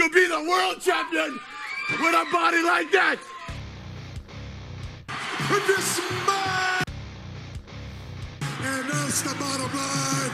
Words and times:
to 0.00 0.08
be 0.08 0.26
the 0.26 0.48
world 0.48 0.80
champion 0.80 1.38
with 1.90 2.14
a 2.14 2.26
body 2.32 2.62
like 2.62 2.90
that. 2.90 3.18
This 5.66 6.00
man, 6.26 6.82
and 8.62 8.88
that's 8.88 9.20
the 9.20 9.34
bottom 9.38 9.76
line. 9.76 10.30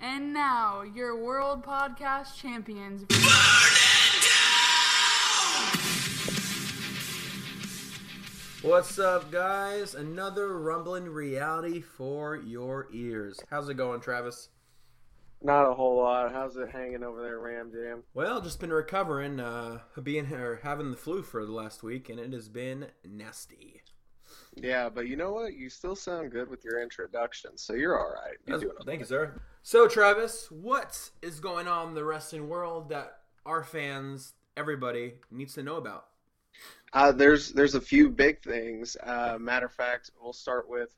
And 0.00 0.32
now, 0.32 0.82
your 0.82 1.16
World 1.16 1.64
Podcast 1.64 2.36
Champions. 2.36 3.04
What's 8.62 8.98
up, 8.98 9.30
guys? 9.30 9.94
Another 9.94 10.58
rumbling 10.58 11.04
reality 11.04 11.82
for 11.82 12.34
your 12.36 12.88
ears. 12.92 13.38
How's 13.48 13.68
it 13.68 13.74
going, 13.74 14.00
Travis? 14.00 14.48
Not 15.44 15.70
a 15.70 15.74
whole 15.74 15.98
lot. 15.98 16.32
How's 16.32 16.56
it 16.56 16.70
hanging 16.70 17.02
over 17.02 17.20
there, 17.20 17.38
Ram 17.38 17.70
Jam? 17.70 18.02
Well, 18.14 18.40
just 18.40 18.60
been 18.60 18.72
recovering, 18.72 19.38
uh, 19.38 19.80
being 20.02 20.32
or 20.32 20.60
having 20.62 20.90
the 20.90 20.96
flu 20.96 21.22
for 21.22 21.44
the 21.44 21.52
last 21.52 21.82
week, 21.82 22.08
and 22.08 22.18
it 22.18 22.32
has 22.32 22.48
been 22.48 22.86
nasty. 23.06 23.82
Yeah, 24.56 24.88
but 24.88 25.06
you 25.06 25.16
know 25.16 25.34
what? 25.34 25.52
You 25.52 25.68
still 25.68 25.96
sound 25.96 26.32
good 26.32 26.48
with 26.48 26.64
your 26.64 26.82
introduction, 26.82 27.58
so 27.58 27.74
you're 27.74 27.98
all 27.98 28.10
right. 28.10 28.38
You're 28.46 28.58
doing 28.58 28.72
Thank 28.86 29.00
you, 29.00 29.04
sir. 29.04 29.38
So, 29.62 29.86
Travis, 29.86 30.50
what 30.50 31.10
is 31.20 31.40
going 31.40 31.68
on 31.68 31.88
in 31.88 31.94
the 31.94 32.04
wrestling 32.04 32.48
world 32.48 32.88
that 32.88 33.18
our 33.44 33.62
fans, 33.62 34.32
everybody, 34.56 35.16
needs 35.30 35.52
to 35.54 35.62
know 35.62 35.76
about? 35.76 36.06
Uh, 36.94 37.12
there's 37.12 37.50
there's 37.50 37.74
a 37.74 37.82
few 37.82 38.08
big 38.08 38.42
things. 38.42 38.96
Uh, 39.02 39.36
matter 39.38 39.66
of 39.66 39.72
fact, 39.72 40.10
we'll 40.22 40.32
start 40.32 40.70
with 40.70 40.96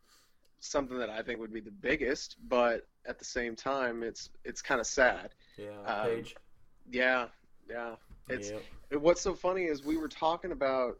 something 0.60 0.98
that 0.98 1.10
I 1.10 1.22
think 1.22 1.40
would 1.40 1.52
be 1.52 1.60
the 1.60 1.72
biggest, 1.72 2.36
but 2.48 2.86
at 3.08 3.18
the 3.18 3.24
same 3.24 3.54
time, 3.56 4.02
it's 4.02 4.30
it's 4.44 4.62
kind 4.62 4.80
of 4.80 4.86
sad. 4.86 5.30
Yeah, 5.56 5.70
Um, 5.86 6.06
Paige. 6.06 6.36
Yeah, 6.90 7.26
yeah. 7.68 7.96
It's 8.28 8.50
Yep. 8.50 8.62
it- 8.90 9.00
what's 9.00 9.20
so 9.20 9.34
funny 9.34 9.64
is 9.64 9.84
we 9.84 9.96
were 9.96 10.08
talking 10.08 10.52
about 10.52 10.98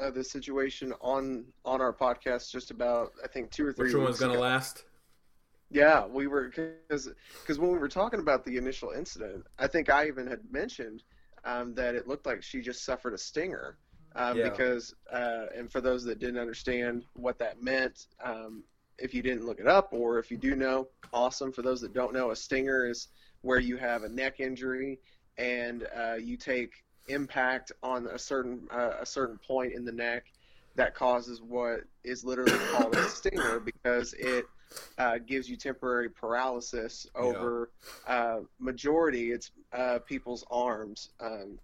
uh, 0.00 0.10
the 0.10 0.24
situation 0.24 0.92
on 1.00 1.44
on 1.64 1.80
our 1.80 1.92
podcast 1.92 2.50
just 2.50 2.70
about 2.70 3.12
I 3.22 3.28
think 3.28 3.50
two 3.50 3.66
or 3.66 3.72
three. 3.72 3.86
Which 3.86 3.94
one 3.94 4.04
was 4.04 4.18
going 4.18 4.32
to 4.32 4.38
ago. 4.38 4.42
last? 4.42 4.84
Yeah, 5.70 6.06
we 6.06 6.26
were 6.26 6.48
because 6.48 7.08
because 7.40 7.58
when 7.58 7.70
we 7.70 7.78
were 7.78 7.88
talking 7.88 8.20
about 8.20 8.44
the 8.44 8.56
initial 8.56 8.90
incident, 8.90 9.46
I 9.58 9.66
think 9.66 9.90
I 9.90 10.06
even 10.06 10.26
had 10.26 10.40
mentioned 10.52 11.02
um, 11.44 11.74
that 11.74 11.94
it 11.94 12.06
looked 12.08 12.26
like 12.26 12.42
she 12.42 12.60
just 12.60 12.84
suffered 12.84 13.12
a 13.14 13.18
stinger. 13.18 13.76
Um, 14.16 14.38
Yeah. 14.38 14.48
Because 14.50 14.94
uh, 15.12 15.46
and 15.56 15.70
for 15.70 15.80
those 15.80 16.04
that 16.04 16.18
didn't 16.20 16.38
understand 16.38 17.04
what 17.14 17.38
that 17.38 17.62
meant, 17.62 18.06
um, 18.22 18.62
if 18.98 19.14
you 19.14 19.22
didn't 19.22 19.44
look 19.44 19.60
it 19.60 19.66
up 19.66 19.88
or 19.92 20.18
if 20.18 20.30
you 20.30 20.36
do 20.36 20.54
know, 20.54 20.88
awesome. 21.12 21.52
For 21.52 21.62
those 21.62 21.80
that 21.80 21.92
don't 21.92 22.12
know, 22.12 22.30
a 22.30 22.36
stinger 22.36 22.86
is 22.86 23.08
where 23.42 23.58
you 23.58 23.76
have 23.76 24.02
a 24.02 24.08
neck 24.08 24.40
injury 24.40 24.98
and 25.36 25.86
uh, 25.96 26.14
you 26.14 26.36
take 26.36 26.72
impact 27.08 27.72
on 27.82 28.06
a 28.06 28.18
certain 28.18 28.66
uh, 28.70 28.92
a 29.00 29.06
certain 29.06 29.38
point 29.46 29.72
in 29.72 29.84
the 29.84 29.92
neck 29.92 30.24
that 30.76 30.94
causes 30.94 31.40
what 31.42 31.80
is 32.02 32.24
literally 32.24 32.58
called 32.72 32.94
a 32.96 33.08
stinger 33.08 33.60
because 33.60 34.14
it 34.14 34.46
uh, 34.98 35.18
gives 35.26 35.48
you 35.48 35.56
temporary 35.56 36.08
paralysis 36.08 37.06
over 37.14 37.70
uh, 38.08 38.38
majority 38.58 39.30
it's 39.30 39.50
uh, 39.72 39.98
people's 40.06 40.44
arms. 40.50 41.10
Um, 41.20 41.58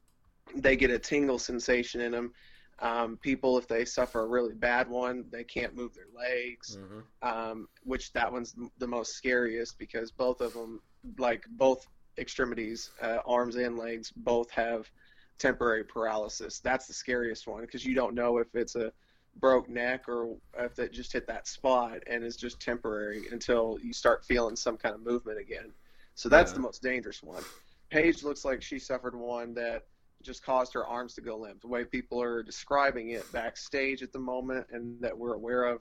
they 0.55 0.77
get 0.77 0.91
a 0.91 0.99
tingle 0.99 1.39
sensation 1.39 2.01
in 2.01 2.13
them. 2.13 2.33
Um, 2.81 3.19
people, 3.19 3.59
if 3.59 3.69
they 3.69 3.85
suffer 3.85 4.21
a 4.21 4.27
really 4.27 4.55
bad 4.55 4.89
one, 4.89 5.27
they 5.31 5.45
can't 5.45 5.75
move 5.75 5.95
their 5.95 6.09
legs, 6.15 6.79
Mhm. 6.79 7.05
um, 7.23 7.69
which 7.83 8.13
that 8.15 8.33
one's 8.33 8.55
the 8.79 8.87
most 8.87 9.15
scariest 9.15 9.79
because 9.79 10.11
both 10.11 10.41
of 10.41 10.55
them, 10.55 10.81
like 11.19 11.45
both 11.51 11.87
extremities, 12.19 12.91
uh, 13.03 13.19
arms 13.27 13.57
and 13.57 13.77
legs, 13.77 14.11
both 14.11 14.51
have 14.51 14.91
temporary 15.39 15.85
paralysis. 15.85 16.61
That's 16.61 16.87
the 16.87 16.95
scariest 16.95 17.47
one 17.47 17.63
because 17.63 17.85
you 17.85 17.95
don't 17.95 18.15
know 18.15 18.39
if 18.39 18.55
it's 18.55 18.77
a 18.77 18.93
broke 19.37 19.69
neck 19.69 20.09
or 20.09 20.37
if 20.59 20.79
it 20.79 20.93
just 20.93 21.13
hit 21.13 21.27
that 21.27 21.47
spot 21.47 22.03
and 22.07 22.25
is 22.25 22.37
just 22.37 22.61
temporary 22.61 23.29
until 23.31 23.79
you 23.83 23.93
start 23.93 24.25
feeling 24.25 24.57
some 24.57 24.77
kind 24.77 24.95
of 24.95 25.03
movement 25.03 25.39
again. 25.39 25.73
So 26.15 26.29
that's 26.29 26.51
Yeah. 26.51 26.57
the 26.57 26.61
most 26.61 26.83
dangerous 26.83 27.23
one. 27.23 27.45
Paige 27.91 28.23
looks 28.23 28.45
like 28.45 28.63
she 28.63 28.79
suffered 28.79 29.15
one 29.15 29.55
that 29.55 29.87
just 30.23 30.45
caused 30.45 30.73
her 30.75 30.87
arms 30.87 31.15
to 31.15 31.21
go 31.21 31.37
limp. 31.37 31.61
The 31.61 31.69
way 31.69 31.85
people 31.85 32.21
are 32.21 32.43
describing 32.43 33.11
it 33.11 33.31
backstage 33.33 34.03
at 34.03 34.13
the 34.13 34.19
moment 34.19 34.67
and 34.71 35.01
that 35.01 35.17
we're 35.17 35.35
aware 35.35 35.65
of 35.65 35.81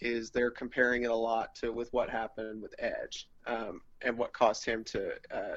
is 0.00 0.30
they're 0.30 0.50
comparing 0.50 1.04
it 1.04 1.10
a 1.10 1.14
lot 1.14 1.54
to 1.56 1.70
with 1.72 1.92
what 1.92 2.10
happened 2.10 2.60
with 2.60 2.74
Edge 2.78 3.28
um, 3.46 3.80
and 4.02 4.16
what 4.18 4.32
caused 4.32 4.64
him 4.64 4.84
to 4.84 5.12
uh, 5.32 5.56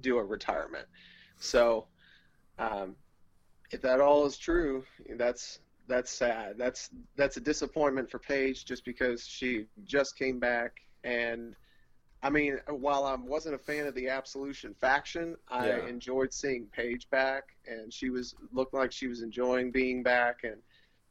do 0.00 0.18
a 0.18 0.24
retirement. 0.24 0.86
So 1.38 1.86
um, 2.58 2.96
if 3.70 3.82
that 3.82 4.00
all 4.00 4.26
is 4.26 4.38
true, 4.38 4.84
that's 5.16 5.60
that's 5.88 6.10
sad. 6.10 6.56
That's 6.58 6.90
that's 7.16 7.36
a 7.36 7.40
disappointment 7.40 8.10
for 8.10 8.18
Paige 8.18 8.64
just 8.64 8.84
because 8.84 9.26
she 9.26 9.66
just 9.84 10.18
came 10.18 10.38
back 10.38 10.80
and 11.04 11.54
I 12.26 12.30
mean, 12.30 12.58
while 12.68 13.04
I 13.04 13.14
wasn't 13.14 13.54
a 13.54 13.58
fan 13.58 13.86
of 13.86 13.94
the 13.94 14.08
Absolution 14.08 14.74
faction, 14.74 15.36
I 15.48 15.68
Yeah. 15.68 15.88
enjoyed 15.88 16.32
seeing 16.34 16.66
Paige 16.66 17.08
back, 17.10 17.56
and 17.66 17.92
she 17.94 18.10
was 18.10 18.34
looked 18.52 18.74
like 18.74 18.90
she 18.90 19.06
was 19.06 19.22
enjoying 19.22 19.70
being 19.70 20.02
back. 20.02 20.42
And 20.42 20.60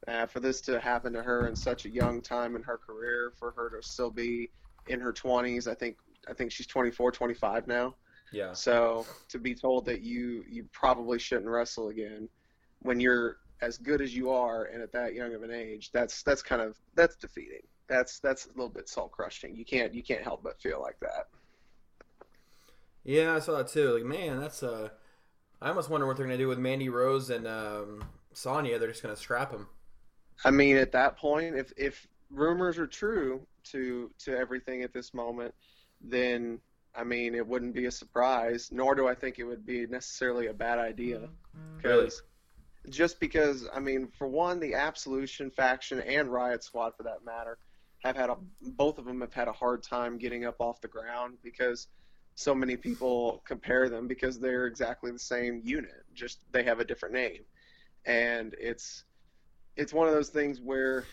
uh, 0.06 0.26
for 0.26 0.40
this 0.40 0.60
to 0.62 0.78
happen 0.78 1.14
to 1.14 1.22
her 1.22 1.46
in 1.48 1.56
such 1.56 1.86
a 1.86 1.90
young 1.90 2.20
time 2.20 2.54
in 2.54 2.62
her 2.64 2.76
career, 2.76 3.32
for 3.38 3.52
her 3.52 3.70
to 3.70 3.82
still 3.82 4.10
be 4.10 4.50
in 4.88 5.00
her 5.00 5.10
20s, 5.10 5.66
I 5.66 5.74
think 5.74 5.96
I 6.28 6.34
think 6.34 6.52
she's 6.52 6.66
24, 6.66 7.12
25 7.12 7.66
now. 7.66 7.96
Yeah. 8.30 8.52
So 8.52 9.06
to 9.30 9.38
be 9.38 9.54
told 9.54 9.86
that 9.86 10.02
you 10.02 10.44
you 10.46 10.68
probably 10.70 11.18
shouldn't 11.18 11.48
wrestle 11.48 11.88
again 11.88 12.28
when 12.80 13.00
you're 13.00 13.38
as 13.62 13.78
good 13.78 14.02
as 14.02 14.14
you 14.14 14.30
are 14.30 14.64
and 14.66 14.82
at 14.82 14.92
that 14.92 15.14
young 15.14 15.32
of 15.34 15.42
an 15.42 15.50
age, 15.50 15.90
that's 15.92 16.22
that's 16.24 16.42
kind 16.42 16.60
of 16.60 16.76
that's 16.94 17.16
defeating. 17.16 17.66
That's 17.88 18.18
that's 18.20 18.46
a 18.46 18.48
little 18.50 18.68
bit 18.68 18.88
soul 18.88 19.08
crushing. 19.08 19.54
You 19.56 19.64
can't 19.64 19.94
you 19.94 20.02
can't 20.02 20.22
help 20.22 20.42
but 20.42 20.60
feel 20.60 20.80
like 20.80 20.98
that. 21.00 21.28
Yeah, 23.04 23.34
I 23.34 23.38
saw 23.38 23.56
that 23.58 23.68
too. 23.68 23.94
Like, 23.94 24.04
man, 24.04 24.40
that's 24.40 24.62
uh 24.62 24.90
I 25.60 25.68
almost 25.68 25.88
wonder 25.90 26.06
what 26.06 26.16
they're 26.16 26.26
gonna 26.26 26.38
do 26.38 26.48
with 26.48 26.58
Mandy 26.58 26.88
Rose 26.88 27.30
and 27.30 27.46
um, 27.46 28.04
Sonya. 28.32 28.78
They're 28.78 28.90
just 28.90 29.02
gonna 29.02 29.16
scrap 29.16 29.52
them. 29.52 29.68
I 30.44 30.50
mean, 30.50 30.76
at 30.76 30.92
that 30.92 31.16
point, 31.16 31.56
if 31.56 31.72
if 31.76 32.06
rumors 32.30 32.78
are 32.78 32.86
true 32.86 33.46
to 33.64 34.10
to 34.18 34.36
everything 34.36 34.82
at 34.82 34.92
this 34.92 35.14
moment, 35.14 35.54
then 36.00 36.60
I 36.94 37.04
mean, 37.04 37.34
it 37.34 37.46
wouldn't 37.46 37.74
be 37.74 37.86
a 37.86 37.90
surprise. 37.90 38.70
Nor 38.72 38.94
do 38.94 39.06
I 39.08 39.14
think 39.14 39.38
it 39.38 39.44
would 39.44 39.64
be 39.66 39.86
necessarily 39.86 40.46
a 40.48 40.54
bad 40.54 40.78
idea, 40.78 41.28
Really? 41.82 42.10
because 42.10 42.22
just 42.90 43.18
because 43.20 43.68
I 43.74 43.80
mean, 43.80 44.08
for 44.18 44.26
one, 44.28 44.60
the 44.60 44.74
Absolution 44.74 45.50
faction 45.50 46.00
and 46.00 46.28
Riot 46.32 46.62
Squad, 46.64 46.94
for 46.96 47.02
that 47.04 47.24
matter, 47.24 47.58
have 47.98 48.16
had 48.16 48.30
a 48.30 48.36
both 48.60 48.98
of 48.98 49.04
them 49.04 49.20
have 49.20 49.32
had 49.32 49.48
a 49.48 49.52
hard 49.52 49.82
time 49.82 50.18
getting 50.18 50.44
up 50.44 50.56
off 50.60 50.80
the 50.80 50.88
ground 50.88 51.38
because 51.42 51.88
so 52.34 52.54
many 52.54 52.76
people 52.76 53.42
compare 53.46 53.88
them 53.88 54.06
because 54.06 54.38
they're 54.38 54.66
exactly 54.66 55.10
the 55.10 55.18
same 55.18 55.60
unit, 55.64 56.04
just 56.14 56.40
they 56.52 56.62
have 56.62 56.80
a 56.80 56.84
different 56.84 57.14
name, 57.14 57.42
and 58.04 58.54
it's 58.58 59.04
it's 59.76 59.92
one 59.92 60.06
of 60.06 60.14
those 60.14 60.28
things 60.28 60.60
where 60.60 61.04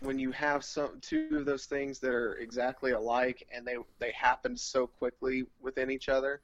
when 0.00 0.18
you 0.18 0.30
have 0.30 0.64
some 0.64 0.98
two 1.00 1.28
of 1.32 1.44
those 1.44 1.66
things 1.66 1.98
that 1.98 2.12
are 2.12 2.34
exactly 2.36 2.92
alike 2.92 3.46
and 3.54 3.66
they 3.66 3.76
they 3.98 4.12
happen 4.12 4.56
so 4.56 4.86
quickly 4.86 5.44
within 5.60 5.90
each 5.90 6.08
other, 6.08 6.40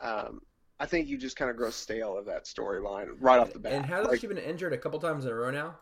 um, 0.00 0.40
I 0.80 0.86
think 0.86 1.08
you 1.08 1.18
just 1.18 1.36
kind 1.36 1.50
of 1.50 1.56
grow 1.56 1.70
stale 1.70 2.16
of 2.16 2.26
that 2.26 2.44
storyline 2.44 3.08
right 3.20 3.38
off 3.38 3.52
the 3.52 3.58
bat. 3.58 3.72
And 3.72 3.86
hasn't 3.86 4.10
Like, 4.10 4.20
she 4.20 4.26
been 4.26 4.38
injured 4.38 4.72
a 4.72 4.78
couple 4.78 4.98
times 4.98 5.24
in 5.24 5.30
a 5.30 5.34
row 5.34 5.50
now? 5.50 5.76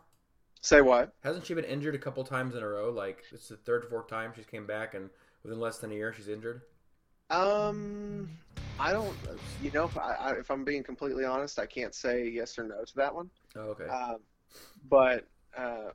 Say 0.63 0.81
what? 0.81 1.13
Hasn't 1.23 1.45
she 1.45 1.53
been 1.53 1.65
injured 1.65 1.93
a 1.93 1.99
couple 1.99 2.23
times 2.23 2.55
in 2.55 2.63
a 2.63 2.67
row? 2.67 2.89
Like 2.89 3.23
it's 3.31 3.49
the 3.49 3.57
third 3.57 3.85
or 3.85 3.87
fourth 3.89 4.07
time 4.07 4.33
she's 4.35 4.47
came 4.47 4.65
back, 4.65 4.95
and 4.95 5.11
within 5.43 5.59
less 5.59 5.77
than 5.77 5.91
a 5.91 5.95
year 5.95 6.11
she's 6.11 6.27
injured. 6.27 6.61
Um, 7.29 8.29
I 8.79 8.91
don't. 8.91 9.15
You 9.61 9.71
know, 9.71 9.85
if, 9.85 9.97
I, 9.97 10.15
I, 10.19 10.31
if 10.31 10.49
I'm 10.49 10.63
being 10.63 10.83
completely 10.83 11.25
honest, 11.25 11.59
I 11.59 11.67
can't 11.67 11.93
say 11.93 12.27
yes 12.27 12.57
or 12.57 12.63
no 12.63 12.83
to 12.83 12.95
that 12.95 13.13
one. 13.13 13.29
Oh, 13.55 13.75
okay. 13.77 13.85
Um, 13.85 14.17
but 14.89 15.27
uh, 15.55 15.91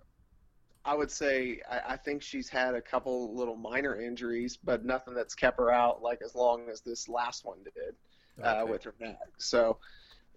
I 0.85 0.94
would 0.94 1.11
say 1.11 1.61
I, 1.70 1.94
I 1.94 1.97
think 1.97 2.23
she's 2.23 2.49
had 2.49 2.75
a 2.75 2.81
couple 2.81 3.35
little 3.35 3.56
minor 3.56 4.00
injuries, 4.00 4.56
but 4.56 4.85
nothing 4.85 5.15
that's 5.15 5.35
kept 5.35 5.59
her 5.59 5.73
out 5.73 6.03
like 6.03 6.20
as 6.25 6.35
long 6.35 6.69
as 6.70 6.81
this 6.82 7.09
last 7.09 7.44
one 7.44 7.59
did 7.65 8.44
uh, 8.44 8.65
with 8.67 8.85
her 8.85 8.94
neck. 9.00 9.19
So, 9.38 9.79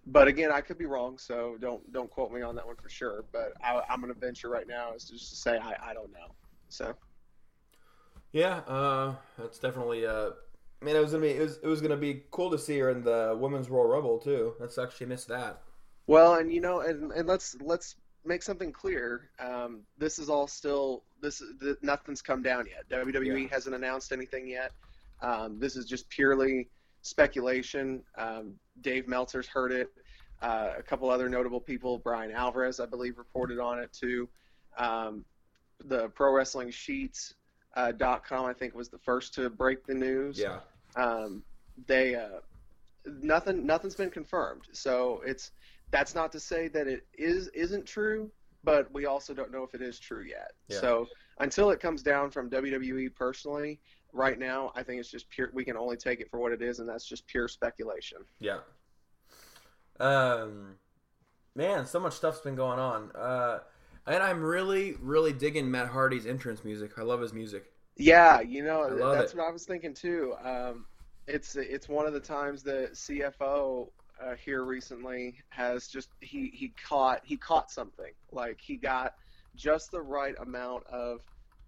but 0.06 0.28
again, 0.28 0.50
I 0.52 0.60
could 0.60 0.78
be 0.78 0.86
wrong, 0.86 1.18
so 1.18 1.56
don't 1.60 1.90
don't 1.92 2.10
quote 2.10 2.32
me 2.32 2.42
on 2.42 2.54
that 2.56 2.66
one 2.66 2.76
for 2.76 2.88
sure. 2.88 3.24
But 3.32 3.52
I, 3.62 3.80
I'm 3.88 4.00
going 4.00 4.12
to 4.12 4.18
venture 4.18 4.48
right 4.48 4.66
now 4.66 4.94
is 4.94 5.04
just 5.04 5.30
to 5.30 5.36
say 5.36 5.58
I, 5.58 5.90
I 5.90 5.94
don't 5.94 6.12
know. 6.12 6.34
So 6.68 6.94
Yeah, 8.32 8.58
uh, 8.66 9.16
that's 9.38 9.58
definitely. 9.58 10.06
Uh, 10.06 10.30
I 10.80 10.84
mean, 10.84 10.96
it 10.96 11.00
was 11.00 11.12
gonna 11.12 11.22
be 11.22 11.30
it 11.30 11.40
was, 11.40 11.58
it 11.62 11.66
was 11.66 11.80
gonna 11.80 11.96
be 11.96 12.24
cool 12.30 12.50
to 12.50 12.58
see 12.58 12.78
her 12.78 12.90
in 12.90 13.02
the 13.04 13.36
women's 13.38 13.70
Royal 13.70 13.86
Rumble 13.88 14.18
too. 14.18 14.54
That 14.58 14.72
sucks 14.72 14.96
she 14.96 15.04
missed 15.04 15.28
that. 15.28 15.62
Well, 16.06 16.34
and 16.34 16.52
you 16.52 16.60
know, 16.60 16.80
and, 16.80 17.12
and 17.12 17.28
let's 17.28 17.56
let's 17.60 17.96
make 18.24 18.42
something 18.42 18.72
clear. 18.72 19.30
Um, 19.38 19.82
this 19.98 20.18
is 20.18 20.28
all 20.28 20.46
still 20.46 21.04
this. 21.20 21.42
th- 21.60 21.76
Nothing's 21.82 22.22
come 22.22 22.42
down 22.42 22.66
yet. 22.66 22.88
WWE 22.88 23.42
Yeah. 23.42 23.48
hasn't 23.50 23.74
announced 23.74 24.12
anything 24.12 24.46
yet. 24.48 24.72
Um, 25.20 25.58
this 25.60 25.76
is 25.76 25.86
just 25.86 26.08
purely 26.08 26.68
speculation. 27.02 28.02
Um, 28.16 28.54
Dave 28.80 29.06
Meltzer's 29.06 29.46
heard 29.46 29.72
it. 29.72 29.90
Uh, 30.40 30.72
a 30.76 30.82
couple 30.82 31.08
other 31.08 31.28
notable 31.28 31.60
people, 31.60 31.98
Bryan 31.98 32.32
Alvarez, 32.32 32.80
I 32.80 32.86
believe, 32.86 33.18
reported 33.18 33.60
on 33.60 33.78
it 33.78 33.92
too. 33.92 34.28
Um, 34.76 35.24
the 35.84 36.08
Pro 36.08 36.32
Wrestling 36.32 36.70
Sheets 36.70 37.34
uh, 37.76 37.92
dot 37.92 38.24
com, 38.24 38.46
I 38.46 38.52
think, 38.52 38.74
was 38.74 38.88
the 38.88 38.98
first 38.98 39.34
to 39.34 39.50
break 39.50 39.86
the 39.86 39.94
news. 39.94 40.38
Yeah. 40.38 40.60
Um, 40.96 41.42
they 41.86 42.14
uh, 42.16 42.40
nothing 43.06 43.64
nothing's 43.64 43.94
been 43.94 44.10
confirmed, 44.10 44.62
so 44.72 45.22
it's 45.24 45.52
that's 45.90 46.14
not 46.14 46.32
to 46.32 46.40
say 46.40 46.68
that 46.68 46.86
it 46.88 47.06
is 47.14 47.48
isn't 47.48 47.86
true, 47.86 48.30
but 48.64 48.92
we 48.92 49.06
also 49.06 49.34
don't 49.34 49.52
know 49.52 49.62
if 49.62 49.74
it 49.74 49.82
is 49.82 49.98
true 49.98 50.24
yet. 50.24 50.52
Yeah. 50.68 50.80
So 50.80 51.06
until 51.38 51.70
it 51.70 51.80
comes 51.80 52.02
down 52.02 52.30
from 52.30 52.50
WWE 52.50 53.14
personally, 53.14 53.80
right 54.12 54.38
now, 54.38 54.72
I 54.74 54.82
think 54.82 55.00
it's 55.00 55.10
just 55.10 55.28
pure. 55.30 55.50
We 55.52 55.64
can 55.64 55.76
only 55.76 55.96
take 55.96 56.20
it 56.20 56.30
for 56.30 56.38
what 56.38 56.52
it 56.52 56.62
is, 56.62 56.78
and 56.78 56.88
that's 56.88 57.04
just 57.04 57.26
pure 57.26 57.48
speculation. 57.48 58.18
Yeah. 58.40 58.58
Um, 60.00 60.76
man, 61.54 61.86
so 61.86 62.00
much 62.00 62.14
stuff's 62.14 62.40
been 62.40 62.56
going 62.56 62.78
on. 62.78 63.10
Uh, 63.12 63.58
and 64.06 64.22
I'm 64.22 64.42
really, 64.42 64.96
really 65.00 65.32
digging 65.32 65.70
Matt 65.70 65.88
Hardy's 65.88 66.26
entrance 66.26 66.64
music. 66.64 66.98
I 66.98 67.02
love 67.02 67.20
his 67.20 67.32
music. 67.32 67.72
Yeah, 67.96 68.40
you 68.40 68.64
know, 68.64 68.88
that's 69.14 69.32
it. 69.32 69.38
what 69.38 69.48
I 69.48 69.52
was 69.52 69.64
thinking 69.64 69.94
too. 69.94 70.34
Um, 70.42 70.86
it's 71.26 71.56
it's 71.56 71.88
one 71.88 72.06
of 72.06 72.12
the 72.12 72.20
times 72.20 72.62
that 72.64 72.92
CFO 72.94 73.88
uh, 74.20 74.34
here 74.34 74.64
recently 74.64 75.36
has 75.50 75.88
just 75.88 76.08
he 76.20 76.50
he 76.54 76.72
caught 76.88 77.20
he 77.24 77.36
caught 77.36 77.70
something 77.70 78.12
like 78.32 78.60
he 78.60 78.76
got 78.76 79.14
just 79.54 79.90
the 79.90 80.00
right 80.00 80.34
amount 80.40 80.86
of 80.86 81.20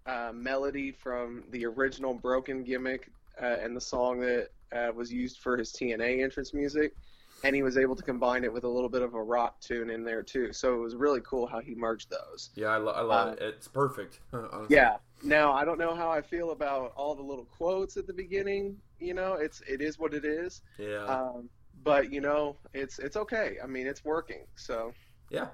uh, 0.06 0.32
melody 0.34 0.92
from 0.92 1.44
the 1.50 1.64
original 1.66 2.14
Broken 2.14 2.62
gimmick 2.62 3.10
uh, 3.40 3.56
and 3.60 3.76
the 3.76 3.80
song 3.80 4.20
that 4.20 4.48
uh, 4.72 4.92
was 4.94 5.12
used 5.12 5.38
for 5.38 5.56
his 5.56 5.72
TNA 5.72 6.22
entrance 6.22 6.52
music, 6.52 6.94
and 7.42 7.54
he 7.54 7.62
was 7.62 7.76
able 7.76 7.96
to 7.96 8.02
combine 8.02 8.44
it 8.44 8.52
with 8.52 8.64
a 8.64 8.68
little 8.68 8.88
bit 8.88 9.02
of 9.02 9.14
a 9.14 9.22
rock 9.22 9.60
tune 9.60 9.90
in 9.90 10.04
there 10.04 10.22
too. 10.22 10.52
So 10.52 10.74
it 10.74 10.78
was 10.78 10.94
really 10.94 11.20
cool 11.22 11.46
how 11.46 11.60
he 11.60 11.74
merged 11.74 12.10
those. 12.10 12.50
Yeah, 12.54 12.68
I, 12.68 12.76
lo- 12.76 12.92
I 12.92 13.00
love 13.02 13.28
Uh, 13.28 13.32
it. 13.32 13.42
It's 13.42 13.68
perfect. 13.68 14.20
honestly. 14.32 14.76
Yeah. 14.76 14.96
Now 15.22 15.52
I 15.52 15.64
don't 15.64 15.78
know 15.78 15.94
how 15.94 16.10
I 16.10 16.20
feel 16.20 16.50
about 16.50 16.92
all 16.96 17.14
the 17.14 17.22
little 17.22 17.46
quotes 17.46 17.96
at 17.96 18.06
the 18.06 18.12
beginning. 18.12 18.76
You 19.00 19.14
know, 19.14 19.34
it's 19.34 19.62
it 19.66 19.80
is 19.80 19.98
what 19.98 20.12
it 20.12 20.24
is. 20.24 20.62
Yeah. 20.78 21.04
Um, 21.04 21.48
but 21.82 22.12
you 22.12 22.20
know, 22.20 22.56
it's 22.74 22.98
it's 22.98 23.16
okay. 23.16 23.56
I 23.62 23.66
mean, 23.66 23.86
it's 23.86 24.04
working. 24.04 24.44
So 24.56 24.92
yeah. 25.30 25.46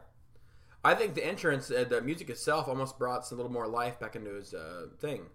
I 0.85 0.95
think 0.95 1.15
the 1.15 1.25
entrance, 1.25 1.71
uh, 1.71 1.85
the 1.85 2.01
music 2.03 2.31
itself, 2.31 2.69
almost 2.69 2.99
brought 2.99 3.27
some 3.27 3.39
little 3.39 3.53
more 3.53 3.69
life 3.69 3.99
back 4.01 4.17
into 4.17 4.35
his 4.35 4.55
uh, 4.55 4.89
thing. 4.99 5.27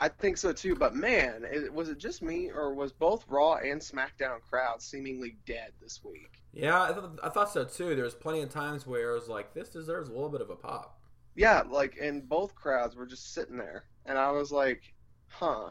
I 0.00 0.08
think 0.08 0.36
so 0.36 0.52
too. 0.52 0.76
But 0.76 0.94
man, 0.94 1.44
it, 1.44 1.72
was 1.72 1.88
it 1.88 1.98
just 1.98 2.22
me 2.22 2.48
or 2.50 2.74
was 2.74 2.92
both 2.92 3.26
Raw 3.28 3.54
and 3.56 3.80
SmackDown 3.80 4.40
crowds 4.42 4.84
seemingly 4.84 5.36
dead 5.46 5.72
this 5.80 6.02
week? 6.04 6.42
Yeah, 6.52 6.82
I, 6.84 6.92
th- 6.92 7.04
I 7.22 7.28
thought 7.28 7.50
so 7.50 7.64
too. 7.64 7.94
There 7.94 8.04
was 8.04 8.14
plenty 8.14 8.40
of 8.40 8.48
times 8.50 8.86
where 8.86 9.10
it 9.10 9.14
was 9.14 9.28
like, 9.28 9.52
this 9.54 9.68
deserves 9.70 10.08
a 10.08 10.12
little 10.12 10.30
bit 10.30 10.40
of 10.40 10.50
a 10.50 10.56
pop. 10.56 11.00
Yeah, 11.36 11.62
like 11.68 11.96
and 12.00 12.28
both 12.28 12.54
crowds 12.54 12.94
were 12.96 13.06
just 13.06 13.32
sitting 13.34 13.56
there, 13.56 13.84
and 14.06 14.18
I 14.18 14.30
was 14.32 14.52
like, 14.52 14.82
huh. 15.28 15.70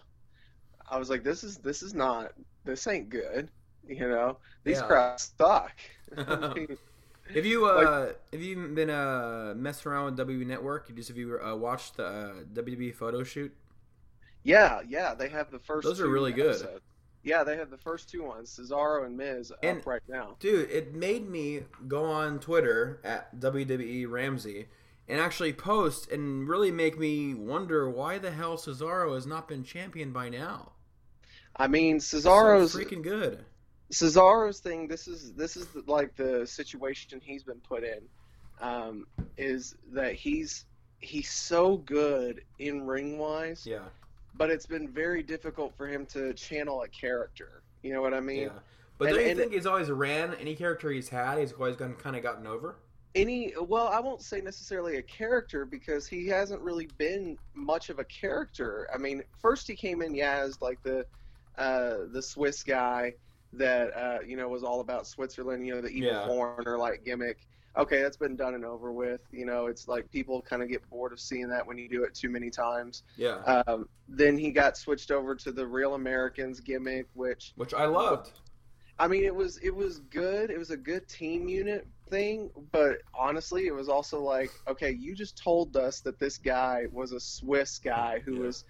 I 0.90 0.98
was 0.98 1.10
like, 1.10 1.24
this 1.24 1.44
is 1.44 1.58
this 1.58 1.82
is 1.84 1.94
not 1.94 2.34
this 2.66 2.88
ain't 2.88 3.10
good. 3.10 3.50
You 3.88 4.08
know, 4.10 4.40
these 4.64 4.80
Yeah. 4.80 4.88
crowds 4.88 5.34
suck. 5.38 5.74
I 6.18 6.54
mean, 6.56 6.78
Have 7.34 7.46
you 7.46 7.66
uh, 7.66 8.12
have 8.32 8.42
you 8.42 8.56
been 8.68 8.90
uh, 8.90 9.54
messing 9.56 9.92
around 9.92 10.18
with 10.18 10.28
WWE 10.28 10.46
Network? 10.46 10.90
You 10.90 10.96
just 10.96 11.08
have 11.08 11.18
you 11.18 11.40
uh, 11.40 11.56
watched 11.56 11.98
the 11.98 12.06
uh, 12.06 12.34
WWE 12.54 12.94
photo 12.94 13.24
shoot? 13.24 13.54
Yeah, 14.44 14.82
yeah, 14.88 15.14
they 15.14 15.30
have 15.30 15.50
the 15.52 15.60
first. 15.60 15.88
Those 15.88 16.00
are 16.02 16.06
two 16.06 16.12
really 16.12 16.34
good. 16.34 16.52
episodes. 16.56 16.82
Yeah, 17.24 17.46
they 17.46 17.56
have 17.56 17.70
the 17.70 17.78
first 17.78 18.10
two 18.10 18.24
ones, 18.24 18.60
Cesaro 18.60 19.06
and 19.06 19.16
Miz, 19.16 19.54
And- 19.64 19.80
up 19.80 19.88
right 19.88 20.02
now. 20.10 20.36
Dude, 20.40 20.70
it 20.70 20.94
made 20.94 21.30
me 21.30 21.62
go 21.88 22.04
on 22.04 22.40
Twitter 22.40 23.00
at 23.06 23.40
WWE 23.40 24.10
Ramsey 24.10 24.68
and 25.08 25.22
actually 25.22 25.54
post 25.54 26.12
and 26.12 26.50
really 26.50 26.72
make 26.72 27.00
me 27.00 27.34
wonder 27.34 27.90
why 27.90 28.18
the 28.18 28.32
hell 28.32 28.58
Cesaro 28.58 29.14
has 29.16 29.26
not 29.26 29.48
been 29.48 29.64
champion 29.64 30.12
by 30.12 30.28
now. 30.28 30.74
I 31.56 31.68
mean, 31.68 32.02
So 32.02 32.18
Cesaro's 32.18 32.76
freaking 32.76 33.02
good. 33.04 33.46
Cesaro's 33.94 34.60
thing. 34.60 34.88
This 34.88 35.08
is 35.08 35.34
this 35.34 35.56
is 35.56 35.68
the, 35.68 35.84
like 35.88 36.16
the 36.16 36.46
situation 36.48 37.22
he's 37.24 37.44
been 37.44 37.60
put 37.62 37.84
in. 37.84 38.02
Um, 38.62 39.08
is 39.38 39.76
that 39.92 40.14
he's 40.16 40.66
he's 41.00 41.30
so 41.32 41.78
good 41.78 42.42
in 42.60 42.86
ring 42.86 43.18
wise, 43.18 43.66
Yeah, 43.66 43.80
but 44.36 44.50
it's 44.50 44.66
been 44.66 44.88
very 44.88 45.22
difficult 45.22 45.76
for 45.76 45.88
him 45.88 46.06
to 46.08 46.34
channel 46.34 46.82
a 46.84 46.88
character. 46.88 47.62
You 47.82 47.94
know 47.94 48.02
what 48.02 48.14
I 48.14 48.20
mean? 48.22 48.44
yeah. 48.44 48.50
But 48.98 49.08
And- 49.10 49.16
don't 49.18 49.26
you 49.26 49.32
and- 49.32 49.40
think 49.40 49.54
he's 49.54 49.66
always 49.66 49.90
ran 49.92 50.34
any 50.36 50.56
character 50.56 50.90
he's 50.92 51.10
had? 51.10 51.40
He's 51.40 51.52
always 51.54 51.76
gotten 51.76 51.96
kind 51.96 52.16
of 52.16 52.24
gotten 52.24 52.48
over. 52.48 52.76
any 53.16 53.54
well 53.68 53.90
i 53.90 54.00
won't 54.00 54.24
say 54.24 54.42
necessarily 54.42 54.96
a 54.98 55.02
character 55.04 55.66
because 55.66 56.08
he 56.08 56.26
hasn't 56.28 56.60
really 56.62 56.88
been 56.98 57.38
much 57.54 57.92
of 57.92 58.00
a 58.00 58.04
character 58.06 58.88
i 58.92 58.98
mean 58.98 59.22
first 59.40 59.68
he 59.68 59.76
came 59.76 60.02
in 60.02 60.16
yeah 60.16 60.38
as 60.38 60.60
like 60.64 60.82
the 60.82 61.06
uh 61.60 61.98
the 62.12 62.22
swiss 62.24 62.64
guy 62.64 63.14
that 63.58 63.96
uh 63.98 64.20
you 64.26 64.36
know 64.38 64.48
was 64.48 64.64
all 64.64 64.80
about 64.82 65.08
switzerland 65.08 65.66
you 65.66 65.74
know 65.74 65.82
the 65.82 65.90
evil 65.90 66.14
Yeah. 66.14 66.28
foreigner 66.28 66.78
like 66.78 67.04
gimmick 67.04 67.48
okay 67.78 68.02
that's 68.02 68.18
been 68.18 68.36
done 68.36 68.54
and 68.56 68.66
over 68.66 68.92
with 68.92 69.22
you 69.32 69.46
know 69.46 69.68
it's 69.68 69.88
like 69.88 70.10
people 70.12 70.42
kind 70.42 70.62
of 70.62 70.70
get 70.70 70.88
bored 70.90 71.14
of 71.14 71.20
seeing 71.20 71.50
that 71.50 71.66
when 71.66 71.78
you 71.78 71.90
do 71.90 72.04
it 72.04 72.14
too 72.14 72.30
many 72.30 72.50
times 72.50 73.04
Yeah, 73.16 73.40
um 73.68 73.88
then 74.08 74.38
he 74.38 74.52
got 74.52 74.78
switched 74.78 75.12
over 75.12 75.36
to 75.36 75.52
the 75.52 75.66
real 75.66 75.94
americans 75.96 76.60
gimmick 76.60 77.08
which 77.14 77.54
which 77.56 77.74
I 77.74 77.86
loved. 77.86 78.32
I 79.00 79.08
mean, 79.08 79.24
it 79.24 79.34
was 79.36 79.58
it 79.58 79.76
was 79.76 80.00
good. 80.00 80.52
It 80.52 80.58
was 80.58 80.70
a 80.70 80.78
good 80.78 81.08
team 81.08 81.48
unit 81.48 81.88
thing, 82.10 82.52
but 82.72 82.98
honestly, 83.14 83.66
it 83.68 83.74
was 83.74 83.90
also 83.90 84.22
like, 84.22 84.54
okay, 84.68 84.92
you 84.92 85.16
just 85.16 85.38
told 85.42 85.76
us 85.76 86.02
that 86.02 86.20
this 86.20 86.38
guy 86.38 86.84
was 86.92 87.12
a 87.12 87.20
Swiss 87.20 87.80
guy 87.80 88.20
who 88.24 88.36
Yeah. 88.36 88.40
was 88.40 88.66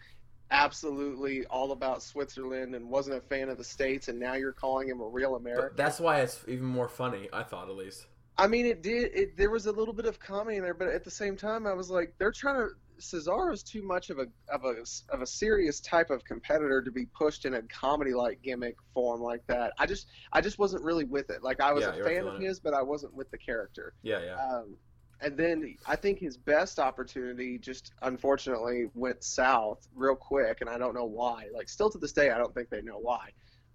absolutely 0.54 1.46
all 1.48 1.72
about 1.74 2.02
Switzerland 2.04 2.76
and 2.76 2.90
wasn't 2.90 3.18
a 3.18 3.22
fan 3.22 3.50
of 3.50 3.58
the 3.58 3.64
states, 3.64 4.08
and 4.08 4.20
now 4.20 4.36
you're 4.36 4.54
calling 4.54 4.88
him 4.88 5.02
a 5.02 5.08
real 5.08 5.36
American. 5.36 5.70
But 5.70 5.78
that's 5.78 6.00
why 6.00 6.22
it's 6.22 6.44
even 6.48 6.66
more 6.66 6.88
funny. 6.88 7.28
I 7.34 7.44
thought 7.44 7.70
at 7.70 7.76
least. 7.76 8.06
I 8.38 8.48
mean, 8.48 8.66
it 8.66 8.82
did. 8.82 9.12
It 9.14 9.38
there 9.38 9.50
was 9.52 9.66
a 9.68 9.72
little 9.72 9.94
bit 9.94 10.06
of 10.06 10.20
comedy 10.20 10.58
in 10.58 10.64
there, 10.64 10.74
but 10.74 10.88
at 10.88 11.04
the 11.04 11.12
same 11.12 11.36
time, 11.38 11.68
I 11.68 11.74
was 11.74 11.90
like, 11.90 12.14
they're 12.18 12.32
trying 12.32 12.56
to. 12.56 12.70
Cesaro's 13.00 13.64
too 13.64 13.82
much 13.84 14.12
of 14.12 14.20
a 14.20 14.28
of 14.50 14.64
a 14.66 14.76
of 15.10 15.22
a 15.22 15.26
serious 15.26 15.80
type 15.82 16.10
of 16.12 16.24
competitor 16.26 16.82
to 16.82 16.92
be 16.92 17.06
pushed 17.08 17.44
in 17.46 17.56
a 17.56 17.62
comedy 17.64 18.14
like 18.14 18.42
gimmick 18.44 18.76
form 18.94 19.20
like 19.22 19.46
that. 19.48 19.74
I 19.80 19.88
just 19.88 20.08
I 20.32 20.42
just 20.42 20.60
wasn't 20.60 20.84
really 20.84 21.04
with 21.04 21.30
it. 21.32 21.44
Like 21.44 21.60
I 21.60 21.74
was 21.74 21.86
Yeah, 21.86 21.90
a 21.90 21.94
fan 21.94 22.28
of 22.28 22.36
feeling 22.36 22.42
it. 22.42 22.44
his, 22.44 22.60
but 22.60 22.74
I 22.74 22.84
wasn't 22.84 23.14
with 23.16 23.30
the 23.32 23.38
character. 23.40 23.94
Yeah, 24.04 24.20
yeah. 24.24 24.40
Um, 24.40 24.78
and 25.24 25.38
then 25.38 25.78
I 25.88 25.96
think 25.96 26.20
his 26.20 26.38
best 26.38 26.80
opportunity 26.80 27.58
just 27.58 27.94
unfortunately 28.02 28.90
went 28.94 29.24
south 29.24 29.88
real 29.96 30.16
quick, 30.16 30.60
and 30.62 30.70
I 30.70 30.78
don't 30.78 30.94
know 30.94 31.06
why. 31.06 31.48
Like 31.54 31.70
still 31.70 31.90
to 31.92 31.98
this 31.98 32.12
day, 32.12 32.32
I 32.32 32.38
don't 32.38 32.54
think 32.54 32.70
they 32.70 32.82
know 32.82 33.00
why. 33.00 33.30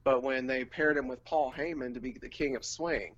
But 0.05 0.23
when 0.23 0.47
they 0.47 0.65
paired 0.65 0.97
him 0.97 1.09
with 1.09 1.25
Paul 1.25 1.53
Heyman 1.57 1.95
to 1.95 2.01
be 2.01 2.13
the 2.13 2.29
King 2.29 2.55
of 2.57 2.65
Swing, 2.65 3.15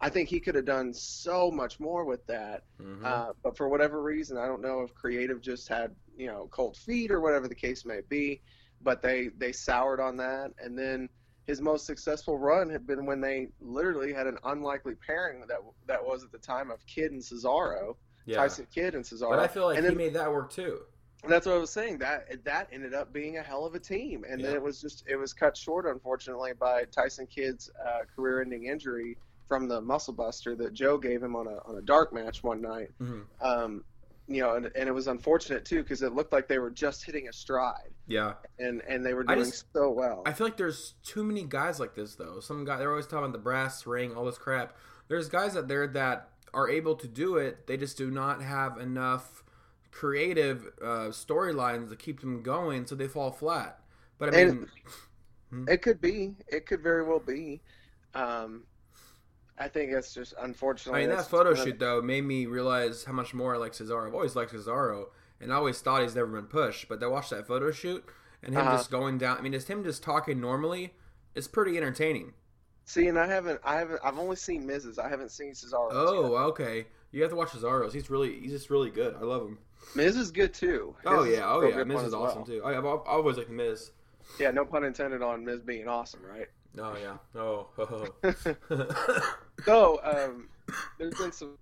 I 0.00 0.08
think 0.08 0.28
he 0.28 0.40
could 0.40 0.54
have 0.54 0.64
done 0.64 0.92
so 0.92 1.50
much 1.50 1.78
more 1.78 2.04
with 2.04 2.26
that. 2.26 2.64
Mhm. 2.80 3.04
Uh, 3.04 3.32
but 3.42 3.56
for 3.56 3.68
whatever 3.68 4.02
reason, 4.02 4.36
I 4.36 4.46
don't 4.46 4.60
know 4.62 4.80
if 4.80 4.94
creative 4.94 5.40
just 5.40 5.68
had 5.68 5.94
you 6.16 6.26
know 6.26 6.48
cold 6.50 6.76
feet 6.76 7.10
or 7.10 7.20
whatever 7.20 7.48
the 7.48 7.54
case 7.54 7.84
may 7.84 8.00
be. 8.08 8.40
But 8.80 9.02
they 9.02 9.28
they 9.28 9.52
soured 9.52 10.00
on 10.00 10.16
that, 10.18 10.52
and 10.58 10.78
then 10.78 11.08
his 11.46 11.60
most 11.60 11.86
successful 11.86 12.38
run 12.38 12.70
had 12.70 12.86
been 12.86 13.04
when 13.06 13.20
they 13.20 13.48
literally 13.60 14.12
had 14.12 14.26
an 14.26 14.38
unlikely 14.44 14.94
pairing 14.94 15.40
that 15.40 15.58
that 15.86 16.04
was 16.04 16.24
at 16.24 16.32
the 16.32 16.38
time 16.38 16.70
of 16.70 16.84
Kidd 16.86 17.12
and 17.12 17.20
Cesaro, 17.20 17.96
yeah. 18.24 18.36
Tyson 18.36 18.66
Kidd 18.74 18.94
and 18.94 19.04
Cesaro. 19.04 19.30
But 19.30 19.38
I 19.40 19.48
feel 19.48 19.64
like 19.66 19.76
and 19.76 19.84
he 19.84 19.90
then, 19.90 19.98
made 19.98 20.14
that 20.14 20.30
work 20.32 20.50
too. 20.50 20.80
that's 21.28 21.46
what 21.46 21.54
I 21.54 21.58
was 21.58 21.70
saying. 21.70 21.98
That 21.98 22.44
that 22.44 22.68
ended 22.72 22.94
up 22.94 23.12
being 23.12 23.38
a 23.38 23.42
hell 23.42 23.66
of 23.66 23.74
a 23.74 23.80
team, 23.80 24.24
and 24.28 24.42
then 24.42 24.54
it 24.54 24.62
was 24.62 24.80
just 24.80 25.04
it 25.06 25.16
was 25.16 25.32
cut 25.32 25.56
short, 25.56 25.86
unfortunately, 25.86 26.52
by 26.58 26.84
Tyson 26.84 27.26
Kidd's 27.26 27.70
uh, 27.84 28.00
career-ending 28.14 28.66
injury 28.66 29.16
from 29.46 29.68
the 29.68 29.80
muscle 29.80 30.14
buster 30.14 30.56
that 30.56 30.72
Joe 30.72 30.96
gave 30.96 31.22
him 31.22 31.36
on 31.36 31.46
a 31.46 31.58
on 31.66 31.76
a 31.76 31.82
dark 31.82 32.12
match 32.12 32.42
one 32.42 32.62
night. 32.62 32.90
Mhm. 33.00 33.24
Um, 33.40 33.84
you 34.26 34.40
know, 34.40 34.54
and, 34.54 34.70
and 34.74 34.88
it 34.88 34.92
was 34.92 35.06
unfortunate 35.06 35.64
too 35.64 35.82
because 35.82 36.02
it 36.02 36.14
looked 36.14 36.32
like 36.32 36.48
they 36.48 36.58
were 36.58 36.70
just 36.70 37.04
hitting 37.04 37.28
a 37.28 37.32
stride, 37.32 37.90
Yeah. 38.06 38.34
and 38.58 38.82
and 38.88 39.04
they 39.04 39.14
were 39.14 39.24
doing 39.24 39.40
just- 39.44 39.66
so 39.74 39.90
well. 39.90 40.22
I 40.26 40.32
feel 40.32 40.46
like 40.46 40.56
there's 40.56 40.94
too 41.04 41.22
many 41.24 41.44
guys 41.44 41.78
like 41.80 41.94
this 41.94 42.14
though. 42.14 42.40
Some 42.40 42.64
guy 42.64 42.78
they're 42.78 42.90
always 42.90 43.06
talking 43.06 43.18
about 43.24 43.32
the 43.32 43.38
brass 43.38 43.86
ring, 43.86 44.14
all 44.14 44.24
this 44.24 44.38
crap. 44.38 44.76
There's 45.08 45.28
guys 45.28 45.56
out 45.56 45.68
there 45.68 45.86
that 45.88 46.30
are 46.54 46.68
able 46.70 46.94
to 46.96 47.06
do 47.08 47.36
it. 47.36 47.66
They 47.66 47.76
just 47.76 47.98
do 47.98 48.10
not 48.10 48.40
have 48.42 48.78
enough 48.78 49.42
creative 49.90 50.66
uh, 50.82 51.08
storylines 51.10 51.88
to 51.90 51.96
keep 51.96 52.20
them 52.20 52.42
going, 52.42 52.86
so 52.86 52.94
they 52.94 53.06
fall 53.08 53.30
flat. 53.30 53.80
But 54.18 54.34
I 54.34 54.38
And- 54.40 54.60
mean, 55.52 55.66
It 55.68 55.82
could 55.82 56.00
be. 56.00 56.34
It 56.48 56.66
could 56.66 56.82
very 56.82 57.04
well 57.04 57.20
be. 57.20 57.60
Um, 58.14 58.64
I 59.58 59.68
think 59.68 59.92
it's 59.92 60.12
just 60.12 60.34
unfortunately. 60.40 61.02
I 61.04 61.06
mean 61.06 61.16
that 61.16 61.26
photo 61.26 61.54
shoot 61.54 61.78
though 61.78 62.02
made 62.02 62.24
me 62.24 62.46
realize 62.46 63.04
how 63.04 63.12
much 63.12 63.34
more 63.34 63.54
I 63.54 63.58
like 63.58 63.72
Cesaro. 63.72 64.06
I've 64.08 64.14
always 64.14 64.34
liked 64.34 64.52
Cesaro, 64.52 65.06
and 65.40 65.52
I 65.52 65.56
always 65.56 65.80
thought 65.80 66.02
he's 66.02 66.14
never 66.16 66.26
been 66.28 66.46
pushed. 66.46 66.88
But 66.88 67.02
I 67.02 67.06
watched 67.06 67.30
that 67.30 67.46
photo 67.46 67.70
shoot 67.70 68.04
and 68.42 68.54
him 68.54 68.62
Uh-huh. 68.62 68.76
just 68.76 68.90
going 68.90 69.18
down. 69.18 69.38
I 69.38 69.40
mean, 69.42 69.52
just 69.52 69.68
him 69.68 69.84
just 69.84 70.02
talking 70.02 70.40
normally 70.40 70.94
it's 71.34 71.48
pretty 71.48 71.76
entertaining. 71.76 72.32
See, 72.84 73.06
and 73.08 73.18
I 73.18 73.26
haven't, 73.26 73.60
I 73.64 73.76
haven't, 73.76 74.00
I've 74.04 74.18
only 74.18 74.36
seen 74.36 74.66
Miz's. 74.66 74.98
I 74.98 75.08
haven't 75.08 75.30
seen 75.30 75.52
Cesaro's. 75.52 75.92
Oh, 75.94 76.32
yet. 76.32 76.40
okay. 76.48 76.86
You 77.12 77.22
have 77.22 77.30
to 77.30 77.36
watch 77.36 77.48
Cesaro's. 77.50 77.94
He's 77.94 78.10
really, 78.10 78.38
he's 78.40 78.50
just 78.52 78.68
really 78.70 78.90
good. 78.90 79.14
I 79.16 79.20
love 79.24 79.42
him. 79.42 79.58
Miz 79.94 80.16
is 80.16 80.30
good 80.30 80.52
too. 80.52 80.94
Oh 81.06 81.24
yeah, 81.24 81.50
oh 81.50 81.62
yeah. 81.66 81.82
Miz 81.84 82.02
is 82.02 82.14
awesome 82.14 82.38
well. 82.42 82.46
too. 82.46 82.62
I, 82.64 82.70
I've, 82.76 82.84
I've 82.84 83.00
always 83.06 83.36
liked 83.36 83.50
Miz. 83.50 83.90
Yeah, 84.38 84.50
no 84.50 84.64
pun 84.64 84.84
intended 84.84 85.22
on 85.22 85.44
Miz 85.44 85.60
being 85.60 85.88
awesome, 85.88 86.20
right? 86.24 86.48
Oh 86.78 86.96
yeah. 87.00 87.40
Oh. 87.40 87.68
So, 89.64 90.00
um, 90.02 90.48
there's 90.98 91.14
been 91.14 91.32
some. 91.32 91.56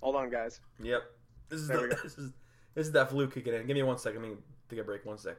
Hold 0.00 0.16
on, 0.16 0.30
guys. 0.30 0.60
yep. 0.80 1.02
This 1.48 1.60
is 1.60 1.68
the, 1.68 1.98
this 2.02 2.18
is 2.18 2.32
this 2.74 2.86
is 2.86 2.92
that 2.92 3.10
flu 3.10 3.26
kicking 3.28 3.54
in. 3.54 3.66
Give 3.66 3.74
me 3.74 3.82
one 3.82 3.98
second. 3.98 4.22
Let 4.22 4.30
me 4.30 4.36
take 4.68 4.78
a 4.78 4.84
break. 4.84 5.04
One 5.04 5.18
sec. 5.18 5.36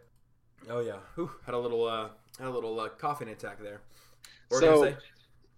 Oh 0.70 0.82
yeah. 0.82 0.98
Whew, 1.16 1.30
had 1.46 1.54
a 1.54 1.58
little 1.58 1.86
uh 1.86 2.10
had 2.38 2.48
a 2.48 2.52
little 2.52 2.80
uh, 2.80 2.90
coughing 2.90 3.30
attack 3.30 3.62
there. 3.62 3.82
What 4.50 4.60
So? 4.60 4.94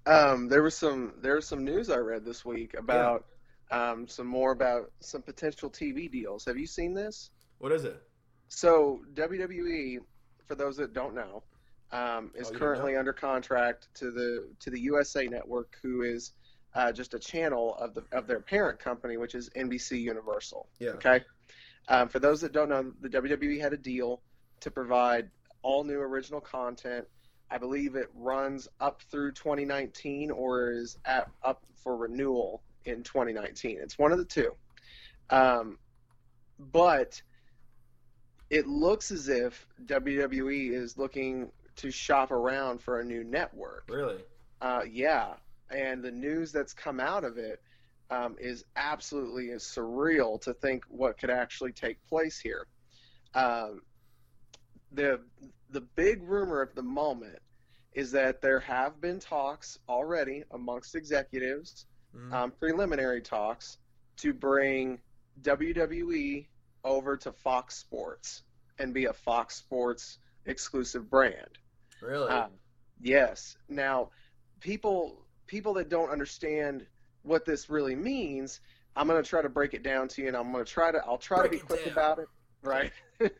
Um, 0.05 0.47
there 0.47 0.63
was 0.63 0.75
some 0.75 1.13
there 1.21 1.35
was 1.35 1.47
some 1.47 1.63
news 1.63 1.89
I 1.89 1.97
read 1.97 2.25
this 2.25 2.43
week 2.43 2.73
about 2.73 3.25
um, 3.71 4.07
some 4.07 4.27
more 4.27 4.51
about 4.51 4.91
some 4.99 5.21
potential 5.21 5.69
TV 5.69 6.11
deals. 6.11 6.45
Have 6.45 6.57
you 6.57 6.67
seen 6.67 6.93
this? 6.93 7.31
What 7.59 7.71
is 7.71 7.85
it? 7.85 8.01
So 8.47 9.01
WWE, 9.13 9.99
for 10.47 10.55
those 10.55 10.75
that 10.77 10.93
don't 10.93 11.15
know, 11.15 11.43
um, 11.91 12.31
is 12.35 12.49
Oh, 12.49 12.53
currently 12.53 12.95
under 12.95 13.13
contract 13.13 13.89
to 13.95 14.11
the 14.11 14.47
to 14.59 14.69
the 14.69 14.79
USA 14.79 15.27
Network, 15.27 15.77
who 15.81 16.03
is 16.03 16.31
uh, 16.73 16.91
just 16.91 17.13
a 17.13 17.19
channel 17.19 17.75
of 17.75 17.93
the 17.93 18.03
of 18.11 18.27
their 18.27 18.39
parent 18.39 18.79
company, 18.79 19.17
which 19.17 19.35
is 19.35 19.49
NBC 19.55 19.99
Universal. 20.01 20.67
Yeah. 20.79 20.91
Okay. 20.91 21.21
Um, 21.87 22.07
for 22.07 22.19
those 22.19 22.41
that 22.41 22.51
don't 22.51 22.69
know, 22.69 22.91
the 23.01 23.09
WWE 23.09 23.59
had 23.59 23.73
a 23.73 23.77
deal 23.77 24.21
to 24.61 24.71
provide 24.71 25.29
all 25.63 25.83
new 25.83 25.99
original 25.99 26.39
content. 26.39 27.05
I 27.49 27.57
believe 27.57 27.95
it 27.95 28.07
runs 28.15 28.69
up 28.79 29.01
through 29.11 29.33
2019 29.33 30.31
or 30.31 30.71
is 30.71 30.97
at, 31.03 31.27
up 31.43 31.63
for 31.83 31.97
renewal 31.97 32.63
in 32.85 33.03
2019. 33.03 33.79
It's 33.81 33.99
one 33.99 34.11
of 34.11 34.17
the 34.17 34.25
two. 34.25 34.53
Um, 35.29 35.77
but 36.57 37.21
it 38.49 38.67
looks 38.67 39.11
as 39.11 39.27
if 39.27 39.65
WWE 39.85 40.71
is 40.71 40.97
looking 40.97 41.51
to 41.77 41.91
shop 41.91 42.31
around 42.31 42.81
for 42.81 42.99
a 42.99 43.03
new 43.03 43.23
network. 43.23 43.85
Really? 43.89 44.23
Uh, 44.61 44.81
yeah, 44.89 45.33
and 45.69 46.03
the 46.03 46.11
news 46.11 46.51
that's 46.51 46.73
come 46.73 46.99
out 46.99 47.23
of 47.23 47.37
it 47.37 47.61
um, 48.09 48.35
is 48.39 48.65
absolutely 48.75 49.47
surreal 49.57 50.39
to 50.41 50.53
think 50.53 50.83
what 50.89 51.17
could 51.17 51.29
actually 51.29 51.71
take 51.71 52.03
place 52.07 52.39
here. 52.39 52.67
Um, 53.33 53.81
the 54.91 55.21
the 55.69 55.81
big 55.81 56.21
rumor 56.23 56.61
at 56.61 56.75
the 56.75 56.81
moment 56.83 57.39
is 57.93 58.11
that 58.11 58.41
there 58.41 58.59
have 58.59 58.99
been 58.99 59.19
talks 59.19 59.79
already 59.87 60.43
amongst 60.51 60.95
executives, 60.95 61.85
Mhm. 62.13 62.33
um, 62.33 62.51
preliminary 62.51 63.21
talks, 63.21 63.77
to 64.17 64.33
bring 64.33 64.99
WWE 65.41 66.47
over 66.83 67.15
to 67.17 67.31
Fox 67.31 67.75
Sports 67.77 68.43
and 68.79 68.93
be 68.93 69.05
a 69.05 69.13
Fox 69.13 69.55
Sports 69.55 70.19
exclusive 70.45 71.09
brand. 71.09 71.57
Really? 72.01 72.29
Uh, 72.29 72.47
yes. 73.01 73.57
Now, 73.69 74.09
people 74.59 75.25
people 75.47 75.73
that 75.75 75.89
don't 75.89 76.09
understand 76.09 76.85
what 77.23 77.45
this 77.45 77.69
really 77.69 77.95
means, 77.95 78.61
I'm 78.95 79.07
going 79.07 79.21
to 79.21 79.29
try 79.29 79.41
to 79.41 79.49
break 79.49 79.73
it 79.73 79.83
down 79.83 80.07
to 80.09 80.21
you, 80.21 80.27
and 80.29 80.37
I'm 80.37 80.51
going 80.51 80.63
to 80.65 80.71
try 80.71 80.91
to 80.91 80.99
I'll 81.05 81.17
try 81.17 81.39
Break 81.47 81.51
to 81.51 81.57
be 81.57 81.63
quick 81.63 81.83
down. 81.85 81.91
about 81.93 82.19
it. 82.19 82.27
Right. 82.63 82.91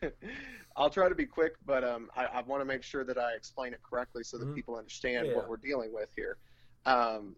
I'll 0.76 0.90
try 0.90 1.08
to 1.08 1.14
be 1.14 1.26
quick, 1.26 1.52
but 1.66 1.84
um, 1.84 2.10
I, 2.16 2.24
I 2.24 2.40
want 2.42 2.60
to 2.60 2.64
make 2.64 2.82
sure 2.82 3.04
that 3.04 3.18
I 3.18 3.34
explain 3.34 3.72
it 3.72 3.80
correctly 3.88 4.24
so 4.24 4.38
that 4.38 4.46
Mhm. 4.48 4.54
people 4.54 4.74
understand 4.76 5.26
Yeah. 5.28 5.36
what 5.36 5.48
we're 5.48 5.58
dealing 5.58 5.92
with 5.92 6.08
here. 6.16 6.38
Um, 6.86 7.36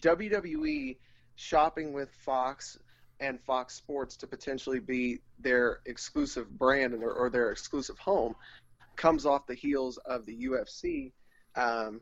WWE 0.00 0.96
shopping 1.34 1.92
with 1.92 2.10
Fox 2.24 2.78
and 3.20 3.40
Fox 3.40 3.74
Sports 3.74 4.16
to 4.18 4.26
potentially 4.26 4.80
be 4.80 5.20
their 5.38 5.80
exclusive 5.86 6.48
brand 6.58 6.94
and, 6.94 7.02
or 7.02 7.30
their 7.30 7.50
exclusive 7.50 7.98
home 7.98 8.34
comes 8.96 9.26
off 9.26 9.46
the 9.46 9.54
heels 9.54 9.98
of 9.98 10.26
the 10.26 10.46
UFC 10.46 11.12
um, 11.56 12.00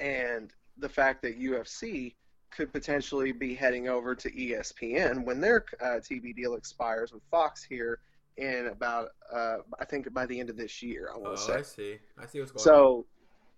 and 0.00 0.52
the 0.78 0.88
fact 0.88 1.22
that 1.22 1.38
UFC 1.38 2.14
could 2.50 2.72
potentially 2.72 3.32
be 3.32 3.54
heading 3.54 3.88
over 3.88 4.14
to 4.14 4.30
ESPN 4.30 5.24
when 5.24 5.40
their 5.40 5.64
uh, 5.80 6.00
TV 6.00 6.34
deal 6.34 6.54
expires 6.54 7.12
with 7.12 7.22
Fox 7.30 7.62
here 7.62 8.00
in 8.36 8.68
about, 8.72 9.10
uh, 9.32 9.58
I 9.80 9.84
think 9.84 10.12
by 10.12 10.26
the 10.26 10.38
end 10.38 10.50
of 10.50 10.56
this 10.56 10.82
year, 10.82 11.10
I 11.14 11.18
want 11.18 11.36
to 11.36 11.42
oh, 11.42 11.46
say. 11.46 11.54
I 11.54 11.62
see. 11.62 11.98
I 12.18 12.26
see 12.26 12.40
what's 12.40 12.52
going 12.52 12.60
on. 12.60 12.64
So, 12.64 13.06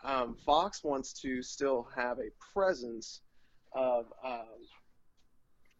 um, 0.04 0.36
Fox 0.44 0.84
wants 0.84 1.12
to 1.22 1.42
still 1.42 1.88
have 1.94 2.18
a 2.18 2.28
presence 2.52 3.20
of 3.72 4.06
um, 4.24 4.42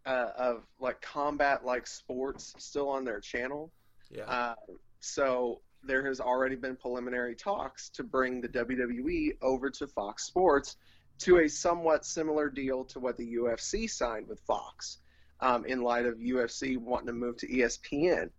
uh, 0.07 0.29
of 0.37 0.63
like 0.81 1.01
combat 1.01 1.65
like 1.65 1.87
sports 1.87 2.55
still 2.59 2.89
on 2.89 3.05
their 3.05 3.21
channel. 3.21 3.71
Yeah. 4.11 4.25
Uh, 4.25 4.55
so 5.01 5.61
there 5.87 6.07
has 6.07 6.21
already 6.21 6.57
been 6.57 6.77
preliminary 6.77 7.35
talks 7.35 7.89
to 7.91 8.03
bring 8.05 8.41
the 8.41 8.49
WWE 8.49 9.37
over 9.43 9.71
to 9.71 9.87
Fox 9.87 10.25
Sports 10.25 10.77
to 11.19 11.39
a 11.39 11.49
somewhat 11.49 12.05
similar 12.05 12.49
deal 12.51 12.85
to 12.87 13.01
what 13.01 13.17
the 13.17 13.35
UFC 13.35 13.89
signed 13.89 14.29
with 14.29 14.41
Fox, 14.41 14.99
um, 15.41 15.65
in 15.65 15.83
light 15.83 16.07
of 16.07 16.19
UFC 16.19 16.77
wanting 16.77 17.07
to 17.07 17.13
move 17.13 17.37
to 17.39 17.49
ESPN. 17.49 18.31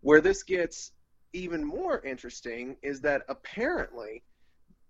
Where 0.00 0.20
this 0.20 0.42
gets 0.42 0.92
even 1.32 1.64
more 1.64 2.00
interesting 2.04 2.76
is 2.82 3.00
that 3.02 3.22
apparently, 3.28 4.22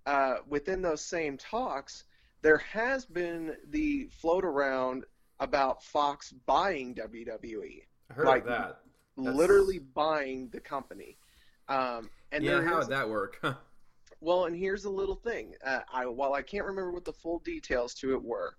uh, 0.06 0.36
within 0.48 0.82
those 0.82 1.04
same 1.04 1.36
talks, 1.36 2.04
there 2.42 2.58
has 2.58 3.04
been 3.04 3.56
the 3.68 4.08
float 4.20 4.44
around 4.44 5.04
about 5.40 5.82
Fox 5.82 6.32
buying 6.46 6.94
WWE 6.94 7.82
I 8.10 8.14
heard 8.14 8.26
like, 8.26 8.46
that. 8.46 8.78
That's- 9.16 9.36
literally 9.36 9.78
buying 9.78 10.48
the 10.48 10.60
company. 10.60 11.18
Um, 11.68 12.10
and 12.32 12.44
yeah, 12.44 12.62
how 12.62 12.78
would 12.78 12.88
that 12.88 13.08
work? 13.08 13.40
well, 14.20 14.44
and 14.46 14.56
here's 14.56 14.84
a 14.84 14.90
little 14.90 15.16
thing. 15.16 15.54
Uh, 15.64 15.80
I, 15.92 16.06
while 16.06 16.34
I 16.34 16.42
can't 16.42 16.64
remember 16.64 16.92
what 16.92 17.04
the 17.04 17.12
full 17.12 17.40
details 17.40 17.94
to 17.94 18.12
it 18.12 18.22
were, 18.22 18.56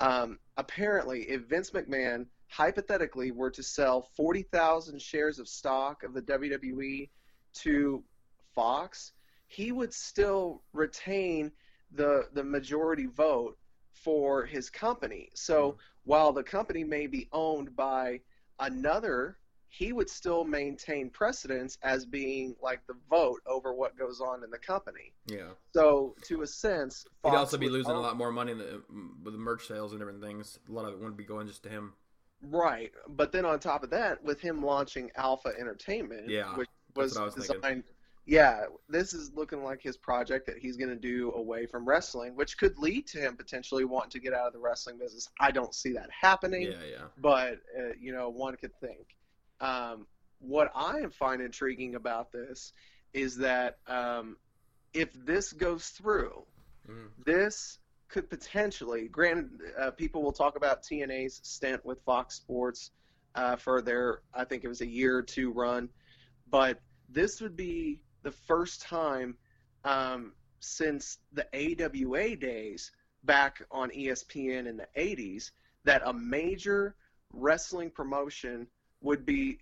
um, 0.00 0.38
apparently, 0.56 1.22
if 1.22 1.42
Vince 1.42 1.70
McMahon 1.70 2.26
hypothetically 2.48 3.30
were 3.30 3.50
to 3.50 3.62
sell 3.62 4.08
40,000 4.16 5.00
shares 5.00 5.38
of 5.38 5.48
stock 5.48 6.02
of 6.02 6.12
the 6.12 6.22
WWE 6.22 7.08
to 7.54 8.02
Fox, 8.54 9.12
he 9.46 9.72
would 9.72 9.92
still 9.92 10.62
retain 10.72 11.52
the 11.94 12.28
the 12.32 12.42
majority 12.42 13.06
vote 13.06 13.58
for 13.92 14.44
his 14.44 14.70
company. 14.70 15.30
So 15.34 15.76
while 16.04 16.32
the 16.32 16.42
company 16.42 16.84
may 16.84 17.06
be 17.06 17.28
owned 17.32 17.76
by 17.76 18.20
another, 18.58 19.38
he 19.74 19.94
would 19.94 20.10
still 20.10 20.44
maintain 20.44 21.08
precedence 21.08 21.78
as 21.82 22.04
being 22.04 22.54
like 22.62 22.86
the 22.86 22.92
vote 23.08 23.40
over 23.46 23.72
what 23.72 23.96
goes 23.96 24.20
on 24.20 24.44
in 24.44 24.50
the 24.50 24.58
company. 24.58 25.14
yeah. 25.26 25.48
So 25.74 26.14
to 26.24 26.42
a 26.42 26.46
sense, 26.46 27.06
He'd 27.24 27.30
also 27.30 27.56
be 27.56 27.70
losing 27.70 27.92
a 27.94 28.00
lot 28.00 28.18
more 28.18 28.30
money 28.30 28.52
in 28.52 28.58
the, 28.58 28.82
with 29.24 29.32
the 29.32 29.40
merch 29.40 29.66
sales 29.66 29.92
and 29.92 30.00
different 30.00 30.20
things. 30.22 30.58
A 30.68 30.72
lot 30.72 30.84
of 30.84 30.92
it 30.92 30.98
wouldn't 30.98 31.16
be 31.16 31.24
going 31.24 31.46
just 31.46 31.62
to 31.62 31.70
him. 31.70 31.94
Right, 32.42 32.92
but 33.08 33.32
then 33.32 33.46
on 33.46 33.58
top 33.60 33.82
of 33.82 33.88
that, 33.90 34.22
with 34.22 34.40
him 34.42 34.62
launching 34.62 35.10
Alpha 35.16 35.52
Entertainment, 35.58 36.28
Yeah, 36.28 36.54
which 36.56 36.68
was, 36.94 37.18
was 37.18 37.34
designed, 37.34 37.62
thinking. 37.62 37.82
yeah, 38.26 38.64
this 38.90 39.14
is 39.14 39.30
looking 39.34 39.64
like 39.64 39.80
his 39.80 39.96
project 39.96 40.46
that 40.48 40.58
he's 40.58 40.76
going 40.76 40.90
to 40.90 40.96
do 40.96 41.32
away 41.32 41.64
from 41.64 41.88
wrestling, 41.88 42.36
which 42.36 42.58
could 42.58 42.76
lead 42.78 43.06
to 43.06 43.18
him 43.20 43.36
potentially 43.38 43.86
wanting 43.86 44.10
to 44.10 44.18
get 44.18 44.34
out 44.34 44.48
of 44.48 44.52
the 44.52 44.58
wrestling 44.58 44.98
business. 44.98 45.30
I 45.40 45.50
don't 45.50 45.74
see 45.74 45.92
that 45.94 46.10
happening, 46.10 46.62
Yeah, 46.72 46.76
yeah. 46.90 47.04
but 47.16 47.54
uh, 47.78 47.94
you 47.98 48.12
know, 48.12 48.28
one 48.28 48.54
could 48.56 48.74
think. 48.80 49.14
Um, 49.62 50.06
what 50.40 50.72
I 50.74 51.06
find 51.06 51.40
intriguing 51.40 51.94
about 51.94 52.32
this 52.32 52.72
is 53.14 53.36
that 53.38 53.78
um, 53.86 54.36
if 54.92 55.12
this 55.12 55.52
goes 55.52 55.88
through, 55.88 56.44
Mhm. 56.88 57.10
this 57.24 57.78
could 58.08 58.28
potentially, 58.28 59.08
granted, 59.08 59.60
uh, 59.78 59.90
people 59.92 60.22
will 60.22 60.32
talk 60.32 60.56
about 60.56 60.82
TNA's 60.82 61.40
stint 61.44 61.84
with 61.84 62.02
Fox 62.02 62.34
Sports 62.34 62.90
uh, 63.36 63.56
for 63.56 63.80
their, 63.80 64.20
I 64.34 64.44
think 64.44 64.64
it 64.64 64.68
was 64.68 64.80
a 64.82 64.86
year 64.86 65.16
or 65.16 65.22
two 65.22 65.52
run, 65.52 65.88
but 66.50 66.82
this 67.08 67.40
would 67.40 67.56
be 67.56 68.02
the 68.22 68.32
first 68.32 68.82
time 68.82 69.38
um, 69.84 70.34
since 70.60 71.18
the 71.32 71.46
AWA 71.54 72.36
days 72.36 72.90
back 73.24 73.62
on 73.70 73.90
ESPN 73.90 74.66
in 74.66 74.76
the 74.76 74.88
80s 74.96 75.52
that 75.84 76.02
a 76.04 76.12
major 76.12 76.96
wrestling 77.32 77.90
promotion 77.90 78.66
would 79.02 79.24
be 79.26 79.58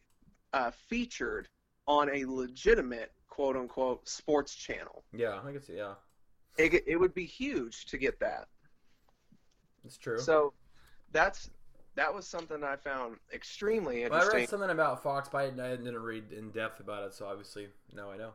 uh, 0.52 0.70
featured 0.88 1.48
on 1.86 2.08
a 2.14 2.24
legitimate 2.24 3.12
quote 3.28 3.56
unquote 3.56 4.08
sports 4.08 4.54
channel. 4.54 5.04
Yeah, 5.12 5.40
I 5.44 5.52
can 5.52 5.62
see. 5.62 5.76
Yeah, 5.76 5.94
It, 6.58 6.84
it 6.86 6.96
would 6.96 7.14
be 7.14 7.24
huge 7.24 7.86
to 7.86 7.98
get 7.98 8.18
that. 8.20 8.48
it's 9.84 9.96
true. 9.96 10.18
So 10.18 10.52
that's 11.12 11.50
that 11.96 12.14
was 12.14 12.26
something 12.26 12.62
I 12.62 12.76
found 12.76 13.16
extremely 13.32 14.04
well, 14.04 14.12
I 14.12 14.16
interesting. 14.16 14.40
read 14.40 14.48
something 14.48 14.70
about 14.70 15.02
Fox, 15.02 15.28
but 15.28 15.38
I 15.38 15.44
I 15.46 15.76
didn't 15.76 15.98
read 15.98 16.32
in 16.32 16.50
depth 16.50 16.80
about 16.80 17.04
it, 17.04 17.14
so 17.14 17.26
obviously 17.26 17.68
now 17.94 18.10
I 18.10 18.16
know. 18.16 18.32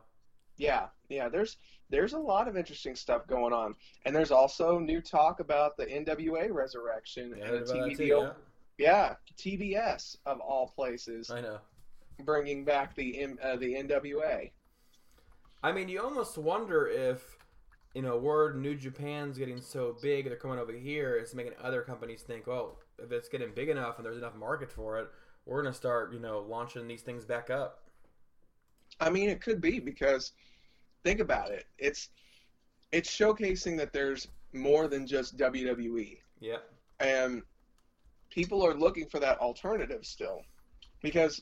Yeah, 0.58 0.86
yeah. 1.08 1.28
There's 1.28 1.58
there's 1.90 2.14
a 2.14 2.18
lot 2.18 2.48
of 2.48 2.56
interesting 2.56 2.96
stuff 2.96 3.26
going 3.26 3.52
on, 3.52 3.74
and 4.04 4.16
there's 4.16 4.30
also 4.30 4.78
new 4.78 5.00
talk 5.00 5.40
about 5.40 5.76
the 5.76 5.86
NWA 5.86 6.50
resurrection 6.50 7.34
Yeah, 7.36 7.44
and 7.44 7.66
that 7.66 7.74
TV 7.74 7.96
deal. 7.96 8.22
Yeah, 8.22 8.30
TBS 8.78 10.16
of 10.26 10.40
all 10.40 10.68
places. 10.68 11.30
I 11.30 11.40
know. 11.40 11.58
bringing 12.24 12.64
back 12.64 12.94
the 12.94 13.20
M- 13.20 13.38
uh, 13.42 13.56
the 13.56 13.74
NWA. 13.74 14.50
I 15.62 15.72
mean, 15.72 15.88
you 15.88 16.00
almost 16.00 16.38
wonder 16.38 16.86
if, 16.86 17.22
you 17.94 18.02
know, 18.02 18.16
word 18.16 18.56
New 18.60 18.74
Japan's 18.74 19.36
getting 19.38 19.60
so 19.60 19.96
big, 20.02 20.26
they're 20.26 20.36
coming 20.36 20.58
over 20.58 20.72
here, 20.72 21.16
it's 21.16 21.34
making 21.34 21.52
other 21.62 21.82
companies 21.82 22.22
think, 22.22 22.46
well, 22.46 22.78
if 22.98 23.10
it's 23.12 23.28
getting 23.28 23.52
big 23.54 23.68
enough 23.68 23.96
and 23.96 24.04
there's 24.06 24.16
enough 24.18 24.34
market 24.34 24.70
for 24.70 24.98
it, 24.98 25.08
we're 25.44 25.62
gonna 25.62 25.74
start, 25.74 26.12
you 26.12 26.20
know, 26.20 26.40
launching 26.40 26.86
these 26.88 27.02
things 27.02 27.24
back 27.24 27.50
up. 27.50 27.82
I 29.00 29.10
mean, 29.10 29.28
it 29.28 29.40
could 29.42 29.60
be 29.60 29.78
because 29.78 30.32
think 31.04 31.20
about 31.20 31.50
it. 31.50 31.66
It's 31.78 32.08
it's 32.92 33.10
showcasing 33.10 33.76
that 33.78 33.92
there's 33.92 34.28
more 34.52 34.88
than 34.88 35.06
just 35.06 35.36
WWE, 35.36 36.18
Yeah. 36.40 36.58
and 37.00 37.42
people 38.36 38.64
are 38.64 38.74
looking 38.74 39.06
for 39.06 39.18
that 39.18 39.38
alternative 39.38 40.04
still. 40.04 40.42
Because, 41.02 41.40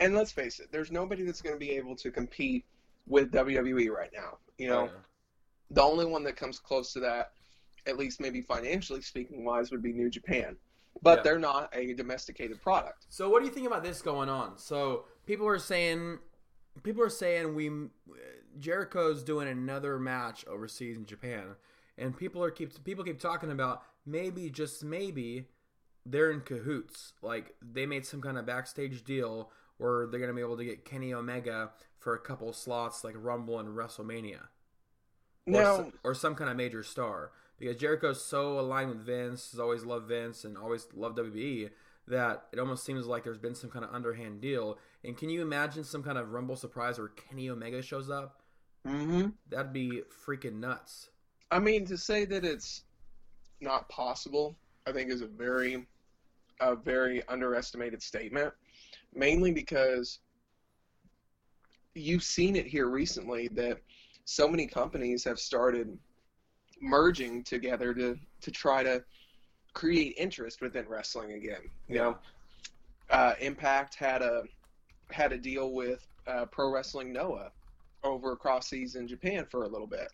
and 0.00 0.14
let's 0.14 0.30
face 0.30 0.60
it, 0.60 0.68
there's 0.70 0.92
nobody 0.92 1.24
that's 1.24 1.40
going 1.40 1.54
to 1.54 1.58
be 1.58 1.70
able 1.70 1.96
to 1.96 2.10
compete 2.10 2.64
with 3.08 3.32
WWE 3.32 3.90
right 3.90 4.10
now. 4.14 4.36
You 4.58 4.68
know, 4.68 4.84
know. 4.86 4.90
the 5.70 5.82
only 5.82 6.04
one 6.04 6.22
that 6.24 6.36
comes 6.36 6.58
close 6.58 6.92
to 6.92 7.00
that, 7.00 7.32
at 7.86 7.96
least 7.96 8.20
maybe 8.20 8.42
financially 8.42 9.00
speaking 9.00 9.44
wise, 9.44 9.70
would 9.70 9.82
be 9.82 9.92
New 9.92 10.10
Japan. 10.10 10.56
But 11.02 11.18
Yeah. 11.18 11.22
they're 11.22 11.38
not 11.38 11.74
a 11.74 11.94
domesticated 11.94 12.60
product. 12.60 13.06
So 13.08 13.30
what 13.30 13.40
do 13.40 13.46
you 13.46 13.52
think 13.52 13.66
about 13.66 13.82
this 13.82 14.02
going 14.02 14.28
on? 14.28 14.58
So 14.58 15.06
people 15.24 15.46
are 15.46 15.58
saying, 15.58 16.18
people 16.82 17.02
are 17.02 17.10
saying 17.10 17.54
we 17.54 17.70
Jericho's 18.58 19.22
doing 19.22 19.48
another 19.48 19.98
match 19.98 20.46
overseas 20.46 20.96
in 20.96 21.06
Japan, 21.06 21.54
and 21.98 22.16
people 22.16 22.42
are 22.42 22.50
keep 22.50 22.82
people 22.84 23.04
keep 23.04 23.20
talking 23.20 23.50
about 23.50 23.82
maybe 24.06 24.48
just 24.48 24.82
maybe 24.82 25.46
they're 26.08 26.30
in 26.30 26.40
cahoots. 26.40 27.12
Like 27.22 27.54
they 27.60 27.84
made 27.86 28.06
some 28.06 28.22
kind 28.22 28.38
of 28.38 28.46
backstage 28.46 29.04
deal 29.04 29.50
where 29.78 30.06
they're 30.06 30.20
gonna 30.20 30.32
be 30.32 30.40
able 30.40 30.56
to 30.56 30.64
get 30.64 30.84
Kenny 30.84 31.12
Omega 31.12 31.72
for 31.98 32.14
a 32.14 32.18
couple 32.20 32.52
slots 32.52 33.04
like 33.04 33.14
Rumble 33.18 33.58
and 33.58 33.70
WrestleMania. 33.76 34.40
or, 35.46 35.52
Now, 35.52 35.80
s- 35.86 35.92
or 36.04 36.14
some 36.14 36.34
kind 36.34 36.50
of 36.50 36.56
major 36.56 36.82
star 36.82 37.32
because 37.58 37.76
Jericho's 37.76 38.24
so 38.24 38.58
aligned 38.60 38.90
with 38.90 39.00
Vince, 39.06 39.50
has 39.52 39.60
always 39.60 39.84
loved 39.84 40.08
Vince 40.08 40.44
and 40.44 40.56
always 40.58 40.86
loved 40.94 41.16
WWE 41.18 41.70
that 42.08 42.46
it 42.52 42.58
almost 42.58 42.84
seems 42.84 43.06
like 43.06 43.24
there's 43.24 43.38
been 43.38 43.54
some 43.54 43.70
kind 43.70 43.84
of 43.84 43.92
underhand 43.94 44.40
deal. 44.40 44.78
And 45.04 45.16
can 45.16 45.28
you 45.28 45.42
imagine 45.42 45.82
some 45.84 46.02
kind 46.02 46.18
of 46.18 46.32
Rumble 46.32 46.56
surprise 46.56 46.98
where 46.98 47.08
Kenny 47.08 47.48
Omega 47.50 47.82
shows 47.82 48.10
up? 48.10 48.42
hmm 48.84 49.28
That'd 49.48 49.72
be 49.72 50.02
freaking 50.26 50.60
nuts. 50.60 51.10
I 51.50 51.58
mean, 51.58 51.84
to 51.86 51.96
say 51.98 52.24
that 52.26 52.44
it's 52.44 52.82
not 53.60 53.88
possible, 53.88 54.56
I 54.86 54.92
think 54.92 55.10
is 55.10 55.20
a 55.22 55.26
very, 55.26 55.86
a 56.60 56.74
very 56.74 57.26
underestimated 57.28 58.02
statement. 58.02 58.52
Mainly 59.14 59.52
because 59.52 60.20
you've 61.94 62.22
seen 62.22 62.56
it 62.56 62.66
here 62.66 62.88
recently 62.88 63.48
that 63.48 63.78
so 64.24 64.48
many 64.48 64.66
companies 64.66 65.24
have 65.24 65.38
started 65.38 65.98
merging 66.80 67.42
together 67.42 67.94
to 67.94 68.18
to 68.42 68.50
try 68.50 68.82
to 68.82 69.02
create 69.72 70.14
interest 70.18 70.60
within 70.60 70.86
wrestling 70.88 71.32
again. 71.32 71.62
You 71.88 71.96
know, 71.96 72.18
uh, 73.10 73.34
Impact 73.40 73.94
had 73.94 74.22
a 74.22 74.42
had 75.10 75.32
a 75.32 75.38
deal 75.38 75.72
with 75.72 76.06
uh, 76.26 76.46
Pro 76.46 76.70
Wrestling 76.72 77.12
Noah 77.12 77.52
over 78.02 78.32
across 78.32 78.68
seas 78.68 78.96
in 78.96 79.06
Japan 79.06 79.46
for 79.50 79.64
a 79.64 79.68
little 79.68 79.86
bit. 79.86 80.08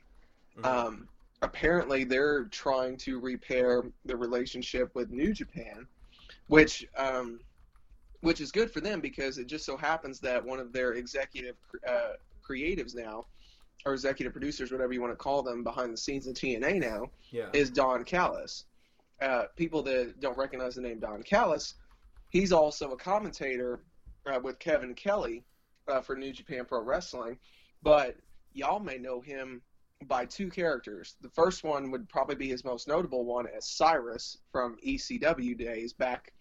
Mhm. 0.59 0.67
Um, 0.67 1.09
apparently, 1.41 2.05
they're 2.05 2.45
trying 2.45 2.97
to 2.99 3.19
repair 3.19 3.83
the 4.05 4.17
relationship 4.17 4.95
with 4.95 5.11
New 5.11 5.33
Japan, 5.33 5.87
which 6.49 6.87
um, 6.97 7.41
which 8.21 8.41
is 8.41 8.53
good 8.53 8.71
for 8.71 8.81
them 8.81 9.01
because 9.01 9.39
it 9.39 9.47
just 9.47 9.65
so 9.65 9.77
happens 9.77 10.21
that 10.21 10.45
one 10.45 10.61
of 10.61 10.73
their 10.73 10.93
executive 10.93 11.57
uh, 11.87 12.13
creatives 12.49 12.95
now, 12.95 13.27
or 13.85 13.93
executive 13.93 14.33
producers, 14.33 14.71
whatever 14.71 14.93
you 14.93 15.01
want 15.01 15.13
to 15.13 15.17
call 15.17 15.43
them, 15.43 15.65
behind 15.65 15.93
the 15.93 15.97
scenes 15.97 16.27
in 16.27 16.35
TNA 16.35 16.81
now, 16.81 17.07
yeah. 17.31 17.49
is 17.53 17.71
Don 17.71 18.05
Callis. 18.05 18.65
Uh, 19.21 19.45
people 19.57 19.83
that 19.83 20.21
don't 20.21 20.39
recognize 20.39 20.77
the 20.77 20.81
name 20.81 20.99
Don 21.01 21.23
Callis, 21.23 21.75
he's 22.31 22.53
also 22.53 22.93
a 22.93 22.97
commentator 22.97 23.81
uh, 24.27 24.39
with 24.43 24.59
Kevin 24.59 24.95
Kelly 24.95 25.45
uh, 25.89 26.01
for 26.01 26.17
New 26.17 26.33
Japan 26.33 26.65
Pro 26.65 26.81
Wrestling, 26.81 27.39
but 27.83 28.17
y'all 28.53 28.79
may 28.79 28.99
know 28.99 29.21
him 29.21 29.63
by 30.05 30.27
two 30.27 30.49
characters. 30.49 31.17
The 31.21 31.29
first 31.31 31.65
one 31.65 31.91
would 31.91 32.09
probably 32.09 32.37
be 32.37 32.49
his 32.49 32.65
most 32.65 32.89
notable 32.89 33.25
one 33.25 33.47
as 33.47 33.69
Cyrus 33.69 34.39
from 34.51 34.77
ECW 34.87 35.57
days 35.59 35.93
back 35.93 36.33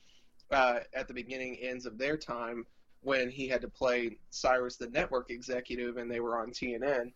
uh, 0.52 0.80
at 0.93 1.08
the 1.08 1.13
beginning 1.13 1.58
ends 1.62 1.86
of 1.86 1.97
their 1.97 2.17
time 2.17 2.65
when 3.02 3.30
he 3.30 3.47
had 3.47 3.62
to 3.62 3.67
play 3.67 4.17
Cyrus 4.30 4.78
the 4.78 4.89
network 4.89 5.32
executive 5.32 5.97
and 5.97 6.10
they 6.10 6.19
were 6.19 6.39
on 6.39 6.52
TNN 6.52 7.12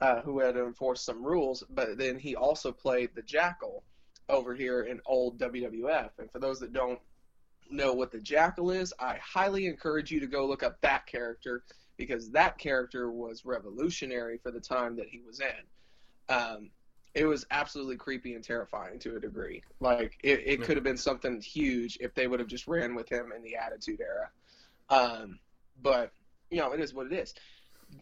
uh, 0.00 0.20
who 0.22 0.40
had 0.40 0.54
to 0.54 0.66
enforce 0.66 1.02
some 1.02 1.24
rules, 1.24 1.62
but 1.70 1.96
then 1.96 2.18
he 2.18 2.34
also 2.34 2.72
played 2.72 3.10
the 3.14 3.22
Jackal 3.22 3.84
over 4.28 4.54
here 4.54 4.82
in 4.82 5.00
old 5.06 5.38
WWF. 5.38 6.10
And 6.18 6.30
for 6.30 6.38
those 6.38 6.58
that 6.60 6.72
don't 6.72 6.98
know 7.70 7.92
what 7.92 8.10
the 8.10 8.20
Jackal 8.20 8.70
is, 8.70 8.92
I 8.98 9.18
highly 9.22 9.66
encourage 9.66 10.10
you 10.10 10.20
to 10.20 10.26
go 10.26 10.46
look 10.46 10.62
up 10.62 10.80
that 10.80 11.06
character 11.06 11.64
because 11.96 12.30
that 12.30 12.58
character 12.58 13.10
was 13.10 13.44
revolutionary 13.44 14.38
for 14.38 14.50
the 14.50 14.60
time 14.60 14.96
that 14.96 15.08
he 15.08 15.20
was 15.20 15.40
in. 15.40 16.34
Um, 16.34 16.70
it 17.14 17.26
was 17.26 17.46
absolutely 17.50 17.96
creepy 17.96 18.34
and 18.34 18.42
terrifying 18.42 18.98
to 19.00 19.16
a 19.16 19.20
degree. 19.20 19.62
Like 19.80 20.18
it, 20.24 20.42
it 20.44 20.62
could 20.62 20.76
have 20.76 20.84
been 20.84 20.96
something 20.96 21.40
huge 21.40 21.96
if 22.00 22.12
they 22.14 22.26
would 22.26 22.40
have 22.40 22.48
just 22.48 22.66
ran 22.66 22.94
with 22.94 23.08
him 23.08 23.32
in 23.34 23.42
the 23.42 23.54
Attitude 23.56 24.00
Era. 24.00 24.30
Um, 24.90 25.38
but 25.80 26.12
you 26.50 26.58
know, 26.58 26.72
it 26.72 26.80
is 26.80 26.92
what 26.92 27.06
it 27.06 27.12
is. 27.12 27.34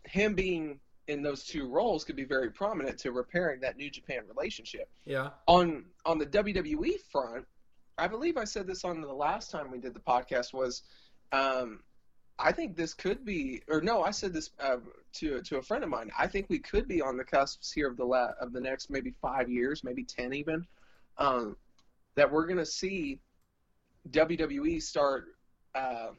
Him 0.05 0.35
being 0.35 0.81
in 1.09 1.22
those 1.22 1.44
two 1.44 1.68
roles 1.68 2.05
could 2.05 2.16
be 2.16 2.24
very 2.24 2.50
prominent 2.50 2.98
to 2.98 3.12
repairing 3.12 3.61
that 3.61 3.76
New 3.76 3.90
Japan 3.90 4.22
relationship. 4.28 4.88
Yeah. 5.05 5.31
On 5.46 5.85
on 6.07 6.18
the 6.18 6.26
WWE 6.26 6.94
front, 7.11 7.44
I 7.98 8.09
believe 8.09 8.37
I 8.37 8.44
said 8.44 8.66
this 8.66 8.85
on 8.85 9.00
the 9.00 9.12
last 9.12 9.50
time 9.50 9.70
we 9.70 9.78
did 9.78 9.94
the 9.94 10.00
podcast 10.00 10.55
was, 10.55 10.83
um, 11.33 11.81
I 12.38 12.52
think 12.52 12.76
this 12.76 12.94
could 12.94 13.24
be, 13.24 13.62
or 13.68 13.80
no, 13.80 14.02
I 14.02 14.10
said 14.10 14.32
this 14.32 14.50
uh, 14.58 14.78
to 15.14 15.42
to 15.42 15.58
a 15.58 15.62
friend 15.62 15.84
of 15.84 15.90
mine. 15.90 16.10
I 16.18 16.26
think 16.26 16.46
we 16.48 16.58
could 16.58 16.88
be 16.88 17.00
on 17.00 17.16
the 17.16 17.24
cusps 17.24 17.72
here 17.72 17.88
of 17.88 17.96
the 17.96 18.04
la- 18.04 18.32
of 18.40 18.52
the 18.52 18.60
next 18.60 18.90
maybe 18.90 19.14
five 19.22 19.48
years, 19.48 19.84
maybe 19.84 20.04
ten 20.04 20.32
even, 20.32 20.66
um, 21.18 21.56
that 22.14 22.30
we're 22.30 22.46
gonna 22.46 22.66
see 22.66 23.20
WWE 24.10 24.80
start 24.82 25.26
uh, 25.74 26.10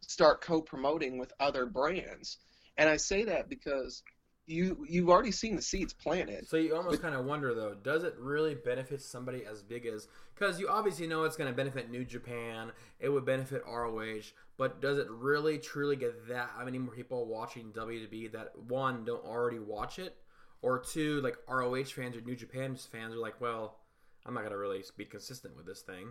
start 0.00 0.40
co-promoting 0.40 1.18
with 1.18 1.32
other 1.40 1.66
brands. 1.66 2.38
And 2.76 2.88
I 2.88 2.96
say 2.96 3.24
that 3.24 3.48
because 3.48 4.02
you 4.50 4.84
you've 4.88 5.08
already 5.08 5.30
seen 5.30 5.56
the 5.56 5.62
seeds 5.62 5.92
planted. 5.92 6.48
So 6.48 6.56
you 6.56 6.74
almost 6.74 7.00
kind 7.00 7.14
of 7.14 7.24
wonder 7.24 7.54
though, 7.54 7.74
does 7.74 8.02
it 8.02 8.14
really 8.18 8.54
benefit 8.54 9.00
somebody 9.00 9.44
as 9.44 9.62
big 9.62 9.86
as? 9.86 10.08
Because 10.34 10.58
you 10.58 10.68
obviously 10.68 11.06
know 11.06 11.24
it's 11.24 11.36
going 11.36 11.50
to 11.50 11.56
benefit 11.56 11.90
New 11.90 12.04
Japan, 12.04 12.72
it 12.98 13.08
would 13.08 13.24
benefit 13.24 13.62
ROH, 13.66 14.32
but 14.56 14.80
does 14.80 14.98
it 14.98 15.06
really 15.10 15.58
truly 15.58 15.96
get 15.96 16.28
that 16.28 16.50
many 16.64 16.78
more 16.78 16.94
people 16.94 17.26
watching 17.26 17.72
WWE 17.72 18.32
that 18.32 18.52
one 18.68 19.04
don't 19.04 19.24
already 19.24 19.58
watch 19.58 19.98
it, 19.98 20.16
or 20.62 20.78
two 20.78 21.20
like 21.20 21.36
ROH 21.48 21.84
fans 21.84 22.16
or 22.16 22.20
New 22.22 22.36
Japan 22.36 22.76
fans 22.76 23.14
are 23.14 23.18
like, 23.18 23.40
well, 23.40 23.78
I'm 24.26 24.34
not 24.34 24.40
going 24.40 24.52
to 24.52 24.58
really 24.58 24.82
be 24.96 25.04
consistent 25.04 25.56
with 25.56 25.66
this 25.66 25.82
thing. 25.82 26.10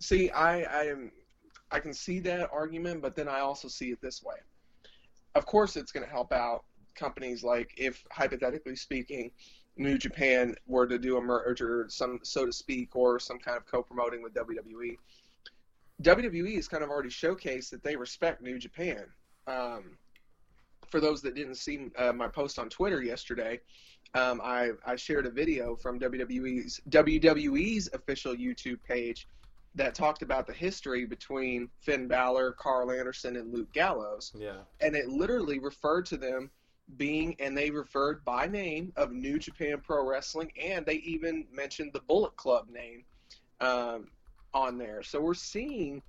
See, 0.00 0.30
I, 0.30 0.62
I 0.62 0.84
am 0.86 1.12
I 1.70 1.80
can 1.80 1.92
see 1.92 2.20
that 2.20 2.50
argument, 2.52 3.02
but 3.02 3.16
then 3.16 3.28
I 3.28 3.40
also 3.40 3.68
see 3.68 3.90
it 3.90 4.00
this 4.00 4.22
way. 4.22 4.36
Of 5.34 5.46
course, 5.46 5.76
it's 5.76 5.90
going 5.90 6.04
to 6.04 6.10
help 6.10 6.32
out 6.32 6.64
companies 6.94 7.42
like 7.44 7.72
if 7.76 8.04
hypothetically 8.10 8.76
speaking, 8.76 9.30
New 9.76 9.98
Japan 9.98 10.54
were 10.66 10.86
to 10.86 10.98
do 10.98 11.16
a 11.16 11.20
merger, 11.20 11.86
some 11.88 12.20
so 12.22 12.46
to 12.46 12.52
speak, 12.52 12.94
or 12.94 13.18
some 13.18 13.38
kind 13.38 13.56
of 13.56 13.66
co-promoting 13.66 14.22
with 14.22 14.34
WWE. 14.34 14.96
WWE 16.02 16.54
has 16.56 16.68
kind 16.68 16.82
of 16.82 16.90
already 16.90 17.08
showcased 17.08 17.70
that 17.70 17.82
they 17.82 17.96
respect 17.96 18.42
New 18.42 18.58
Japan. 18.58 19.04
Um, 19.46 19.96
for 20.88 21.00
those 21.00 21.22
that 21.22 21.34
didn't 21.34 21.56
see 21.56 21.88
uh, 21.98 22.12
my 22.12 22.28
post 22.28 22.58
on 22.58 22.68
Twitter 22.68 23.02
yesterday, 23.02 23.60
um, 24.14 24.40
I, 24.44 24.70
I 24.86 24.96
shared 24.96 25.26
a 25.26 25.30
video 25.30 25.76
from 25.76 25.98
WWE's 25.98 26.80
WWE's 26.90 27.88
official 27.92 28.34
YouTube 28.34 28.78
page 28.86 29.26
that 29.76 29.94
talked 29.94 30.22
about 30.22 30.46
the 30.46 30.52
history 30.52 31.04
between 31.04 31.68
Finn 31.80 32.06
Balor, 32.06 32.52
Karl 32.52 32.92
Anderson, 32.92 33.36
and 33.36 33.52
Luke 33.52 33.72
Gallows, 33.72 34.32
Yeah. 34.36 34.58
and 34.80 34.94
it 34.94 35.08
literally 35.08 35.58
referred 35.58 36.06
to 36.06 36.16
them 36.16 36.50
being, 36.96 37.36
and 37.40 37.56
they 37.56 37.70
referred 37.70 38.24
by 38.24 38.46
name 38.46 38.92
of 38.96 39.12
New 39.12 39.38
Japan 39.38 39.80
Pro 39.82 40.06
Wrestling, 40.06 40.52
and 40.62 40.84
they 40.84 40.96
even 40.96 41.46
mentioned 41.52 41.92
the 41.92 42.00
Bullet 42.00 42.36
Club 42.36 42.68
name 42.70 43.04
um, 43.60 44.08
on 44.52 44.78
there. 44.78 45.02
So 45.02 45.20
we're 45.20 45.34
seeing 45.34 46.02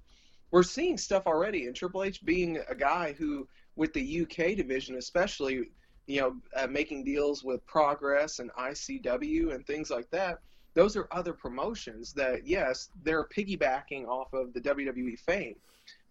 we're 0.51 0.63
seeing 0.63 0.97
stuff 0.97 1.27
already, 1.27 1.65
and 1.65 1.75
Triple 1.75 2.03
H 2.03 2.23
being 2.23 2.59
a 2.69 2.75
guy 2.75 3.13
who, 3.17 3.47
with 3.75 3.93
the 3.93 4.21
UK 4.21 4.55
division 4.55 4.95
especially, 4.95 5.71
you 6.07 6.21
know, 6.21 6.35
uh, 6.55 6.67
making 6.67 7.03
deals 7.03 7.43
with 7.43 7.65
Progress 7.65 8.39
and 8.39 8.51
ICW 8.53 9.53
and 9.53 9.65
things 9.65 9.89
like 9.89 10.09
that. 10.11 10.39
Those 10.73 10.95
are 10.95 11.07
other 11.11 11.33
promotions 11.33 12.13
that, 12.13 12.45
yes, 12.47 12.89
they're 13.03 13.25
piggybacking 13.25 14.07
off 14.07 14.33
of 14.33 14.53
the 14.53 14.61
WWE 14.61 15.19
fame. 15.19 15.55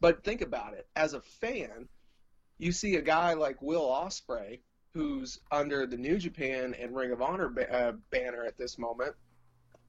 But 0.00 0.24
think 0.24 0.40
about 0.40 0.74
it. 0.74 0.86
As 0.96 1.14
a 1.14 1.20
fan, 1.20 1.88
you 2.64 2.72
see 2.72 2.96
a 2.96 3.02
guy 3.02 3.34
like 3.34 3.60
Will 3.60 3.86
Ospreay, 3.86 4.58
who's 4.94 5.38
under 5.52 5.86
the 5.86 5.98
New 5.98 6.16
Japan 6.16 6.74
and 6.80 6.96
Ring 6.96 7.12
of 7.12 7.20
Honor 7.20 7.48
ba- 7.50 7.72
uh, 7.72 7.92
banner 8.10 8.44
at 8.44 8.56
this 8.56 8.78
moment, 8.78 9.14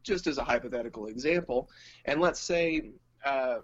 just 0.04 0.28
as 0.28 0.38
a 0.38 0.44
hypothetical 0.44 1.08
example. 1.08 1.70
And 2.04 2.20
let's 2.20 2.40
say 2.40 2.90
uh, 3.24 3.60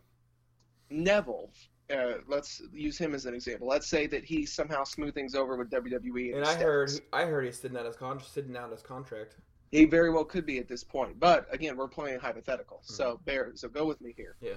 Neville, 0.89 1.52
uh, 1.93 2.19
let's 2.28 2.62
use 2.74 2.97
him 2.97 3.13
as 3.13 3.26
an 3.26 3.34
example. 3.34 3.67
Let's 3.67 3.88
say 3.88 4.08
that 4.08 4.24
he 4.24 4.45
somehow 4.45 4.86
smooth 4.86 5.13
things 5.13 5.36
over 5.36 5.58
with 5.58 5.69
WWE. 5.69 6.36
And 6.36 6.45
I 6.45 6.56
heard, 6.56 6.91
I 7.12 7.26
heard 7.26 7.45
he's 7.45 7.60
sitting 7.60 7.78
out 7.78 7.86
his 7.86 7.97
con- 7.97 8.21
sitting 8.24 8.56
out 8.56 8.71
his 8.71 8.82
contract. 8.82 9.36
he 9.71 9.84
very 9.84 10.10
well 10.10 10.24
could 10.24 10.45
be 10.45 10.58
at 10.60 10.69
this 10.69 10.86
point. 10.86 11.19
But 11.19 11.47
again, 11.54 11.76
we're 11.76 11.89
playing 11.89 12.19
hypothetical, 12.19 12.80
so 12.84 13.19
bear, 13.26 13.52
so 13.56 13.67
go 13.67 13.86
with 13.86 14.00
me 14.00 14.13
here. 14.15 14.38
Yeah. 14.39 14.54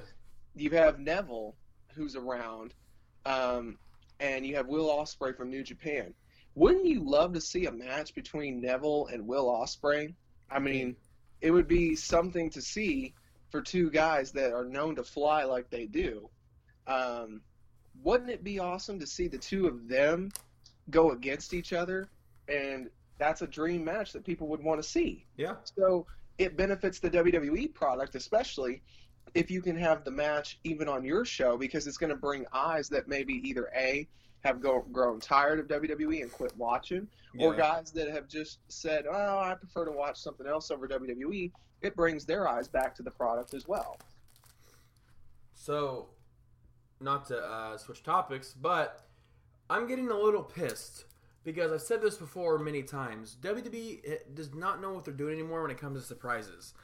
You 0.55 0.71
have 0.71 1.01
Neville, 1.01 1.57
who's 1.95 2.15
around, 2.15 2.75
um, 3.27 3.79
and 4.21 4.47
you 4.47 4.57
have 4.57 4.67
Will 4.67 4.89
Ospreay 4.89 5.37
from 5.37 5.51
New 5.51 5.63
Japan. 5.63 6.15
Wouldn't 6.55 6.87
you 6.87 7.01
love 7.01 7.33
to 7.35 7.41
see 7.41 7.67
a 7.67 7.73
match 7.73 8.15
between 8.15 8.61
Neville 8.61 9.09
and 9.13 9.27
Will 9.27 9.47
Ospreay? 9.47 10.15
I 10.51 10.59
mean, 10.59 10.97
it 11.41 11.51
would 11.51 11.67
be 11.67 11.97
something 11.97 12.51
to 12.51 12.63
see 12.63 13.15
for 13.51 13.61
two 13.61 13.91
guys 13.91 14.33
that 14.33 14.53
are 14.53 14.65
known 14.65 14.97
to 14.97 15.05
fly 15.05 15.45
like 15.45 15.71
they 15.71 15.87
do. 15.87 16.29
Um, 16.87 17.41
wouldn't 18.03 18.31
it 18.31 18.45
be 18.45 18.59
awesome 18.59 18.99
to 19.01 19.07
see 19.07 19.29
the 19.29 19.39
two 19.39 19.67
of 19.67 19.89
them 19.89 20.31
go 20.91 21.11
against 21.11 21.55
each 21.55 21.73
other? 21.73 22.09
And 22.49 22.91
that's 23.19 23.43
a 23.43 23.47
dream 23.47 23.85
match 23.85 24.13
that 24.13 24.25
people 24.25 24.49
would 24.49 24.63
want 24.63 24.83
to 24.83 24.89
see. 24.89 25.25
Yeah. 25.37 25.55
So 25.77 26.07
it 26.39 26.57
benefits 26.57 26.99
the 26.99 27.11
WWE 27.11 27.73
product, 27.75 28.15
especially 28.15 28.83
if 29.35 29.51
you 29.51 29.61
can 29.61 29.77
have 29.77 30.05
the 30.05 30.11
match 30.11 30.59
even 30.65 30.89
on 30.89 31.05
your 31.05 31.25
show, 31.25 31.57
because 31.57 31.87
it's 31.87 31.97
going 31.97 32.11
to 32.11 32.17
bring 32.17 32.47
eyes 32.53 32.89
that 32.89 33.09
maybe 33.09 33.35
either 33.49 33.69
A, 33.77 34.07
have 34.45 34.61
go, 34.61 34.85
grown 34.93 35.21
tired 35.21 35.59
of 35.59 35.67
WWE 35.67 36.23
and 36.23 36.31
quit 36.31 36.57
watching, 36.57 37.09
or 37.39 37.55
guys 37.55 37.91
that 37.93 38.11
have 38.11 38.29
just 38.29 38.59
said, 38.69 39.07
oh, 39.11 39.39
I 39.39 39.55
prefer 39.55 39.87
to 39.87 39.91
watch 39.91 40.21
something 40.21 40.47
else 40.47 40.71
over 40.71 40.87
WWE. 40.87 41.51
It 41.83 41.97
brings 41.97 42.25
their 42.25 42.47
eyes 42.47 42.69
back 42.69 42.95
to 42.97 43.03
the 43.03 43.11
product 43.11 43.55
as 43.55 43.67
well. 43.67 43.99
So, 45.55 46.09
not 47.01 47.27
to 47.29 47.39
uh, 47.39 47.77
switch 47.79 48.03
topics, 48.03 48.55
but 48.61 49.07
I'm 49.71 49.89
getting 49.89 50.11
a 50.11 50.17
little 50.17 50.43
pissed 50.43 51.07
because 51.43 51.73
I've 51.73 51.83
said 51.83 52.03
this 52.03 52.17
before 52.17 52.59
many 52.59 52.83
times. 52.83 53.37
WWE 53.43 54.35
does 54.35 54.55
not 54.55 54.81
know 54.81 54.93
what 54.93 55.05
they're 55.05 55.15
doing 55.15 55.35
anymore 55.35 55.63
when 55.63 55.71
it 55.71 55.79
comes 55.79 56.01
to 56.01 56.07
surprises. 56.07 56.75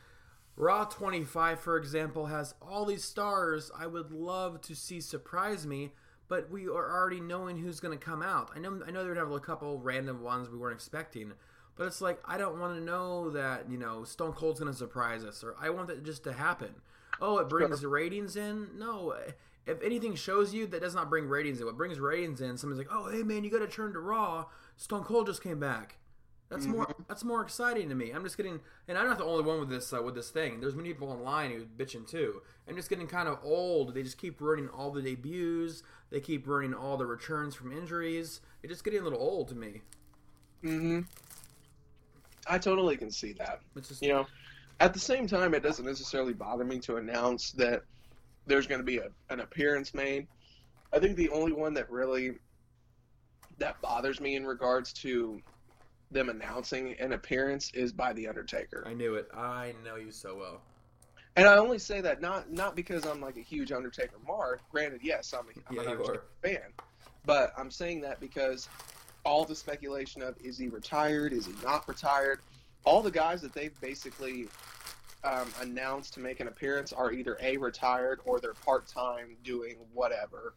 Raw 0.61 0.85
25, 0.85 1.59
for 1.59 1.79
example, 1.79 2.27
has 2.27 2.55
all 2.61 2.85
these 2.85 3.03
stars 3.03 3.71
I 3.75 3.87
would 3.87 4.13
love 4.13 4.61
to 4.63 4.75
see 4.75 5.01
surprise 5.01 5.67
me, 5.67 5.93
but 6.29 6.51
we 6.51 6.67
are 6.67 6.95
already 6.95 7.19
knowing 7.19 7.57
who's 7.57 7.81
going 7.81 7.99
to 7.99 8.05
come 8.05 8.21
out. 8.23 8.51
I 8.55 8.59
know 8.59 8.83
I 8.87 8.91
know 8.91 9.03
they're 9.03 9.15
going 9.15 9.27
to 9.27 9.33
have 9.33 9.33
a 9.33 9.41
couple 9.41 9.79
random 9.79 10.23
ones 10.23 10.51
we 10.51 10.59
weren't 10.59 10.75
expecting, 10.75 11.33
but 11.77 11.87
it's 11.87 12.03
like 12.03 12.21
I 12.27 12.37
don't 12.37 12.61
want 12.61 12.77
to 12.77 12.85
know 12.85 13.31
that, 13.31 13.71
you 13.71 13.79
know, 13.79 14.05
Stone 14.05 14.35
Cold's 14.35 14.61
going 14.61 14.71
to 14.71 14.77
surprise 14.77 15.25
us 15.25 15.43
or 15.43 15.57
I 15.59 15.71
want 15.71 15.89
that 15.89 16.05
just 16.05 16.25
to 16.25 16.33
happen. 16.35 16.75
Oh, 17.23 17.39
it 17.39 17.49
brings 17.49 17.81
the 17.81 17.89
ratings 17.89 18.37
in? 18.37 18.69
No. 18.77 19.15
If 19.67 19.83
anything 19.83 20.15
shows 20.15 20.53
you 20.53 20.67
that 20.67 20.83
does 20.83 20.95
not 20.95 21.09
bring 21.09 21.27
ratings 21.27 21.61
in, 21.61 21.67
what 21.67 21.79
brings 21.79 21.99
ratings 21.99 22.43
in, 22.43 22.59
somebody's 22.59 22.87
like, 22.87 22.95
"Oh, 22.95 23.11
hey 23.11 23.23
man, 23.23 23.45
you 23.45 23.51
got 23.51 23.61
to 23.61 23.67
turn 23.67 23.95
to 23.95 24.01
Raw. 24.01 24.45
Stone 24.77 25.05
Cold 25.05 25.27
just 25.27 25.43
came 25.43 25.59
back." 25.59 26.00
That's 26.51 26.67
more. 26.67 26.93
That's 27.09 27.23
more 27.23 27.43
exciting 27.43 27.89
to 27.91 27.95
me. 27.95 28.11
I'm 28.11 28.25
just 28.25 28.37
getting, 28.37 28.61
and 28.89 28.99
I'm 28.99 29.07
not 29.07 29.19
the 29.19 29.25
only 29.25 29.45
one 29.45 29.61
with 29.61 29.69
this 29.69 29.93
uh, 29.93 30.03
with 30.03 30.17
this 30.17 30.31
thing. 30.31 30.61
There's 30.61 30.75
many 30.75 30.89
people 30.89 31.09
online 31.09 31.53
who 31.53 31.65
bitching 31.65 32.09
too. 32.09 32.43
I'm 32.69 32.75
just 32.75 32.91
getting 32.91 33.07
kind 33.07 33.29
of 33.29 33.39
old. 33.45 33.95
They 33.95 34.03
just 34.03 34.19
keep 34.19 34.41
ruining 34.41 34.69
all 34.69 34.91
the 34.91 35.01
debuts. 35.01 35.85
They 36.11 36.19
keep 36.19 36.49
ruining 36.49 36.75
all 36.75 36.97
the 36.97 37.07
returns 37.07 37.55
from 37.55 37.71
injuries. 37.71 38.41
It's 38.63 38.71
just 38.73 38.85
getting 38.85 39.01
a 39.01 39.05
little 39.05 39.21
old 39.21 39.49
to 39.49 39.55
me. 39.55 39.83
Mm-hmm. 40.65 41.01
I 42.49 42.59
totally 42.59 42.97
can 42.97 43.13
see 43.13 43.33
that. 43.35 43.61
It's 43.77 43.89
just, 43.89 44.03
You 44.03 44.09
know, 44.09 44.27
at 44.81 44.93
the 44.93 44.99
same 44.99 45.29
time, 45.29 45.55
it 45.55 45.63
doesn't 45.63 45.85
necessarily 45.85 46.33
bother 46.33 46.65
me 46.65 46.81
to 46.81 46.97
announce 46.97 47.53
that 47.53 47.83
there's 48.47 48.67
going 48.67 48.81
to 48.81 48.85
be 48.85 48.99
a, 48.99 49.09
an 49.29 49.41
appearance 49.41 49.95
made. 49.95 50.27
I 50.93 50.99
think 50.99 51.17
the 51.17 51.29
only 51.29 51.53
one 51.53 51.75
that 51.75 51.89
really 51.91 52.39
that 53.59 53.81
bothers 53.81 54.21
me 54.21 54.35
in 54.35 54.45
regards 54.45 54.93
to 54.95 55.41
them 56.11 56.29
announcing 56.29 56.97
an 56.99 57.13
appearance 57.13 57.71
is 57.75 57.93
by 57.93 58.13
the 58.13 58.27
Undertaker. 58.27 58.85
I 58.87 58.95
knew 58.95 59.15
it. 59.15 59.29
I 59.35 59.75
know 59.85 59.97
you 59.97 60.11
so 60.11 60.37
well. 60.37 60.61
And 61.37 61.47
I 61.47 61.57
only 61.57 61.79
say 61.79 62.01
that 62.01 62.21
not 62.21 62.51
not 62.51 62.75
because 62.75 63.07
I'm 63.07 63.21
like 63.21 63.37
a 63.37 63.43
huge 63.43 63.73
Undertaker 63.73 64.17
mark. 64.27 64.61
Granted, 64.71 65.01
yes, 65.03 65.33
I'm, 65.33 65.47
a, 65.47 65.51
I'm 65.69 65.77
Yeah, 65.77 65.83
an 65.83 65.89
Undertaker 65.89 66.25
fan, 66.43 66.73
but 67.25 67.53
I'm 67.57 67.71
saying 67.71 68.01
that 68.03 68.21
because 68.21 68.69
all 69.25 69.45
the 69.45 69.55
speculation 69.55 70.23
of 70.23 70.35
is 70.43 70.59
he 70.59 70.69
retired, 70.69 71.33
is 71.33 71.47
he 71.47 71.53
not 71.63 71.87
retired, 71.87 72.41
all 72.85 73.03
the 73.03 73.11
guys 73.11 73.41
that 73.43 73.53
they've 73.53 73.79
basically 73.81 74.49
um, 75.25 75.49
announced 75.61 76.15
to 76.15 76.21
make 76.21 76.41
an 76.41 76.49
appearance 76.49 76.93
are 76.93 77.13
either 77.13 77.37
a 77.41 77.57
retired 77.59 78.21
or 78.25 78.41
they're 78.41 78.55
part 78.55 78.87
time 78.87 79.37
doing 79.45 79.77
whatever. 79.93 80.55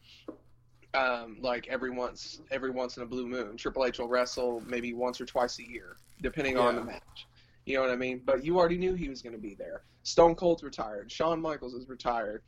Um, 0.94 1.38
like 1.40 1.66
every 1.68 1.90
once 1.90 2.40
every 2.50 2.70
once 2.70 2.96
in 2.96 3.02
a 3.02 3.06
blue 3.06 3.26
moon, 3.26 3.56
Triple 3.56 3.84
H 3.84 3.98
will 3.98 4.08
wrestle 4.08 4.62
maybe 4.66 4.94
once 4.94 5.20
or 5.20 5.26
twice 5.26 5.58
a 5.58 5.68
year, 5.68 5.96
depending 6.22 6.56
on 6.56 6.76
the 6.76 6.84
match. 6.84 7.26
You 7.66 7.76
know 7.76 7.82
what 7.82 7.90
I 7.90 7.96
mean? 7.96 8.20
But 8.24 8.44
you 8.44 8.58
already 8.58 8.76
knew 8.76 8.94
he 8.94 9.08
was 9.08 9.22
going 9.22 9.32
to 9.32 9.40
be 9.40 9.54
there. 9.54 9.82
Stone 10.02 10.34
Cold's 10.34 10.62
retired. 10.62 11.10
Shawn 11.10 11.40
Michaels 11.40 11.74
is 11.74 11.88
retired. 11.88 12.42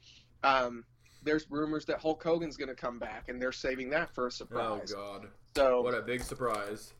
Um, 0.44 0.84
there's 1.22 1.50
rumors 1.50 1.84
that 1.86 1.98
Hulk 1.98 2.22
Hogan's 2.22 2.56
going 2.56 2.68
to 2.68 2.74
come 2.74 2.98
back, 2.98 3.28
and 3.28 3.40
they're 3.40 3.50
saving 3.50 3.90
that 3.90 4.14
for 4.14 4.28
a 4.28 4.30
surprise. 4.30 4.94
Oh. 4.96 5.18
God, 5.20 5.28
so, 5.56 5.80
what 5.80 5.94
a 5.94 6.02
big 6.02 6.22
surprise! 6.22 6.92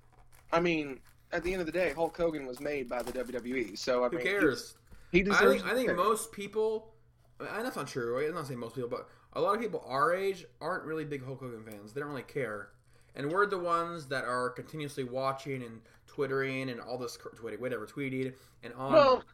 I 0.53 0.61
mean, 0.61 1.01
at 1.33 1.45
the 1.45 1.53
end 1.53 1.61
of 1.61 1.67
the 1.67 1.73
day, 1.73 1.93
Hulk 1.93 2.17
Hogan 2.17 2.47
was 2.47 2.59
made 2.59 2.89
by 2.89 3.03
the 3.03 3.13
WWE. 3.13 3.79
So, 3.79 4.05
I 4.05 4.09
Who 4.09 4.17
mean, 4.17 4.27
cares? 4.27 4.75
He, 5.13 5.19
he 5.19 5.25
I 5.25 5.33
deserves. 5.33 5.63
think 5.63 5.73
I 5.73 5.75
think 5.77 5.97
most 5.97 6.33
people. 6.33 6.93
And 7.39 7.67
that's 7.67 7.77
not 7.77 7.87
true. 7.87 8.27
I'm 8.27 8.35
not 8.35 8.47
saying 8.47 8.59
most 8.59 8.75
people, 8.75 8.89
but 8.89 9.09
a 9.37 9.41
lot 9.41 9.55
of 9.55 9.61
people 9.61 9.85
our 9.87 10.15
age 10.15 10.47
aren't 10.61 10.85
really 10.85 11.05
big 11.05 11.25
Hulk 11.25 11.41
Hogan 11.41 11.63
fans. 11.63 11.93
They 11.93 12.01
don't 12.01 12.11
really 12.11 12.23
care, 12.23 12.71
and 13.15 13.31
we're 13.31 13.47
the 13.47 13.59
ones 13.59 14.07
that 14.07 14.25
are 14.25 14.49
continuously 14.51 15.05
watching 15.05 15.63
and 15.63 15.83
twittering 16.07 16.71
and 16.71 16.81
all 16.81 16.97
this 16.97 17.17
tweeting, 17.19 17.61
whatever, 17.61 17.87
tweeted 17.87 18.35
and 18.63 18.73
on. 18.75 18.93
Well, 18.93 19.25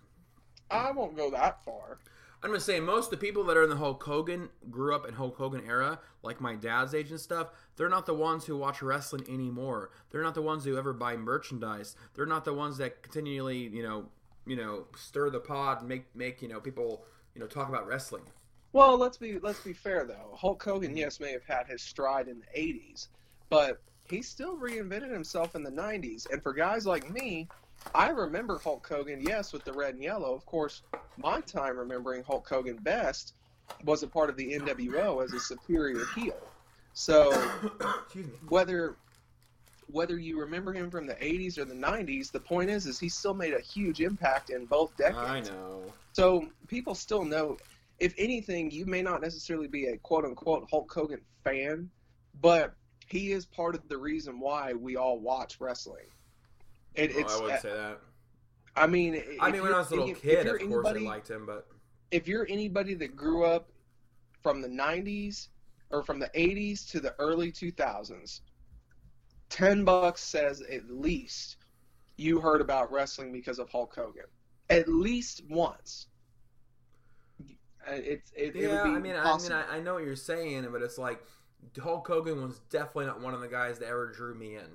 I 0.71 0.91
won't 0.91 1.17
go 1.17 1.31
that 1.31 1.65
far. 1.65 1.99
I'm 2.43 2.51
gonna 2.51 2.59
say 2.59 2.81
most 2.81 3.07
of 3.07 3.11
the 3.13 3.25
people 3.25 3.45
that 3.45 3.57
are 3.57 3.63
in 3.63 3.71
the 3.71 3.77
Hulk 3.77 4.03
Hogan 4.03 4.49
grew 4.69 4.93
up 4.93 5.07
in 5.07 5.15
Hulk 5.15 5.37
Hogan 5.37 5.63
era, 5.65 6.01
like 6.25 6.41
my 6.41 6.57
dad's 6.57 6.93
age 6.93 7.11
and 7.13 7.21
stuff. 7.21 7.51
They're 7.77 7.89
not 7.89 8.05
the 8.05 8.15
ones 8.15 8.45
who 8.47 8.57
watch 8.57 8.83
wrestling 8.83 9.25
anymore. 9.29 9.91
They're 10.11 10.25
not 10.25 10.35
the 10.35 10.43
ones 10.43 10.65
who 10.65 10.77
ever 10.77 10.93
buy 10.93 11.17
merchandise. 11.17 11.95
They're 12.15 12.27
not 12.27 12.45
the 12.45 12.53
ones 12.53 12.79
that 12.79 13.03
continually, 13.03 13.69
you 13.69 13.85
know, 13.85 14.07
you 14.45 14.57
know, 14.57 14.87
stir 14.97 15.31
the 15.31 15.39
pot 15.39 15.81
and 15.81 15.89
make 15.89 16.17
make 16.17 16.43
you 16.43 16.49
know 16.49 16.59
people, 16.59 17.05
you 17.37 17.41
know, 17.41 17.47
talk 17.47 17.69
about 17.69 17.87
wrestling. 17.87 18.25
Well, 18.73 18.97
let's 18.97 19.19
be 19.19 19.39
let's 19.39 19.61
be 19.61 19.73
fair 19.73 20.05
though. 20.05 20.37
Hulk 20.37 20.63
Hogan, 20.63 20.97
yes, 20.97 21.21
may 21.21 21.33
have 21.33 21.45
had 21.45 21.67
his 21.67 21.83
stride 21.83 22.29
in 22.29 22.41
the 22.41 22.61
'80s, 22.61 23.09
but 23.51 23.81
he 24.09 24.23
still 24.23 24.57
reinvented 24.57 25.13
himself 25.13 25.55
in 25.55 25.63
the 25.63 25.71
'90s. 25.71 26.31
And 26.31 26.43
for 26.43 26.53
guys 26.53 26.87
like 26.87 27.11
me, 27.11 27.49
I 27.95 28.09
remember 28.09 28.59
Hulk 28.59 28.87
Hogan, 28.87 29.21
yes, 29.21 29.53
with 29.53 29.65
the 29.65 29.73
red 29.73 29.95
and 29.95 30.03
yellow. 30.03 30.35
Of 30.35 30.47
course, 30.47 30.83
my 31.19 31.41
time 31.43 31.77
remembering 31.77 32.23
Hulk 32.23 32.49
Hogan 32.49 32.77
best 32.77 33.35
was 33.85 34.03
a 34.03 34.09
part 34.09 34.31
of 34.31 34.37
the 34.37 34.55
NWO 34.55 35.23
as 35.23 35.33
a 35.33 35.41
superior 35.41 36.05
heel. 36.15 36.37
So 36.95 37.33
whether 38.49 38.97
whether 39.91 40.19
you 40.19 40.41
remember 40.41 40.73
him 40.73 40.91
from 40.91 41.07
the 41.07 41.15
80s 41.15 41.59
or 41.59 41.67
the 41.67 41.75
90s, 41.75 42.31
the 42.31 42.41
point 42.41 42.71
is 42.71 42.87
is 42.87 42.99
he 42.99 43.09
still 43.09 43.35
made 43.35 43.53
a 43.53 43.61
huge 43.61 44.01
impact 44.01 44.51
in 44.51 44.65
both 44.65 44.97
decades. 44.97 45.51
I 45.51 45.53
know. 45.53 45.85
So 46.13 46.49
people 46.69 46.95
still 46.95 47.25
know. 47.25 47.59
If 47.99 48.15
anything, 48.19 48.71
you 48.71 48.87
may 48.87 49.03
not 49.03 49.21
necessarily 49.21 49.69
be 49.69 49.87
a 49.87 49.97
quote 49.99 50.25
unquote 50.25 50.69
Hulk 50.71 50.93
Hogan 50.93 51.21
fan, 51.45 51.91
but 52.41 52.75
he 53.07 53.33
is 53.33 53.47
part 53.47 53.75
of 53.75 53.89
the 53.89 53.99
reason 53.99 54.41
why 54.41 54.73
we 54.73 54.97
all 54.97 55.21
watch 55.21 55.61
wrestling. 55.61 56.07
It, 56.95 57.13
Oh, 57.15 57.19
it's. 57.21 57.33
I 57.35 57.41
wouldn't 57.41 57.59
uh, 57.59 57.63
say 57.63 57.73
that. 57.73 58.01
I 58.75 58.87
mean, 58.87 59.23
I 59.41 59.51
mean, 59.51 59.63
when 59.63 59.73
I 59.73 59.79
was 59.79 59.89
a 59.91 59.91
little 59.91 60.11
any- 60.11 60.15
kid, 60.15 60.47
of 60.47 60.59
course, 60.69 60.87
I 60.89 60.93
liked 60.93 61.31
him, 61.31 61.45
but 61.47 61.67
If 62.11 62.27
you're 62.27 62.47
anybody 62.49 62.95
that 62.95 63.15
grew 63.17 63.45
up 63.45 63.71
from 64.43 64.63
the 64.63 64.69
'90s 64.69 65.49
or 65.91 66.03
from 66.03 66.19
the 66.19 66.31
'80s 66.35 66.89
to 66.91 67.01
the 67.01 67.15
early 67.19 67.53
2000s, 67.53 68.41
ten 69.51 69.85
bucks 69.85 70.23
says 70.23 70.63
at 70.63 70.91
least 70.91 71.59
you 72.17 72.41
heard 72.41 72.61
about 72.61 72.91
wrestling 72.91 73.33
because 73.33 73.59
of 73.59 73.69
Hulk 73.69 73.95
Hogan, 73.95 74.25
at 74.71 74.89
least 74.89 75.43
once. 75.51 76.07
It's 77.95 78.33
it, 78.37 78.55
it 78.57 78.63
yeah, 78.63 78.69
would 78.83 78.85
be 78.85 78.97
I 78.97 78.99
mean, 79.01 79.17
I 79.17 79.37
mean. 79.39 79.53
I, 79.53 79.77
I 79.77 79.81
know 79.81 79.95
what 79.95 80.05
you're 80.05 80.17
saying, 80.17 80.67
but 80.73 80.83
it's 80.83 80.99
like 80.99 81.23
Hulk 81.81 82.07
Hogan 82.07 82.43
was 82.43 82.61
definitely 82.71 83.07
not 83.07 83.21
one 83.21 83.35
of 83.35 83.41
the 83.41 83.49
guys 83.49 83.79
that 83.81 83.89
ever 83.89 84.11
drew 84.11 84.35
me 84.35 84.57
in. 84.57 84.67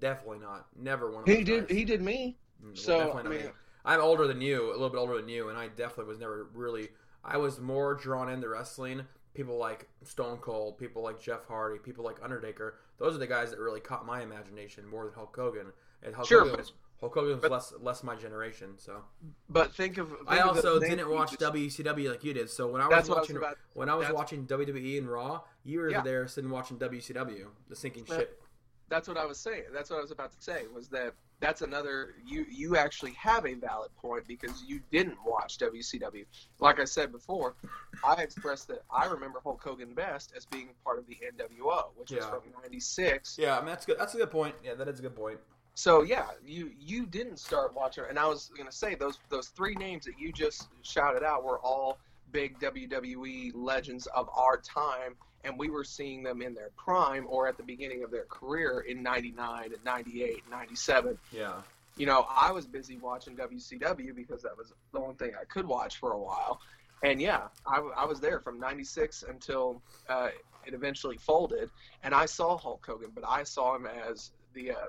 Definitely 0.00 0.38
not. 0.38 0.66
Never 0.76 1.10
one 1.10 1.22
of 1.22 1.28
He 1.28 1.42
did. 1.44 1.68
guys. 1.68 1.76
He 1.76 1.84
did 1.84 2.00
me. 2.02 2.36
Mm, 2.62 2.66
well, 2.66 2.76
So 2.76 3.18
I 3.18 3.22
mean, 3.22 3.30
me. 3.42 3.50
I'm 3.84 4.00
older 4.00 4.26
than 4.26 4.40
you, 4.40 4.70
a 4.70 4.72
little 4.72 4.90
bit 4.90 4.98
older 4.98 5.16
than 5.16 5.28
you, 5.28 5.48
and 5.48 5.58
I 5.58 5.68
definitely 5.68 6.04
was 6.04 6.18
never 6.20 6.48
really. 6.54 6.88
I 7.24 7.36
was 7.36 7.58
more 7.60 7.94
drawn 7.94 8.28
into 8.30 8.48
wrestling. 8.48 9.02
People 9.34 9.56
like 9.58 9.88
Stone 10.04 10.38
Cold, 10.38 10.78
people 10.78 11.02
like 11.02 11.20
Jeff 11.20 11.44
Hardy, 11.46 11.78
people 11.78 12.04
like 12.04 12.16
Undertaker. 12.22 12.78
Those 12.98 13.14
are 13.14 13.18
the 13.18 13.26
guys 13.26 13.50
that 13.50 13.58
really 13.60 13.80
caught 13.80 14.04
my 14.06 14.22
imagination 14.22 14.86
more 14.86 15.04
than 15.04 15.14
Hulk 15.14 15.34
Hogan. 15.36 15.66
And 16.02 16.14
Hulk 16.14 16.26
Sure, 16.28 16.40
Hogan 16.40 16.52
but- 16.52 16.60
was, 16.60 16.72
Hulk 17.00 17.14
Hogan 17.14 17.32
was 17.34 17.40
but- 17.42 17.50
less 17.50 17.72
less 17.80 18.02
my 18.02 18.16
generation. 18.16 18.76
So 18.78 19.04
but 19.48 19.74
think 19.74 19.98
of. 19.98 20.08
Think 20.08 20.20
I 20.28 20.40
also 20.40 20.80
didn't 20.80 21.08
watch 21.08 21.30
just- 21.30 21.40
WCW 21.40 22.10
like 22.10 22.24
you 22.24 22.34
did. 22.34 22.50
So 22.50 22.66
when 22.68 22.80
I 22.80 22.86
was 22.88 22.90
what 22.90 22.96
I 22.96 23.00
was 23.00 23.08
watching 23.10 23.36
about- 23.36 23.58
when 23.74 23.88
I 23.88 23.94
was 23.94 24.10
watching 24.10 24.46
WWE 24.46 24.98
and 24.98 25.08
Raw, 25.10 25.42
you 25.64 25.80
were 25.80 25.90
Yeah. 25.90 26.00
there 26.02 26.26
sitting 26.26 26.50
watching 26.50 26.76
WCW, 26.78 27.50
the 27.68 27.76
sinking 27.76 28.04
That- 28.04 28.16
ship. 28.20 28.42
That's 28.88 29.06
what 29.06 29.18
I 29.18 29.26
was 29.26 29.38
saying. 29.38 29.64
That's 29.72 29.90
what 29.90 29.98
I 29.98 30.02
was 30.02 30.10
about 30.12 30.32
to 30.32 30.42
say. 30.42 30.66
Was 30.68 30.88
that 30.88 31.14
that's 31.40 31.60
another 31.62 32.14
you 32.24 32.46
you 32.50 32.76
actually 32.76 33.12
have 33.12 33.46
a 33.46 33.54
valid 33.54 33.94
point 33.96 34.26
because 34.26 34.64
you 34.64 34.80
didn't 34.90 35.18
watch 35.24 35.58
WCW. 35.58 36.24
Like 36.58 36.80
I 36.80 36.84
said 36.84 37.12
before, 37.12 37.54
I 38.02 38.14
expressed 38.22 38.66
that 38.68 38.82
I 38.90 39.04
remember 39.06 39.40
Hulk 39.40 39.62
Hogan 39.62 39.92
best 39.94 40.32
as 40.36 40.46
being 40.46 40.70
part 40.82 40.98
of 40.98 41.06
the 41.06 41.16
NWO, 41.22 41.92
which 41.96 42.10
was 42.10 42.24
Yeah. 42.24 42.30
from 42.30 42.42
'96. 42.62 43.36
Yeah, 43.38 43.56
I 43.56 43.60
mean 43.60 43.66
that's 43.68 43.84
good. 43.86 43.98
That's 43.98 44.14
a 44.14 44.16
good 44.18 44.30
point. 44.30 44.56
Yeah, 44.64 44.74
that 44.74 44.88
is 44.88 44.98
a 44.98 45.02
good 45.02 45.14
point. 45.14 45.38
So 45.78 46.02
yeah, 46.02 46.26
you 46.44 46.72
you 46.80 47.06
didn't 47.06 47.38
start 47.38 47.72
watching, 47.72 48.02
and 48.08 48.18
I 48.18 48.26
was 48.26 48.50
gonna 48.58 48.72
say 48.72 48.96
those 48.96 49.20
those 49.28 49.46
three 49.46 49.76
names 49.76 50.06
that 50.06 50.18
you 50.18 50.32
just 50.32 50.66
shouted 50.82 51.22
out 51.22 51.44
were 51.44 51.60
all 51.60 51.98
big 52.32 52.58
WWE 52.58 53.52
legends 53.54 54.06
of 54.06 54.28
our 54.34 54.56
time, 54.56 55.14
and 55.44 55.56
we 55.56 55.70
were 55.70 55.84
seeing 55.84 56.24
them 56.24 56.42
in 56.42 56.52
their 56.52 56.70
prime 56.76 57.26
or 57.28 57.46
at 57.46 57.56
the 57.56 57.62
beginning 57.62 58.02
of 58.02 58.10
their 58.10 58.24
career 58.24 58.86
in 58.88 59.04
'99, 59.04 59.72
'98, 59.84 60.42
'97. 60.50 61.16
Yeah. 61.30 61.62
You 61.96 62.06
know, 62.06 62.26
I 62.28 62.50
was 62.50 62.66
busy 62.66 62.96
watching 62.96 63.36
WCW 63.36 64.16
because 64.16 64.42
that 64.42 64.58
was 64.58 64.72
the 64.90 64.98
only 64.98 65.14
thing 65.14 65.30
I 65.40 65.44
could 65.44 65.64
watch 65.64 65.98
for 65.98 66.10
a 66.10 66.18
while, 66.18 66.60
and 67.04 67.22
yeah, 67.22 67.42
I, 67.64 67.76
I 67.96 68.04
was 68.04 68.18
there 68.18 68.40
from 68.40 68.58
'96 68.58 69.26
until 69.28 69.80
uh, 70.08 70.30
it 70.66 70.74
eventually 70.74 71.18
folded, 71.18 71.70
and 72.02 72.12
I 72.14 72.26
saw 72.26 72.58
Hulk 72.58 72.84
Hogan, 72.84 73.12
but 73.14 73.22
I 73.24 73.44
saw 73.44 73.76
him 73.76 73.86
as 73.86 74.32
the 74.54 74.72
uh, 74.72 74.86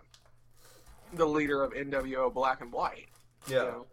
the 1.14 1.26
leader 1.26 1.64
of 1.64 1.74
NWO 1.74 2.34
Black 2.34 2.62
and 2.62 2.72
White. 2.72 3.08
you 3.48 3.56
know? 3.56 3.86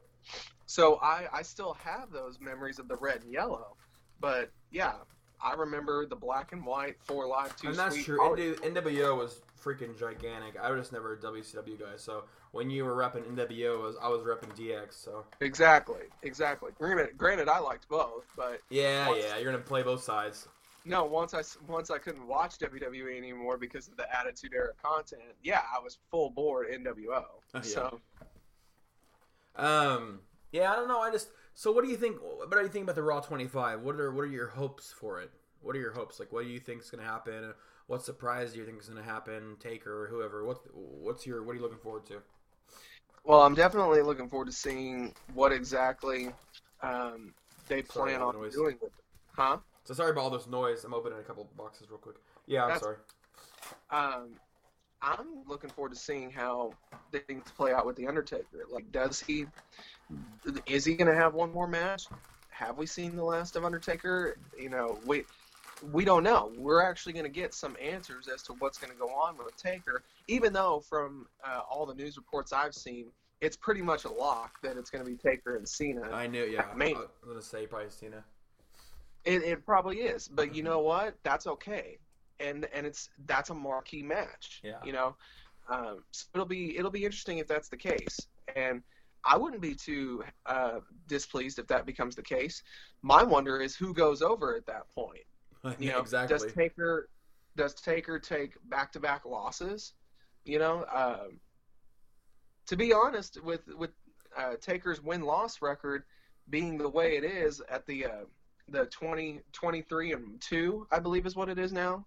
So 0.66 0.96
I, 1.02 1.26
I 1.32 1.42
still 1.42 1.74
have 1.74 2.10
those 2.10 2.40
memories 2.40 2.78
of 2.78 2.88
the 2.88 2.96
red 2.96 3.22
and 3.22 3.32
yellow. 3.32 3.76
But 4.20 4.50
yeah, 4.70 4.94
I 5.40 5.54
remember 5.54 6.06
the 6.06 6.16
black 6.16 6.52
and 6.52 6.64
white 6.64 6.96
four 7.04 7.26
live 7.28 7.56
two 7.56 7.68
And 7.68 7.76
that's 7.76 8.02
true. 8.02 8.18
NW 8.18 8.58
NWO 8.60 9.16
was 9.16 9.42
freaking 9.62 9.98
gigantic. 9.98 10.56
I 10.60 10.70
was 10.70 10.80
just 10.80 10.92
never 10.92 11.14
a 11.14 11.16
WCW 11.18 11.78
guy. 11.78 11.96
So 11.96 12.24
when 12.52 12.70
you 12.70 12.84
were 12.84 12.94
repping 12.94 13.24
NWO, 13.24 13.78
I 13.78 13.82
was, 13.82 13.96
I 14.02 14.08
was 14.08 14.22
repping 14.22 14.56
DX. 14.56 14.94
So 14.94 15.24
Exactly, 15.40 16.02
exactly. 16.22 16.72
Granted, 16.78 17.16
granted, 17.18 17.48
I 17.48 17.58
liked 17.58 17.88
both, 17.88 18.24
but 18.36 18.60
yeah, 18.70 19.08
Once- 19.08 19.24
yeah, 19.24 19.36
you're 19.36 19.52
gonna 19.52 19.62
play 19.62 19.82
both 19.82 20.02
sides. 20.02 20.48
No, 20.86 21.04
once 21.04 21.34
I 21.34 21.42
once 21.68 21.90
I 21.90 21.98
couldn't 21.98 22.26
watch 22.26 22.58
WWE 22.58 23.16
anymore 23.16 23.58
because 23.58 23.88
of 23.88 23.96
the 23.96 24.06
Attitude 24.16 24.52
Era 24.54 24.72
content. 24.82 25.22
Yeah, 25.42 25.62
I 25.76 25.82
was 25.82 25.98
full 26.10 26.30
board 26.30 26.68
NWO. 26.70 27.24
Oh, 27.54 27.62
yeah. 27.62 27.62
So 27.62 28.00
Um, 29.54 30.20
yeah, 30.52 30.72
I 30.72 30.76
don't 30.76 30.88
know. 30.88 31.00
I 31.00 31.10
just 31.10 31.28
so 31.54 31.72
what 31.72 31.84
do 31.84 31.90
you 31.90 31.96
think? 31.96 32.16
What 32.22 32.50
do 32.50 32.60
you 32.60 32.68
think 32.68 32.84
about 32.84 32.94
the 32.94 33.02
Raw 33.02 33.20
25? 33.20 33.80
What 33.82 33.96
are 33.96 34.12
what 34.12 34.22
are 34.22 34.26
your 34.26 34.48
hopes 34.48 34.92
for 34.92 35.20
it? 35.20 35.30
What 35.60 35.74
are 35.76 35.80
your 35.80 35.92
hopes? 35.92 36.20
Like, 36.20 36.32
what 36.32 36.44
do 36.44 36.50
you 36.50 36.60
think 36.60 36.82
is 36.82 36.90
gonna 36.90 37.02
happen? 37.04 37.54
What 37.86 38.02
surprise 38.04 38.52
do 38.52 38.58
you 38.58 38.66
think 38.66 38.80
is 38.80 38.88
gonna 38.88 39.02
happen? 39.02 39.56
Taker 39.60 40.04
or 40.04 40.06
whoever? 40.08 40.44
What 40.44 40.60
what's 40.74 41.26
your 41.26 41.42
what 41.42 41.52
are 41.52 41.56
you 41.56 41.62
looking 41.62 41.78
forward 41.78 42.06
to? 42.06 42.22
Well, 43.24 43.42
I'm 43.42 43.54
definitely 43.54 44.02
looking 44.02 44.28
forward 44.28 44.46
to 44.46 44.52
seeing 44.52 45.14
what 45.34 45.52
exactly 45.52 46.28
um, 46.82 47.34
they 47.68 47.82
Sorry, 47.82 48.16
plan 48.16 48.22
on 48.22 48.34
noise. 48.34 48.54
doing 48.54 48.78
with 48.80 48.92
it. 48.92 49.04
Huh? 49.32 49.58
So 49.86 49.94
sorry 49.94 50.10
about 50.10 50.22
all 50.22 50.30
this 50.30 50.48
noise. 50.48 50.82
I'm 50.82 50.92
opening 50.92 51.20
a 51.20 51.22
couple 51.22 51.48
boxes 51.56 51.88
real 51.88 51.98
quick. 51.98 52.16
Yeah, 52.46 52.64
I'm 52.64 52.68
That's- 52.70 52.82
sorry. 52.82 52.96
Um, 53.90 54.30
I'm 55.00 55.44
looking 55.46 55.70
forward 55.70 55.92
to 55.92 55.98
seeing 55.98 56.28
how 56.28 56.72
things 57.12 57.44
play 57.56 57.72
out 57.72 57.86
with 57.86 57.94
the 57.94 58.08
Undertaker. 58.08 58.64
Like, 58.68 58.90
does 58.90 59.20
he? 59.20 59.46
Is 60.66 60.84
he 60.84 60.94
going 60.96 61.06
to 61.06 61.14
have 61.14 61.34
one 61.34 61.52
more 61.52 61.68
match? 61.68 62.06
Have 62.50 62.78
we 62.78 62.86
seen 62.86 63.14
the 63.14 63.22
last 63.22 63.54
of 63.54 63.64
Undertaker? 63.64 64.38
You 64.58 64.70
know, 64.70 64.98
we 65.06 65.24
we 65.92 66.04
don't 66.04 66.24
know. 66.24 66.52
We're 66.56 66.82
actually 66.82 67.12
going 67.12 67.26
to 67.26 67.30
get 67.30 67.54
some 67.54 67.76
answers 67.80 68.26
as 68.26 68.42
to 68.44 68.54
what's 68.54 68.78
going 68.78 68.92
to 68.92 68.98
go 68.98 69.08
on 69.10 69.36
with 69.36 69.56
Taker. 69.56 70.02
Even 70.26 70.52
though 70.52 70.80
from 70.80 71.28
uh, 71.44 71.60
all 71.70 71.86
the 71.86 71.94
news 71.94 72.16
reports 72.16 72.52
I've 72.52 72.74
seen, 72.74 73.06
it's 73.40 73.56
pretty 73.56 73.82
much 73.82 74.04
a 74.04 74.10
lock 74.12 74.60
that 74.62 74.76
it's 74.76 74.90
going 74.90 75.04
to 75.04 75.10
be 75.10 75.16
Taker 75.16 75.56
and 75.56 75.68
Cena. 75.68 76.10
I 76.10 76.26
knew. 76.26 76.44
Yeah, 76.44 76.64
Maybe. 76.74 76.96
I 76.96 77.00
was 77.00 77.08
gonna 77.28 77.42
say 77.42 77.68
probably 77.68 77.90
Cena. 77.90 78.24
It, 79.26 79.42
it 79.42 79.66
probably 79.66 79.98
is, 79.98 80.28
but 80.28 80.54
you 80.54 80.62
know 80.62 80.78
what? 80.78 81.16
That's 81.24 81.46
okay, 81.46 81.98
and 82.40 82.66
and 82.72 82.86
it's 82.86 83.10
that's 83.26 83.50
a 83.50 83.54
marquee 83.54 84.02
match. 84.02 84.60
Yeah. 84.62 84.78
You 84.84 84.92
know, 84.92 85.16
um, 85.68 86.04
so 86.12 86.26
it'll 86.34 86.46
be 86.46 86.78
it'll 86.78 86.92
be 86.92 87.04
interesting 87.04 87.38
if 87.38 87.48
that's 87.48 87.68
the 87.68 87.76
case, 87.76 88.20
and 88.54 88.82
I 89.24 89.36
wouldn't 89.36 89.60
be 89.60 89.74
too 89.74 90.22
uh, 90.46 90.78
displeased 91.08 91.58
if 91.58 91.66
that 91.66 91.84
becomes 91.84 92.14
the 92.14 92.22
case. 92.22 92.62
My 93.02 93.24
wonder 93.24 93.60
is 93.60 93.74
who 93.74 93.92
goes 93.92 94.22
over 94.22 94.56
at 94.56 94.66
that 94.66 94.88
point. 94.94 95.20
You 95.80 95.90
know, 95.90 95.98
exactly. 95.98 96.38
does 96.38 96.52
Taker 96.52 97.08
does 97.56 97.74
Taker 97.74 98.20
take 98.20 98.52
back 98.70 98.92
to 98.92 99.00
back 99.00 99.24
losses? 99.24 99.94
You 100.44 100.60
know, 100.60 100.86
um, 100.94 101.40
to 102.68 102.76
be 102.76 102.92
honest, 102.92 103.42
with 103.42 103.66
with 103.76 103.90
uh, 104.36 104.54
Taker's 104.60 105.02
win 105.02 105.22
loss 105.22 105.60
record 105.60 106.04
being 106.50 106.78
the 106.78 106.88
way 106.88 107.16
it 107.16 107.24
is 107.24 107.60
at 107.68 107.84
the 107.86 108.04
uh, 108.04 108.24
the 108.68 108.86
20, 108.86 109.40
23 109.52 110.12
and 110.12 110.40
two, 110.40 110.86
I 110.90 110.98
believe 110.98 111.26
is 111.26 111.36
what 111.36 111.48
it 111.48 111.58
is 111.58 111.72
now. 111.72 112.04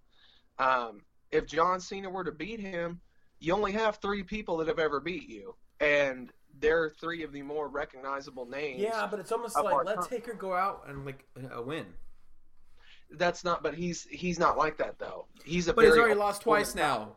Um, 0.58 1.02
if 1.32 1.46
John 1.46 1.80
Cena 1.80 2.10
were 2.10 2.24
to 2.24 2.32
beat 2.32 2.60
him, 2.60 3.00
you 3.40 3.54
only 3.54 3.72
have 3.72 3.98
three 3.98 4.24
people 4.24 4.58
that 4.58 4.68
have 4.68 4.80
ever 4.80 5.00
beat 5.00 5.30
you, 5.30 5.56
and 5.80 6.32
they're 6.60 6.90
three 6.90 7.24
of 7.24 7.32
the 7.32 7.42
more 7.42 7.70
recognizable 7.70 8.46
names. 8.46 8.82
yeah, 8.82 9.08
but 9.10 9.20
it's 9.20 9.32
almost 9.32 9.56
like 9.56 9.86
let. 9.86 10.02
Taker 10.02 10.34
go 10.34 10.54
out 10.54 10.84
and 10.88 11.06
like 11.06 11.26
a 11.54 11.62
win. 11.62 11.86
that's 13.12 13.46
not. 13.46 13.64
But 13.64 13.76
he's 13.76 14.04
he's 14.12 14.38
not 14.38 14.58
like 14.58 14.78
that 14.78 15.00
though. 15.00 15.28
He's 15.46 15.70
a 15.70 15.74
But 15.74 15.86
he's 15.86 15.96
already 15.96 16.16
lost 16.16 16.42
twice 16.42 16.76
now. 16.76 17.16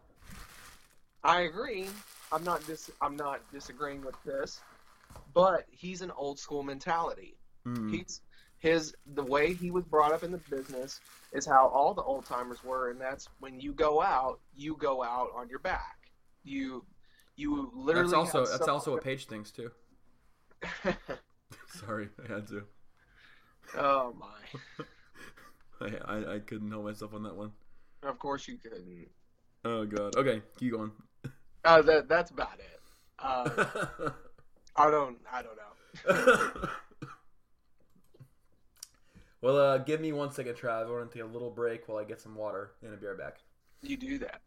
I 1.25 1.43
agree. 1.43 1.87
I'm 2.31 2.45
not 2.45 2.65
dis- 2.67 2.93
I'm 3.01 3.17
not 3.17 3.41
disagreeing 3.53 4.05
with 4.05 4.17
this, 4.25 4.61
but 5.35 5.67
he's 5.73 6.03
an 6.03 6.13
old 6.13 6.39
school 6.39 6.63
mentality. 6.63 7.37
Hmm. 7.65 7.93
He's 7.93 8.21
his 8.63 8.95
the 9.15 9.25
way 9.25 9.55
he 9.55 9.73
was 9.73 9.85
brought 9.85 10.13
up 10.13 10.23
in 10.23 10.31
the 10.31 10.39
business 10.39 11.01
is 11.33 11.45
how 11.45 11.67
all 11.67 11.95
the 11.95 12.03
old 12.03 12.25
timers 12.25 12.63
were, 12.63 12.91
and 12.91 13.01
that's 13.01 13.29
when 13.41 13.59
you 13.59 13.73
go 13.73 14.01
out, 14.01 14.39
you 14.55 14.77
go 14.79 15.03
out 15.03 15.31
on 15.35 15.49
your 15.49 15.59
back. 15.59 16.13
You 16.45 16.85
you 17.35 17.73
literally 17.75 18.13
That's 18.13 18.35
also 18.35 18.47
that's 18.47 18.69
also 18.69 18.93
what 18.93 19.03
Paige 19.03 19.27
thinks 19.27 19.51
too. 19.51 19.73
Sorry, 21.75 22.09
I 22.23 22.33
had 22.33 22.47
to. 22.49 22.63
oh 23.77 24.15
my! 24.17 24.85
I, 25.81 26.15
I 26.15 26.35
I 26.35 26.39
couldn't 26.39 26.71
hold 26.71 26.85
myself 26.85 27.15
on 27.15 27.25
that 27.25 27.35
one. 27.35 27.51
Of 28.05 28.21
course 28.21 28.47
you 28.47 28.59
couldn't. 28.59 29.09
Oh 29.65 29.85
god. 29.87 30.15
Okay, 30.17 30.41
keep 30.57 30.73
going. 30.73 30.93
Uh, 31.65 31.81
that 31.81 32.09
that's 32.09 32.33
about 32.33 32.59
it. 32.59 32.81
Uh, 33.21 34.11
I 34.75 34.91
don't 34.91 35.17
I 35.33 35.43
don't 35.43 35.57
know. 35.57 36.69
Well, 39.43 39.57
uh, 39.57 39.79
give 39.79 40.01
me 40.01 40.13
one 40.13 40.33
second, 40.33 40.55
Trav. 40.55 40.87
I 40.87 40.91
want 40.91 41.11
to 41.11 41.19
take 41.19 41.29
a 41.29 41.31
little 41.31 41.51
break 41.51 41.89
while 41.89 41.99
I 41.99 42.05
get 42.05 42.21
some 42.21 42.35
water, 42.35 42.71
and 42.83 42.95
a 42.95 42.97
beer 42.97 43.15
back. 43.15 43.39
You 43.83 43.97
do 43.97 44.19
that. 44.19 44.41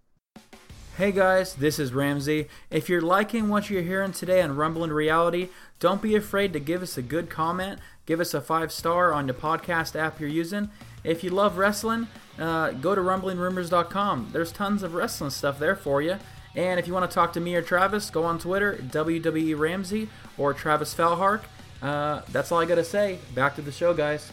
Hey 0.97 1.11
guys, 1.11 1.55
this 1.55 1.77
is 1.77 1.91
Ramsey. 1.91 2.47
If 2.71 2.87
you're 2.87 3.01
liking 3.01 3.49
what 3.49 3.69
you're 3.69 3.81
hearing 3.81 4.13
today 4.13 4.41
on 4.41 4.55
Rumbling 4.55 4.93
Reality, 4.93 5.49
don't 5.81 6.01
be 6.01 6.15
afraid 6.15 6.53
to 6.53 6.59
give 6.61 6.81
us 6.81 6.97
a 6.97 7.01
good 7.01 7.29
comment. 7.29 7.81
Give 8.05 8.21
us 8.21 8.33
a 8.33 8.39
five 8.39 8.71
star 8.71 9.11
on 9.11 9.27
the 9.27 9.33
podcast 9.33 9.97
app 9.97 10.21
you're 10.21 10.29
using. 10.29 10.69
If 11.03 11.21
you 11.21 11.31
love 11.31 11.57
wrestling, 11.57 12.07
uh, 12.39 12.71
go 12.71 12.95
to 12.95 13.01
rumblingrumors.com. 13.01 14.29
There's 14.31 14.53
tons 14.53 14.83
of 14.83 14.93
wrestling 14.93 15.31
stuff 15.31 15.59
there 15.59 15.75
for 15.75 16.01
you. 16.01 16.17
And 16.55 16.79
if 16.79 16.87
you 16.87 16.93
want 16.93 17.11
to 17.11 17.13
talk 17.13 17.33
to 17.33 17.41
me 17.41 17.55
or 17.55 17.61
Travis, 17.61 18.09
go 18.09 18.23
on 18.23 18.39
Twitter, 18.39 18.77
WWE 18.77 19.59
Ramsey 19.59 20.07
or 20.37 20.53
Travis 20.53 20.95
Falhark. 20.95 21.41
Uh, 21.81 22.21
that's 22.31 22.53
all 22.53 22.59
I 22.61 22.65
got 22.65 22.75
to 22.75 22.85
say. 22.85 23.19
Back 23.33 23.55
to 23.55 23.61
the 23.61 23.73
show, 23.73 23.93
guys. 23.93 24.31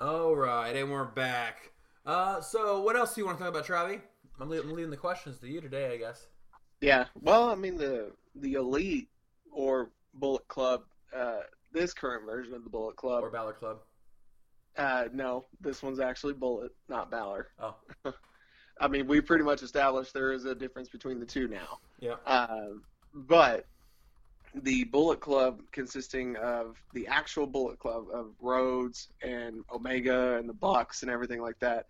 All 0.00 0.36
right, 0.36 0.76
and 0.76 0.92
we're 0.92 1.04
back. 1.04 1.72
Uh, 2.06 2.40
so 2.40 2.80
what 2.82 2.94
else 2.94 3.16
do 3.16 3.20
you 3.20 3.26
want 3.26 3.36
to 3.38 3.42
talk 3.42 3.52
about, 3.52 3.66
Travi? 3.66 4.00
I'm 4.40 4.48
leaving, 4.48 4.68
I'm 4.68 4.76
leaving 4.76 4.92
the 4.92 4.96
questions 4.96 5.38
to 5.38 5.48
you 5.48 5.60
today, 5.60 5.92
I 5.92 5.96
guess. 5.96 6.28
Yeah. 6.80 7.06
Well, 7.20 7.50
I 7.50 7.56
mean 7.56 7.76
the 7.76 8.12
the 8.36 8.52
elite 8.52 9.08
or 9.50 9.90
Bullet 10.14 10.46
Club, 10.46 10.82
uh, 11.12 11.40
this 11.72 11.92
current 11.92 12.24
version 12.24 12.54
of 12.54 12.62
the 12.62 12.70
Bullet 12.70 12.94
Club. 12.94 13.24
Or 13.24 13.30
Balor 13.30 13.54
Club. 13.54 13.78
Uh, 14.76 15.08
no, 15.12 15.46
this 15.60 15.82
one's 15.82 15.98
actually 15.98 16.34
Bullet, 16.34 16.70
not 16.88 17.10
Balor. 17.10 17.48
Oh, 17.58 17.74
I 18.80 18.86
mean, 18.86 19.08
we 19.08 19.20
pretty 19.20 19.42
much 19.42 19.64
established 19.64 20.14
there 20.14 20.30
is 20.30 20.44
a 20.44 20.54
difference 20.54 20.88
between 20.88 21.18
the 21.18 21.26
two 21.26 21.48
now. 21.48 21.80
Yeah. 21.98 22.14
Um, 22.24 22.84
but 23.12 23.66
the 24.54 24.84
Bullet 24.84 25.20
Club, 25.20 25.62
consisting 25.72 26.36
of 26.36 26.76
the 26.94 27.06
actual 27.06 27.46
Bullet 27.46 27.78
Club 27.78 28.06
of 28.12 28.32
Rhodes 28.40 29.08
and 29.22 29.64
Omega 29.72 30.36
and 30.36 30.48
the 30.48 30.54
Bucks 30.54 31.02
and 31.02 31.10
everything 31.10 31.40
like 31.40 31.58
that, 31.60 31.86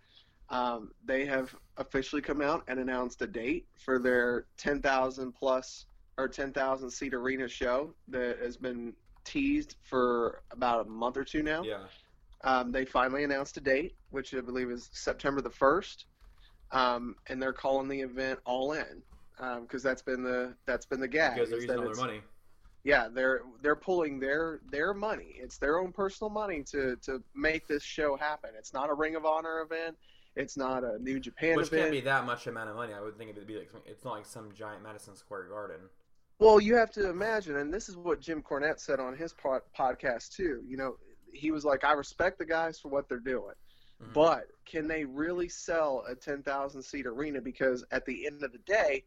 um, 0.49 0.91
they 1.05 1.25
have 1.25 1.55
officially 1.77 2.21
come 2.21 2.41
out 2.41 2.63
and 2.67 2.79
announced 2.79 3.21
a 3.21 3.27
date 3.27 3.67
for 3.77 3.99
their 3.99 4.45
10,000 4.57 5.31
plus 5.31 5.85
or 6.17 6.27
10,000 6.27 6.89
seat 6.89 7.13
arena 7.13 7.47
show 7.47 7.93
that 8.07 8.39
has 8.39 8.57
been 8.57 8.93
teased 9.23 9.75
for 9.83 10.41
about 10.51 10.85
a 10.85 10.89
month 10.89 11.17
or 11.17 11.23
two 11.23 11.43
now. 11.43 11.63
Yeah. 11.63 11.83
Um, 12.43 12.71
they 12.71 12.85
finally 12.85 13.23
announced 13.23 13.57
a 13.57 13.61
date, 13.61 13.95
which 14.11 14.33
I 14.33 14.41
believe 14.41 14.71
is 14.71 14.89
September 14.93 15.41
the 15.41 15.49
first, 15.49 16.05
um, 16.71 17.15
and 17.27 17.41
they're 17.41 17.53
calling 17.53 17.87
the 17.87 17.99
event 17.99 18.39
All 18.45 18.73
In 18.73 19.03
because 19.61 19.83
that's 19.83 20.01
been 20.01 20.23
the 20.23 20.53
that's 20.65 20.85
been 20.85 20.99
the 20.99 21.07
gag. 21.07 21.35
Because 21.35 21.49
they're 21.49 21.61
using 21.61 21.77
all 21.77 21.85
their 21.85 21.95
money. 21.95 22.21
Yeah, 22.83 23.07
they're 23.11 23.41
they're 23.61 23.75
pulling 23.75 24.19
their 24.19 24.61
their 24.71 24.93
money. 24.93 25.35
It's 25.35 25.57
their 25.57 25.79
own 25.79 25.91
personal 25.91 26.29
money 26.29 26.63
to 26.71 26.95
to 27.03 27.21
make 27.35 27.67
this 27.67 27.83
show 27.83 28.15
happen. 28.15 28.51
It's 28.57 28.73
not 28.73 28.89
a 28.89 28.93
Ring 28.93 29.15
of 29.15 29.25
Honor 29.25 29.61
event. 29.61 29.97
It's 30.35 30.55
not 30.55 30.83
a 30.83 30.97
New 30.99 31.19
Japan 31.19 31.57
Which 31.57 31.67
event. 31.67 31.81
can't 31.83 31.91
be 31.91 32.01
that 32.01 32.25
much 32.25 32.47
amount 32.47 32.69
of 32.69 32.75
money. 32.77 32.93
I 32.93 33.01
would 33.01 33.17
think 33.17 33.31
it 33.31 33.35
would 33.35 33.47
be 33.47 33.57
like 33.57 33.69
it's 33.85 34.05
not 34.05 34.11
like 34.13 34.25
some 34.25 34.51
giant 34.53 34.81
Madison 34.83 35.15
Square 35.15 35.49
Garden. 35.49 35.81
Well, 36.39 36.61
you 36.61 36.75
have 36.75 36.91
to 36.91 37.09
imagine, 37.09 37.57
and 37.57 37.73
this 37.73 37.89
is 37.89 37.97
what 37.97 38.21
Jim 38.21 38.41
Cornette 38.41 38.79
said 38.79 39.01
on 39.01 39.13
his 39.17 39.33
pod- 39.33 39.63
podcast 39.77 40.31
too. 40.35 40.63
You 40.65 40.77
know, 40.77 40.95
he 41.33 41.51
was 41.51 41.65
like, 41.65 41.83
"I 41.83 41.91
respect 41.91 42.37
the 42.39 42.45
guys 42.45 42.79
for 42.79 42.87
what 42.87 43.09
they're 43.09 43.19
doing, 43.19 43.55
Mhm. 44.01 44.13
but 44.13 44.47
can 44.65 44.87
they 44.87 45.03
really 45.03 45.49
sell 45.49 46.05
a 46.07 46.15
ten 46.15 46.41
thousand 46.43 46.81
seat 46.83 47.05
arena? 47.05 47.41
Because 47.41 47.83
at 47.91 48.05
the 48.05 48.25
end 48.25 48.41
of 48.43 48.53
the 48.53 48.59
day, 48.59 49.03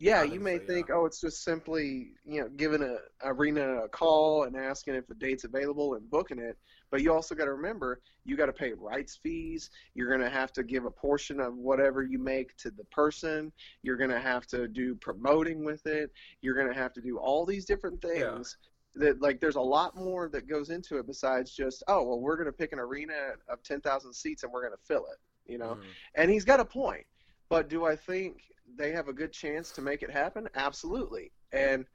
yeah, 0.00 0.22
you 0.22 0.40
may 0.40 0.56
so, 0.56 0.62
yeah. 0.62 0.66
think, 0.68 0.90
oh, 0.90 1.04
it's 1.04 1.20
just 1.20 1.44
simply 1.44 2.12
you 2.24 2.40
know 2.40 2.48
giving 2.56 2.82
a 2.82 2.96
arena 3.22 3.82
a 3.84 3.88
call 3.88 4.44
and 4.44 4.56
asking 4.56 4.94
if 4.94 5.06
the 5.06 5.14
date's 5.14 5.44
available 5.44 5.94
and 5.94 6.10
booking 6.10 6.38
it. 6.38 6.56
But 6.90 7.02
you 7.02 7.12
also 7.12 7.36
got 7.36 7.44
to 7.44 7.52
remember, 7.52 8.00
you 8.24 8.36
got 8.36 8.46
to 8.46 8.52
pay 8.52 8.72
rights 8.72 9.20
fees. 9.22 9.70
You're 9.94 10.08
going 10.08 10.20
to 10.22 10.30
have 10.30 10.52
to 10.54 10.64
give 10.64 10.86
a 10.86 10.90
portion 10.90 11.38
of 11.38 11.54
whatever 11.54 12.02
you 12.02 12.18
make 12.18 12.56
to 12.56 12.70
the 12.70 12.82
person. 12.84 13.52
You're 13.82 13.96
going 13.96 14.10
to 14.10 14.18
have 14.18 14.46
to 14.48 14.66
do 14.66 14.96
promoting 14.96 15.64
with 15.64 15.86
it. 15.86 16.10
You're 16.40 16.56
going 16.56 16.66
to 16.66 16.74
have 16.74 16.92
to 16.94 17.00
do 17.00 17.18
all 17.18 17.46
these 17.46 17.64
different 17.64 18.02
Yeah. 18.02 18.32
things. 18.34 18.56
That 18.96 19.20
like, 19.22 19.38
there's 19.38 19.54
a 19.54 19.60
lot 19.60 19.94
more 19.94 20.28
that 20.30 20.48
goes 20.48 20.70
into 20.70 20.98
it 20.98 21.06
besides 21.06 21.52
just, 21.54 21.84
oh, 21.86 22.02
well, 22.02 22.18
we're 22.18 22.34
going 22.36 22.46
to 22.46 22.52
pick 22.52 22.72
an 22.72 22.80
arena 22.80 23.34
of 23.48 23.62
10,000 23.62 24.12
seats 24.12 24.42
and 24.42 24.52
we're 24.52 24.62
going 24.66 24.76
to 24.76 24.84
fill 24.84 25.06
it. 25.12 25.18
You 25.46 25.58
know, 25.58 25.76
Mhm. 25.76 25.84
and 26.16 26.28
he's 26.30 26.44
got 26.44 26.58
a 26.58 26.64
point. 26.64 27.06
But 27.48 27.68
do 27.68 27.84
I 27.84 27.94
think 27.94 28.42
they 28.76 28.92
have 28.92 29.08
a 29.08 29.12
good 29.12 29.32
chance 29.32 29.72
to 29.72 29.82
make 29.82 30.02
it 30.02 30.10
happen? 30.10 30.48
Absolutely. 30.54 31.32
And 31.52 31.86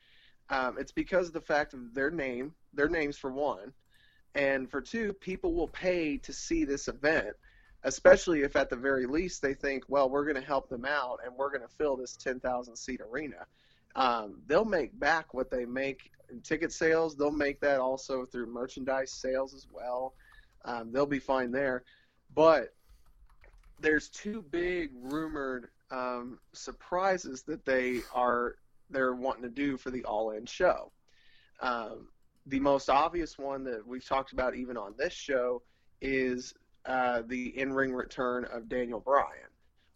um, 0.50 0.78
it's 0.78 0.92
because 0.92 1.28
of 1.28 1.34
the 1.34 1.42
fact 1.42 1.74
of 1.74 1.94
their 1.94 2.12
name, 2.12 2.54
their 2.74 2.90
names 2.90 3.18
for 3.18 3.32
one, 3.32 3.74
and 4.36 4.70
for 4.70 4.82
two, 4.82 5.14
people 5.14 5.54
will 5.54 5.70
pay 5.70 6.18
to 6.18 6.34
see 6.34 6.66
this 6.66 6.88
event, 6.88 7.36
especially 7.84 8.42
if 8.42 8.56
at 8.56 8.70
the 8.70 8.76
very 8.76 9.06
least 9.06 9.42
they 9.42 9.54
think, 9.54 9.86
well, 9.88 10.10
we're 10.10 10.26
going 10.26 10.36
to 10.36 10.46
help 10.46 10.70
them 10.70 10.86
out 10.86 11.20
and 11.26 11.34
we're 11.36 11.50
going 11.50 11.62
to 11.62 11.74
fill 11.78 11.96
this 11.96 12.18
10,000 12.18 12.76
seat 12.76 13.00
arena. 13.02 13.48
Um, 13.96 14.42
they'll 14.46 14.66
make 14.66 14.98
back 15.00 15.34
what 15.34 15.50
they 15.50 15.66
make 15.66 16.12
in 16.30 16.42
ticket 16.42 16.74
sales. 16.74 17.16
They'll 17.16 17.32
make 17.32 17.62
that 17.62 17.80
also 17.80 18.26
through 18.26 18.48
merchandise 18.48 19.14
sales 19.14 19.54
as 19.54 19.68
well. 19.72 20.14
Um, 20.66 20.92
they'll 20.92 21.06
be 21.06 21.20
fine 21.20 21.52
there. 21.52 21.84
But 22.34 22.74
there's 23.80 24.10
two 24.10 24.42
big 24.42 24.92
rumored 25.02 25.70
um, 25.96 26.40
surprises 26.54 27.44
that 27.44 27.66
they 27.66 28.02
are 28.14 28.56
they're 28.90 29.16
wanting 29.16 29.44
to 29.44 29.50
do 29.50 29.78
for 29.78 29.90
the 29.92 30.04
All 30.04 30.32
In 30.32 30.46
show. 30.46 30.92
Um, 31.62 32.10
the 32.46 32.60
most 32.60 32.90
obvious 32.90 33.38
one 33.38 33.64
that 33.64 33.88
we've 33.88 34.06
talked 34.06 34.32
about 34.34 34.56
even 34.56 34.78
on 34.78 34.94
this 34.98 35.14
show 35.14 35.64
is 36.02 36.54
uh, 36.86 37.24
the 37.26 37.58
in-ring 37.58 37.94
return 37.94 38.46
of 38.46 38.70
Daniel 38.70 39.00
Bryan, 39.00 39.50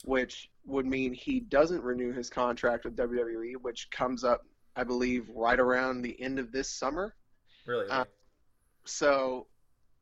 which 0.06 0.50
would 0.66 0.88
mean 0.88 1.14
he 1.14 1.40
doesn't 1.40 1.84
renew 1.84 2.12
his 2.12 2.30
contract 2.30 2.86
with 2.86 2.96
WWE, 2.96 3.54
which 3.62 3.92
comes 3.92 4.24
up, 4.24 4.46
I 4.76 4.84
believe, 4.84 5.30
right 5.30 5.60
around 5.60 6.02
the 6.02 6.20
end 6.20 6.40
of 6.40 6.52
this 6.52 6.70
summer. 6.70 7.14
Really? 7.66 7.88
Uh, 7.90 8.06
So 8.86 9.46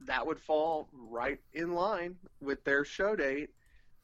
that 0.05 0.25
would 0.25 0.39
fall 0.39 0.87
right 0.93 1.39
in 1.53 1.73
line 1.73 2.15
with 2.39 2.63
their 2.63 2.85
show 2.85 3.15
date, 3.15 3.49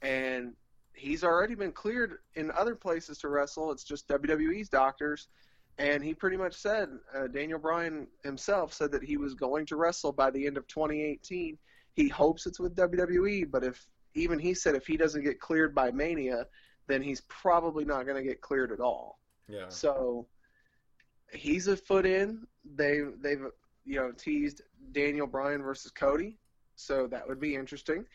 and 0.02 0.54
he's 0.96 1.24
already 1.24 1.56
been 1.56 1.72
cleared 1.72 2.18
in 2.36 2.52
other 2.52 2.76
places 2.76 3.18
to 3.20 3.30
wrestle. 3.30 3.72
It's 3.72 3.84
just 3.84 4.08
WWE's 4.08 4.70
doctors, 4.70 5.28
and 5.78 6.04
he 6.04 6.14
pretty 6.14 6.38
much 6.38 6.56
said 6.56 6.90
uh, 7.16 7.28
Daniel 7.28 7.60
Bryan 7.60 8.08
himself 8.24 8.74
said 8.74 8.92
that 8.92 9.04
he 9.04 9.18
was 9.18 9.34
going 9.34 9.66
to 9.68 9.76
wrestle 9.76 10.12
by 10.12 10.30
the 10.30 10.46
end 10.46 10.58
of 10.58 10.68
2018. 10.68 11.58
He 11.94 12.08
hopes 12.08 12.46
it's 12.46 12.60
with 12.60 12.76
WWE, 12.76 13.50
but 13.50 13.64
if 13.64 13.86
even 14.16 14.40
he 14.40 14.54
said 14.54 14.76
if 14.76 14.86
he 14.86 14.98
doesn't 14.98 15.24
get 15.24 15.40
cleared 15.40 15.74
by 15.74 15.92
Mania, 15.92 16.46
then 16.88 17.02
he's 17.02 17.22
probably 17.22 17.86
not 17.86 18.06
going 18.06 18.18
to 18.18 18.28
get 18.28 18.42
cleared 18.42 18.72
at 18.72 18.80
all. 18.80 19.20
yeah. 19.48 19.70
So 19.70 20.28
he's 21.32 21.68
a 21.68 21.78
foot 21.78 22.06
in. 22.06 22.46
They 22.76 23.02
they've 23.22 23.46
you 23.86 23.96
know 23.96 24.12
teased 24.12 24.62
Daniel 24.92 25.28
Bryan 25.28 25.62
versus 25.62 25.92
Cody, 25.92 26.38
so 26.76 27.08
that 27.08 27.28
would 27.28 27.40
be 27.40 27.56
interesting. 27.56 28.06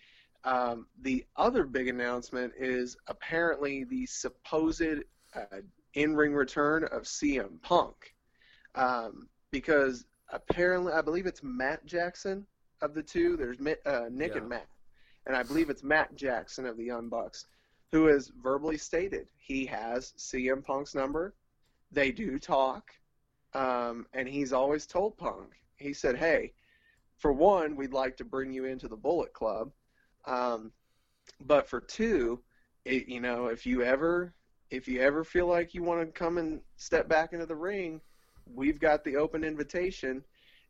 Um, 0.48 0.86
the 1.02 1.26
other 1.36 1.64
big 1.64 1.88
announcement 1.88 2.54
is 2.58 2.96
apparently 3.06 3.84
the 3.84 4.06
supposed 4.06 4.82
uh, 5.34 5.58
in-ring 5.92 6.32
return 6.32 6.84
of 6.84 7.02
CM 7.02 7.60
Punk, 7.60 8.14
um, 8.74 9.28
because 9.50 10.06
apparently 10.32 10.92
I 10.94 11.02
believe 11.02 11.26
it's 11.26 11.42
Matt 11.42 11.84
Jackson 11.84 12.46
of 12.80 12.94
the 12.94 13.02
two. 13.02 13.36
There's 13.36 13.58
uh, 13.60 14.08
Nick 14.10 14.32
Yeah. 14.32 14.38
and 14.38 14.48
Matt, 14.48 14.68
and 15.26 15.36
I 15.36 15.42
believe 15.42 15.68
it's 15.68 15.82
Matt 15.82 16.16
Jackson 16.16 16.64
of 16.64 16.78
the 16.78 16.84
Young 16.84 17.08
Bucks 17.10 17.44
who 17.92 18.06
has 18.06 18.28
verbally 18.42 18.78
stated 18.78 19.26
he 19.36 19.66
has 19.66 20.12
CM 20.16 20.62
Punk's 20.64 20.94
number. 20.94 21.34
They 21.90 22.10
do 22.10 22.38
talk, 22.38 22.90
um, 23.54 24.06
and 24.14 24.26
he's 24.28 24.52
always 24.54 24.86
told 24.86 25.18
Punk. 25.18 25.60
He 25.76 25.92
said, 25.92 26.16
"Hey, 26.16 26.52
for 27.18 27.32
one, 27.32 27.76
we'd 27.76 27.92
like 27.92 28.16
to 28.18 28.24
bring 28.24 28.50
you 28.52 28.64
into 28.64 28.88
the 28.88 28.96
Bullet 28.96 29.32
Club, 29.34 29.72
um, 30.26 30.72
but 31.40 31.68
for 31.68 31.80
two, 31.80 32.40
it, 32.84 33.08
you 33.08 33.20
know, 33.20 33.46
if 33.46 33.66
you 33.66 33.82
ever 33.82 34.34
if 34.70 34.86
you 34.86 35.00
ever 35.00 35.24
feel 35.24 35.46
like 35.46 35.72
you 35.74 35.82
want 35.82 36.00
to 36.00 36.06
come 36.06 36.36
and 36.38 36.60
step 36.76 37.08
back 37.08 37.32
into 37.32 37.46
the 37.46 37.56
ring, 37.56 38.00
we've 38.54 38.78
got 38.80 39.02
the 39.04 39.16
open 39.16 39.42
invitation, 39.44 40.22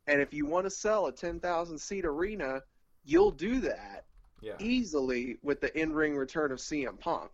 and 0.07 0.21
if 0.21 0.33
you 0.33 0.45
want 0.45 0.65
to 0.65 0.69
sell 0.69 1.07
a 1.07 1.11
ten 1.11 1.39
thousand 1.39 1.77
seat 1.77 2.05
arena, 2.05 2.61
you'll 3.05 3.31
do 3.31 3.59
that." 3.61 4.05
Yeah. 4.41 4.53
easily 4.59 5.35
with 5.43 5.59
the 5.59 5.77
in-ring 5.77 6.15
return 6.15 6.53
of 6.53 6.59
CM 6.59 6.97
Punk 6.97 7.29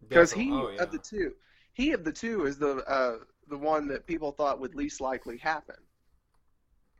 because 0.00 0.32
he 0.32 0.50
Oh, 0.50 0.70
yeah. 0.70 0.82
of 0.82 0.90
the 0.90 0.96
two, 0.98 1.34
he 1.74 1.92
of 1.92 2.02
the 2.02 2.12
two 2.12 2.46
is 2.46 2.56
the 2.56 2.76
uh, 2.88 3.18
the 3.48 3.58
one 3.58 3.88
that 3.88 4.06
people 4.06 4.32
thought 4.32 4.58
would 4.58 4.74
least 4.74 5.02
likely 5.02 5.36
happen. 5.36 5.76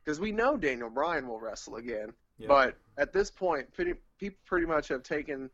Because 0.04 0.20
we 0.20 0.30
know 0.32 0.58
Daniel 0.58 0.90
Bryan 0.90 1.26
will 1.26 1.40
wrestle 1.40 1.76
again, 1.76 2.12
Yeah. 2.36 2.48
but 2.48 2.76
at 2.98 3.12
this 3.12 3.31
point, 3.31 3.72
pretty, 3.72 3.94
people 4.18 4.38
pretty 4.46 4.66
much 4.66 4.88
have 4.88 5.02
taken 5.02 5.50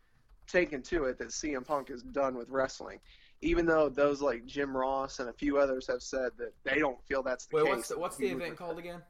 taken 0.46 0.82
to 0.82 1.04
it 1.04 1.18
that 1.18 1.28
CM 1.28 1.64
Punk 1.64 1.90
is 1.90 2.02
done 2.02 2.34
with 2.34 2.48
wrestling. 2.48 2.98
Even 3.42 3.66
though 3.66 3.88
those 3.88 4.20
like 4.20 4.46
Jim 4.46 4.76
Ross 4.76 5.20
and 5.20 5.28
a 5.28 5.32
few 5.32 5.58
others 5.58 5.86
have 5.86 6.02
said 6.02 6.30
that 6.38 6.52
they 6.64 6.78
don't 6.78 6.98
feel 7.06 7.22
that's 7.22 7.46
the 7.46 7.56
Wait, 7.56 7.66
case. 7.66 7.76
what's 7.76 7.88
the, 7.88 7.98
what's 7.98 8.16
the 8.16 8.28
event 8.28 8.56
called 8.56 8.78
again? 8.78 9.02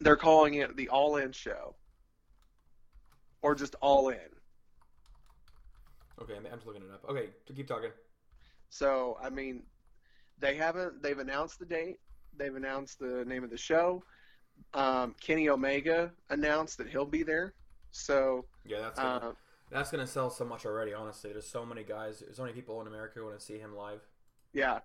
They're 0.00 0.16
calling 0.16 0.54
it 0.54 0.76
the 0.76 0.88
All 0.88 1.16
In 1.16 1.32
Show, 1.32 1.74
or 3.42 3.54
just 3.54 3.74
All 3.80 4.10
In. 4.10 4.18
Okay, 6.22 6.34
I'm 6.36 6.46
I'm 6.46 6.52
just 6.52 6.66
looking 6.66 6.82
it 6.82 6.90
up. 6.92 7.04
Okay, 7.08 7.30
to 7.46 7.52
keep 7.52 7.66
talking. 7.66 7.90
So 8.68 9.18
I 9.20 9.30
mean, 9.30 9.64
they 10.38 10.54
haven't. 10.54 11.02
They've 11.02 11.18
announced 11.18 11.58
the 11.58 11.66
date. 11.66 11.96
They've 12.36 12.54
announced 12.54 13.00
the 13.00 13.24
name 13.26 13.42
of 13.42 13.50
the 13.50 13.58
show. 13.58 14.04
Um, 14.74 15.14
Kenny 15.20 15.48
Omega 15.48 16.12
announced 16.30 16.78
that 16.78 16.88
he'll 16.88 17.04
be 17.06 17.22
there. 17.22 17.54
So 17.90 18.44
Yeah, 18.64 18.80
that's 18.80 18.98
gonna, 18.98 19.26
uh, 19.26 19.32
that's 19.70 19.90
gonna 19.90 20.06
sell 20.06 20.30
so 20.30 20.44
much 20.44 20.64
already. 20.66 20.92
Honestly, 20.94 21.32
there's 21.32 21.48
so 21.48 21.64
many 21.66 21.82
guys, 21.82 22.20
there's 22.20 22.36
so 22.36 22.42
many 22.42 22.54
people 22.54 22.80
in 22.80 22.86
America 22.86 23.18
who 23.18 23.24
want 23.26 23.38
to 23.38 23.44
see 23.44 23.58
him 23.58 23.74
live. 23.74 24.00
yeah, 24.52 24.80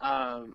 um, 0.00 0.54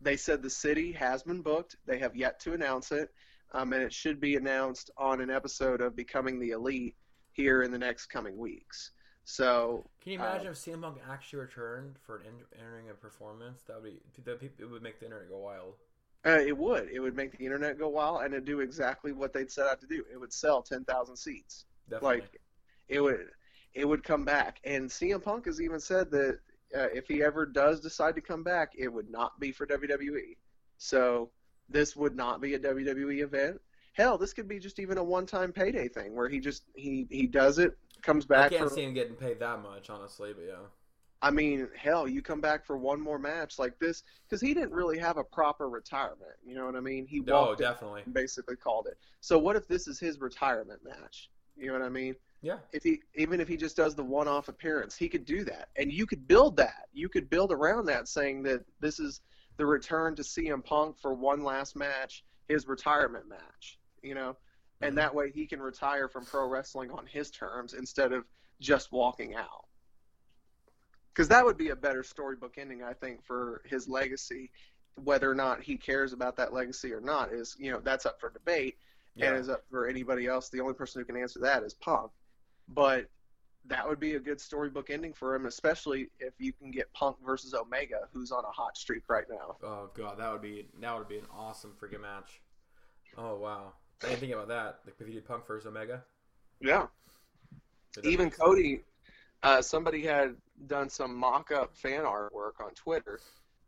they 0.00 0.16
said 0.16 0.42
the 0.42 0.50
city 0.50 0.92
has 0.92 1.22
been 1.22 1.42
booked. 1.42 1.76
They 1.86 1.98
have 1.98 2.16
yet 2.16 2.40
to 2.40 2.54
announce 2.54 2.90
it, 2.92 3.10
um, 3.52 3.72
and 3.72 3.82
it 3.82 3.92
should 3.92 4.20
be 4.20 4.36
announced 4.36 4.90
on 4.96 5.20
an 5.20 5.30
episode 5.30 5.80
of 5.80 5.94
Becoming 5.96 6.38
the 6.40 6.50
Elite 6.50 6.96
here 7.32 7.62
in 7.62 7.70
the 7.70 7.78
next 7.78 8.06
coming 8.06 8.36
weeks. 8.36 8.90
So 9.24 9.84
Can 10.00 10.12
you 10.12 10.18
Uh, 10.18 10.24
imagine 10.24 10.48
if 10.48 10.56
CM 10.56 10.82
Punk 10.82 10.98
actually 11.08 11.40
returned 11.40 11.96
for 11.98 12.18
an 12.18 12.44
entering 12.58 12.90
a 12.90 12.94
performance? 12.94 13.62
That 13.62 13.80
would 13.80 13.84
be 13.84 14.22
that 14.24 14.42
it 14.58 14.64
would 14.68 14.82
make 14.82 14.98
the 14.98 15.04
internet 15.06 15.28
go 15.28 15.38
wild. 15.38 15.76
Uh, 16.24 16.38
it 16.38 16.56
would. 16.56 16.88
It 16.92 17.00
would 17.00 17.16
make 17.16 17.36
the 17.36 17.44
internet 17.44 17.78
go 17.78 17.88
wild, 17.88 18.22
and 18.22 18.32
it'd 18.32 18.44
do 18.44 18.60
exactly 18.60 19.12
what 19.12 19.32
they'd 19.32 19.50
set 19.50 19.66
out 19.66 19.80
to 19.80 19.86
do. 19.86 20.04
It 20.12 20.18
would 20.18 20.32
sell 20.32 20.62
ten 20.62 20.84
thousand 20.84 21.16
seats. 21.16 21.64
Definitely. 21.90 22.20
Like, 22.20 22.40
it 22.88 23.00
would. 23.00 23.28
it 23.74 23.88
would 23.88 24.04
come 24.04 24.24
back. 24.24 24.60
And 24.64 24.88
CM 24.88 25.22
Punk 25.22 25.46
has 25.46 25.60
even 25.60 25.80
said 25.80 26.10
that 26.10 26.38
uh, 26.76 26.88
if 26.94 27.08
he 27.08 27.22
ever 27.22 27.46
does 27.46 27.80
decide 27.80 28.14
to 28.14 28.20
come 28.20 28.42
back, 28.42 28.72
it 28.76 28.88
would 28.88 29.10
not 29.10 29.38
be 29.40 29.52
for 29.52 29.66
WWE. 29.66 30.36
So 30.78 31.30
this 31.68 31.96
would 31.96 32.16
not 32.16 32.40
be 32.40 32.54
a 32.54 32.58
WWE 32.58 33.22
event. 33.22 33.60
Hell, 33.94 34.16
this 34.16 34.32
could 34.32 34.48
be 34.48 34.58
just 34.58 34.78
even 34.78 34.98
a 34.98 35.04
one-time 35.04 35.52
payday 35.52 35.88
thing 35.88 36.14
where 36.14 36.28
he 36.28 36.40
just 36.40 36.62
he 36.74 37.06
he 37.10 37.26
does 37.26 37.58
it, 37.58 37.76
comes 38.02 38.24
back. 38.24 38.52
I 38.52 38.56
can't 38.56 38.68
for, 38.68 38.74
see 38.74 38.82
him 38.82 38.94
getting 38.94 39.14
paid 39.14 39.38
that 39.40 39.62
much, 39.62 39.90
honestly. 39.90 40.32
But 40.32 40.44
yeah, 40.46 40.54
I 41.22 41.30
mean, 41.30 41.68
hell, 41.76 42.08
you 42.08 42.20
come 42.20 42.40
back 42.40 42.66
for 42.66 42.76
one 42.76 43.00
more 43.00 43.18
match 43.18 43.56
like 43.58 43.78
this 43.78 44.02
because 44.28 44.40
he 44.40 44.54
didn't 44.54 44.72
really 44.72 44.98
have 44.98 45.18
a 45.18 45.24
proper 45.24 45.68
retirement. 45.68 46.32
You 46.44 46.56
know 46.56 46.66
what 46.66 46.74
I 46.74 46.80
mean? 46.80 47.06
He 47.06 47.20
no, 47.20 47.54
definitely. 47.54 48.02
basically 48.12 48.56
called 48.56 48.88
it. 48.88 48.98
So 49.20 49.38
what 49.38 49.54
if 49.54 49.68
this 49.68 49.86
is 49.86 50.00
his 50.00 50.20
retirement 50.20 50.80
match? 50.84 51.30
You 51.56 51.68
know 51.68 51.74
what 51.74 51.82
I 51.82 51.90
mean? 51.90 52.16
Yeah, 52.40 52.58
If 52.72 52.82
he 52.82 53.00
even 53.14 53.40
if 53.40 53.46
he 53.46 53.56
just 53.56 53.76
does 53.76 53.94
the 53.94 54.02
one-off 54.02 54.48
appearance, 54.48 54.96
he 54.96 55.08
could 55.08 55.24
do 55.24 55.44
that, 55.44 55.68
and 55.76 55.92
you 55.92 56.06
could 56.06 56.26
build 56.26 56.56
that. 56.56 56.88
You 56.92 57.08
could 57.08 57.30
build 57.30 57.52
around 57.52 57.86
that, 57.86 58.08
saying 58.08 58.42
that 58.44 58.64
this 58.80 58.98
is 58.98 59.20
the 59.58 59.66
return 59.66 60.16
to 60.16 60.22
CM 60.22 60.64
Punk 60.64 60.98
for 60.98 61.14
one 61.14 61.44
last 61.44 61.76
match, 61.76 62.24
his 62.48 62.66
retirement 62.66 63.28
match. 63.28 63.78
You 64.02 64.16
know, 64.16 64.30
Mhm. 64.32 64.88
and 64.88 64.98
that 64.98 65.14
way 65.14 65.30
he 65.30 65.46
can 65.46 65.62
retire 65.62 66.08
from 66.08 66.24
pro 66.24 66.48
wrestling 66.48 66.90
on 66.90 67.06
his 67.06 67.30
terms 67.30 67.74
instead 67.74 68.12
of 68.12 68.24
just 68.58 68.90
walking 68.90 69.36
out. 69.36 69.66
Because 71.14 71.28
that 71.28 71.44
would 71.44 71.58
be 71.58 71.68
a 71.70 71.76
better 71.76 72.02
storybook 72.02 72.56
ending, 72.58 72.82
I 72.82 72.94
think, 72.94 73.24
for 73.24 73.62
his 73.66 73.88
legacy. 73.88 74.50
Whether 75.02 75.30
or 75.30 75.34
not 75.34 75.62
he 75.62 75.76
cares 75.76 76.12
about 76.12 76.36
that 76.36 76.52
legacy 76.52 76.92
or 76.92 77.00
not 77.00 77.32
is, 77.32 77.56
you 77.58 77.70
know, 77.70 77.80
that's 77.80 78.06
up 78.06 78.20
for 78.20 78.30
debate 78.30 78.76
yeah. 79.14 79.28
and 79.28 79.36
is 79.36 79.48
up 79.48 79.64
for 79.70 79.86
anybody 79.86 80.26
else. 80.26 80.48
The 80.48 80.60
only 80.60 80.74
person 80.74 81.00
who 81.00 81.06
can 81.06 81.16
answer 81.16 81.40
that 81.40 81.62
is 81.62 81.74
Punk. 81.74 82.10
But 82.68 83.08
that 83.66 83.88
would 83.88 84.00
be 84.00 84.14
a 84.14 84.20
good 84.20 84.40
storybook 84.40 84.90
ending 84.90 85.12
for 85.12 85.34
him, 85.34 85.46
especially 85.46 86.08
if 86.18 86.34
you 86.38 86.52
can 86.52 86.70
get 86.70 86.92
Punk 86.92 87.16
versus 87.24 87.54
Omega, 87.54 88.08
who's 88.12 88.32
on 88.32 88.44
a 88.44 88.50
hot 88.50 88.76
streak 88.76 89.04
right 89.08 89.24
now. 89.30 89.56
Oh 89.62 89.90
god, 89.94 90.18
that 90.18 90.32
would 90.32 90.42
be 90.42 90.66
that 90.80 90.98
would 90.98 91.08
be 91.08 91.18
an 91.18 91.26
awesome 91.32 91.72
freaking 91.80 92.02
match. 92.02 92.40
Oh 93.16 93.36
wow, 93.36 93.72
I 94.02 94.08
didn't 94.08 94.20
think 94.20 94.32
about 94.32 94.48
that. 94.48 94.80
Like 94.84 94.96
if 94.98 95.06
you 95.06 95.14
did 95.14 95.26
Punk 95.26 95.46
versus 95.46 95.66
Omega. 95.66 96.02
Yeah. 96.60 96.86
Even 98.02 98.30
Cody, 98.30 98.82
uh, 99.42 99.60
somebody 99.60 100.02
had 100.02 100.34
done 100.66 100.88
some 100.88 101.14
mock-up 101.14 101.76
fan 101.76 102.02
artwork 102.02 102.60
on 102.60 102.72
Twitter, 102.74 103.20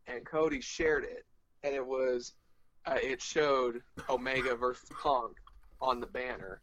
and 0.07 0.25
Cody 0.25 0.61
shared 0.61 1.05
it, 1.05 1.25
and 1.63 1.75
it 1.75 1.85
was, 1.85 2.35
uh, 2.87 2.99
it 3.03 3.21
showed 3.21 3.81
Omega 4.09 4.55
versus 4.55 4.89
Punk 5.01 5.37
on 5.81 6.01
the 6.01 6.07
banner. 6.07 6.61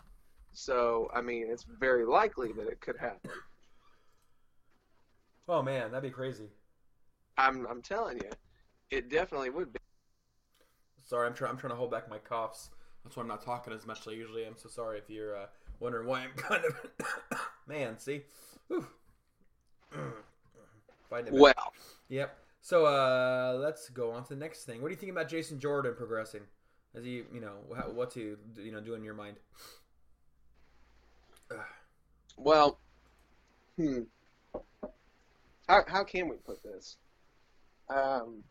So 0.53 1.09
I 1.13 1.21
mean, 1.21 1.47
it's 1.49 1.65
very 1.79 2.05
likely 2.05 2.51
that 2.53 2.67
it 2.67 2.81
could 2.81 2.97
happen. 2.97 3.31
Oh 5.47 5.61
man, 5.61 5.91
that'd 5.91 6.03
be 6.03 6.13
crazy. 6.13 6.49
I'm, 7.37 7.65
I'm 7.67 7.81
telling 7.81 8.17
you, 8.17 8.29
it 8.89 9.09
definitely 9.09 9.49
would 9.49 9.73
be. 9.73 9.79
Sorry, 11.05 11.27
I'm 11.27 11.33
trying. 11.33 11.51
I'm 11.51 11.57
trying 11.57 11.71
to 11.71 11.77
hold 11.77 11.91
back 11.91 12.09
my 12.09 12.19
coughs. 12.19 12.69
That's 13.03 13.15
why 13.15 13.23
I'm 13.23 13.27
not 13.27 13.43
talking 13.43 13.73
as 13.73 13.87
much 13.87 14.01
as 14.01 14.07
I 14.07 14.11
usually 14.11 14.45
am. 14.45 14.53
So 14.55 14.69
sorry 14.69 14.99
if 14.99 15.09
you're 15.09 15.35
uh, 15.35 15.45
wondering 15.79 16.07
why 16.07 16.21
I'm 16.21 16.31
kind 16.37 16.63
of. 16.63 17.39
man, 17.67 17.97
see. 17.97 18.21
Whew. 18.67 18.87
Fighting 21.09 21.33
back. 21.33 21.41
Well, 21.41 21.73
Yep. 22.09 22.37
So 22.61 22.85
uh, 22.85 23.57
let's 23.59 23.89
go 23.89 24.11
on 24.11 24.23
to 24.23 24.29
the 24.29 24.39
next 24.39 24.65
thing. 24.65 24.81
What 24.81 24.89
do 24.89 24.93
you 24.93 24.99
think 24.99 25.11
about 25.11 25.27
Jason 25.27 25.59
Jordan 25.59 25.95
progressing? 25.95 26.41
As 26.93 27.03
he, 27.03 27.23
you 27.33 27.39
know, 27.41 27.53
how, 27.75 27.89
what's 27.89 28.13
he, 28.15 28.33
you 28.57 28.71
know, 28.71 28.81
do 28.81 28.93
in 28.93 29.03
your 29.03 29.13
mind? 29.13 29.37
well, 32.37 32.77
hmm. 33.77 34.01
How 35.67 35.83
how 35.87 36.03
can 36.03 36.27
we 36.27 36.35
put 36.35 36.61
this? 36.63 36.97
Um, 37.89 38.43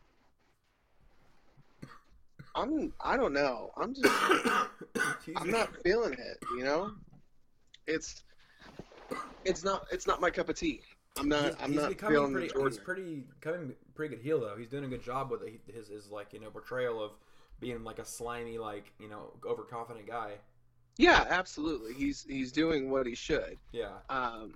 I'm 2.55 2.93
I 2.99 3.15
don't 3.15 3.33
know. 3.33 3.71
I'm 3.77 3.93
just 3.93 4.09
I'm 5.35 5.51
not 5.51 5.69
feeling 5.83 6.13
it. 6.13 6.37
You 6.57 6.63
know, 6.63 6.91
it's 7.85 8.23
it's 9.45 9.63
not 9.63 9.85
it's 9.91 10.07
not 10.07 10.19
my 10.19 10.31
cup 10.31 10.49
of 10.49 10.55
tea. 10.55 10.81
I'm 11.21 11.29
not 11.29 11.45
He's, 11.45 11.55
I'm 11.61 11.71
he's 11.71 11.81
not 11.81 11.89
becoming 11.89 12.15
feeling 12.15 12.33
pretty. 12.33 12.63
He's 12.63 12.79
pretty 12.79 13.23
coming 13.41 13.73
pretty 13.95 14.15
good 14.15 14.23
heel 14.23 14.39
though. 14.39 14.55
He's 14.57 14.69
doing 14.69 14.83
a 14.85 14.87
good 14.87 15.03
job 15.03 15.31
with 15.31 15.43
it. 15.43 15.61
his 15.73 15.87
his 15.87 16.09
like 16.09 16.33
you 16.33 16.39
know 16.39 16.49
portrayal 16.49 17.01
of 17.03 17.11
being 17.59 17.83
like 17.83 17.99
a 17.99 18.05
slimy 18.05 18.57
like 18.57 18.91
you 18.99 19.09
know 19.09 19.31
overconfident 19.45 20.07
guy. 20.07 20.31
Yeah, 20.97 21.25
absolutely. 21.29 21.93
He's 21.93 22.25
he's 22.27 22.51
doing 22.51 22.89
what 22.89 23.05
he 23.05 23.15
should. 23.15 23.57
Yeah. 23.71 23.91
um, 24.09 24.55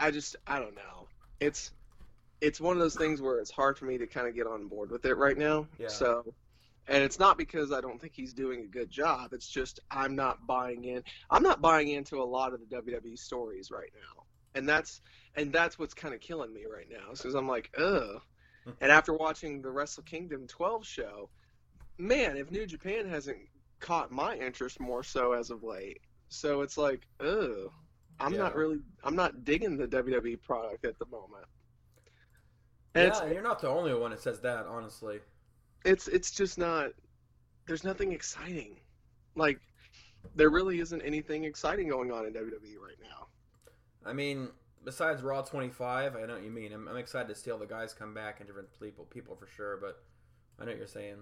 I 0.00 0.10
just 0.10 0.36
I 0.46 0.58
don't 0.58 0.74
know. 0.74 1.06
It's 1.40 1.70
it's 2.40 2.60
one 2.60 2.76
of 2.76 2.82
those 2.82 2.96
things 2.96 3.20
where 3.22 3.38
it's 3.38 3.50
hard 3.50 3.78
for 3.78 3.84
me 3.84 3.98
to 3.98 4.06
kind 4.06 4.26
of 4.26 4.34
get 4.34 4.46
on 4.46 4.66
board 4.68 4.90
with 4.90 5.04
it 5.04 5.14
right 5.14 5.38
now. 5.38 5.66
Yeah. 5.78 5.88
So, 5.88 6.34
and 6.88 7.02
it's 7.02 7.18
not 7.18 7.38
because 7.38 7.72
I 7.72 7.80
don't 7.80 8.00
think 8.00 8.12
he's 8.14 8.34
doing 8.34 8.60
a 8.60 8.66
good 8.66 8.90
job. 8.90 9.32
It's 9.32 9.48
just 9.48 9.80
I'm 9.90 10.14
not 10.14 10.46
buying 10.46 10.84
in. 10.84 11.02
I'm 11.30 11.42
not 11.42 11.60
buying 11.60 11.88
into 11.88 12.20
a 12.20 12.24
lot 12.24 12.52
of 12.52 12.60
the 12.60 12.76
WWE 12.76 13.18
stories 13.18 13.70
right 13.70 13.90
now, 13.94 14.23
and 14.54 14.68
that's 14.68 15.00
and 15.36 15.52
that's 15.52 15.78
what's 15.78 15.94
kind 15.94 16.14
of 16.14 16.20
killing 16.20 16.52
me 16.52 16.64
right 16.72 16.86
now. 16.90 17.10
Because 17.12 17.34
I'm 17.34 17.48
like, 17.48 17.70
ugh. 17.78 18.20
Mm-hmm. 18.66 18.70
and 18.80 18.90
after 18.90 19.12
watching 19.12 19.60
the 19.60 19.70
Wrestle 19.70 20.02
Kingdom 20.04 20.46
12 20.46 20.86
show, 20.86 21.28
man, 21.98 22.36
if 22.38 22.50
New 22.50 22.64
Japan 22.66 23.06
hasn't 23.06 23.36
caught 23.80 24.10
my 24.10 24.36
interest 24.36 24.80
more 24.80 25.02
so 25.02 25.32
as 25.32 25.50
of 25.50 25.62
late, 25.62 26.00
so 26.28 26.62
it's 26.62 26.78
like, 26.78 27.02
ugh. 27.20 27.70
I'm 28.20 28.32
Yeah. 28.32 28.38
not 28.38 28.54
really 28.54 28.78
I'm 29.02 29.16
not 29.16 29.44
digging 29.44 29.76
the 29.76 29.86
WWE 29.88 30.40
product 30.42 30.84
at 30.86 30.98
the 30.98 31.06
moment. 31.06 31.46
And 32.94 33.12
yeah, 33.12 33.32
you're 33.32 33.42
not 33.42 33.60
the 33.60 33.68
only 33.68 33.92
one 33.92 34.12
that 34.12 34.20
says 34.22 34.40
that, 34.40 34.66
honestly. 34.66 35.18
it's 35.84 36.06
it's 36.06 36.08
it's 36.08 36.30
just 36.30 36.58
not 36.58 36.90
there's 37.66 37.82
nothing 37.84 38.12
exciting. 38.12 38.76
Like 39.34 39.58
there 40.36 40.48
really 40.50 40.78
isn't 40.80 41.02
anything 41.02 41.44
exciting 41.44 41.88
going 41.88 42.12
on 42.12 42.24
in 42.26 42.32
WWE 42.32 42.78
right 42.80 42.96
now. 43.02 43.26
I 44.04 44.12
mean, 44.12 44.48
besides 44.84 45.22
Raw 45.22 45.42
25, 45.42 46.16
I 46.16 46.26
know 46.26 46.34
what 46.34 46.42
you 46.42 46.50
mean. 46.50 46.72
I'm, 46.72 46.88
I'm 46.88 46.96
excited 46.96 47.28
to 47.28 47.34
see 47.34 47.50
all 47.50 47.58
the 47.58 47.66
guys 47.66 47.92
come 47.92 48.14
back 48.14 48.40
and 48.40 48.46
different 48.46 48.68
people, 48.80 49.04
people 49.06 49.36
for 49.36 49.46
sure. 49.46 49.78
But 49.80 50.02
I 50.60 50.64
know 50.64 50.72
what 50.72 50.78
you're 50.78 50.86
saying. 50.86 51.18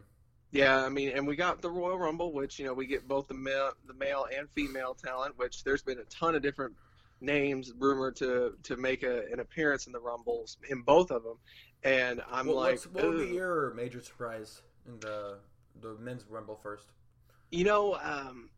Yeah, 0.51 0.85
I 0.85 0.91
mean, 0.91 1.11
and 1.11 1.27
we 1.27 1.35
got 1.35 1.63
the 1.63 1.71
Royal 1.71 1.99
Rumble, 1.99 2.33
which 2.33 2.59
you 2.59 2.67
know 2.67 2.75
we 2.75 2.87
get 2.87 3.09
both 3.09 3.27
the 3.27 3.35
male, 3.35 3.73
the 3.87 3.95
male 3.95 4.27
and 4.37 4.49
female 4.51 4.95
talent. 4.95 5.39
Which 5.39 5.65
there's 5.65 5.83
been 5.83 5.99
a 5.99 6.05
ton 6.05 6.35
of 6.35 6.43
different 6.43 6.75
names 7.23 7.73
rumored 7.79 8.17
to 8.17 8.55
to 8.65 8.77
make 8.77 9.03
a, 9.03 9.25
an 9.33 9.41
appearance 9.41 9.87
in 9.87 9.93
the 9.93 10.01
Rumbles 10.01 10.59
in 10.69 10.83
both 10.83 11.11
of 11.11 11.23
them, 11.23 11.39
and 11.85 12.21
I'm 12.31 12.49
What, 12.49 12.57
like, 12.57 12.83
what 12.93 13.09
would 13.09 13.29
be 13.29 13.35
your 13.35 13.73
major 13.73 14.03
surprise 14.03 14.61
in 14.87 15.01
the 15.01 15.39
the 15.81 15.97
men's 15.99 16.27
rumble 16.29 16.61
first? 16.63 16.87
You 17.51 17.65
know, 17.65 17.95
um, 18.03 18.51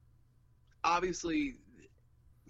obviously, 0.82 1.54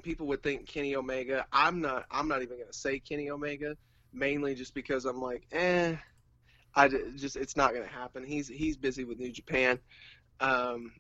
people 0.05 0.27
would 0.29 0.43
think 0.43 0.67
Kenny 0.69 0.95
Omega. 0.95 1.47
I'm 1.53 1.81
not. 1.81 2.05
I'm 2.11 2.29
not 2.29 2.43
even 2.43 2.57
going 2.59 2.71
to 2.71 2.79
say 2.79 3.01
Kenny 3.01 3.31
Omega, 3.31 3.77
mainly 4.13 4.55
just 4.55 4.75
because 4.75 5.05
I'm 5.05 5.21
like, 5.21 5.47
eh. 5.53 5.97
I 6.77 6.89
just 6.89 7.37
it's 7.37 7.57
not 7.57 7.73
going 7.73 7.87
to 7.87 7.93
happen. 7.93 8.25
He's 8.25 8.49
he's 8.49 8.77
busy 8.77 9.05
with 9.05 9.19
New 9.19 9.31
Japan. 9.33 9.79
Um, 10.41 10.93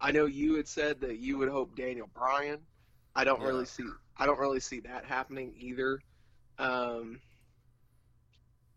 I 0.00 0.12
know 0.12 0.26
you 0.26 0.54
had 0.56 0.68
said 0.68 1.00
that 1.00 1.18
you 1.18 1.38
would 1.38 1.48
hope 1.48 1.74
Daniel 1.76 2.08
Bryan. 2.14 2.60
I 3.16 3.24
don't 3.24 3.40
Yeah. 3.40 3.48
really 3.48 3.66
see. 3.66 3.84
I 4.16 4.26
don't 4.26 4.38
really 4.38 4.60
see 4.60 4.80
that 4.80 5.04
happening 5.04 5.54
either. 5.58 6.00
Um, 6.58 7.20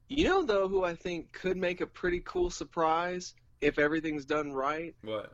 you 0.07 0.23
know, 0.25 0.43
though, 0.43 0.67
who 0.67 0.83
I 0.83 0.95
think 0.95 1.31
could 1.31 1.57
make 1.57 1.79
a 1.81 1.87
pretty 1.87 2.21
cool 2.25 2.49
surprise 2.49 3.33
if 3.61 3.77
everything's 3.79 4.25
done 4.25 4.51
right. 4.51 4.95
What? 5.03 5.31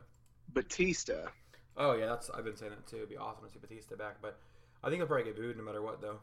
Batista. 0.52 1.28
Oh 1.78 1.94
yeah, 1.94 2.06
that's 2.06 2.28
I've 2.30 2.44
been 2.44 2.56
saying 2.56 2.72
that 2.72 2.86
too. 2.86 2.96
It'd 2.96 3.08
be 3.08 3.16
awesome 3.16 3.46
to 3.46 3.50
see 3.50 3.58
Batista 3.60 3.96
back, 3.96 4.16
but 4.20 4.38
I 4.82 4.88
think 4.88 4.98
he'll 4.98 5.06
probably 5.06 5.24
get 5.24 5.36
booed 5.36 5.56
no 5.56 5.62
matter 5.62 5.80
what, 5.80 6.00
though. 6.00 6.18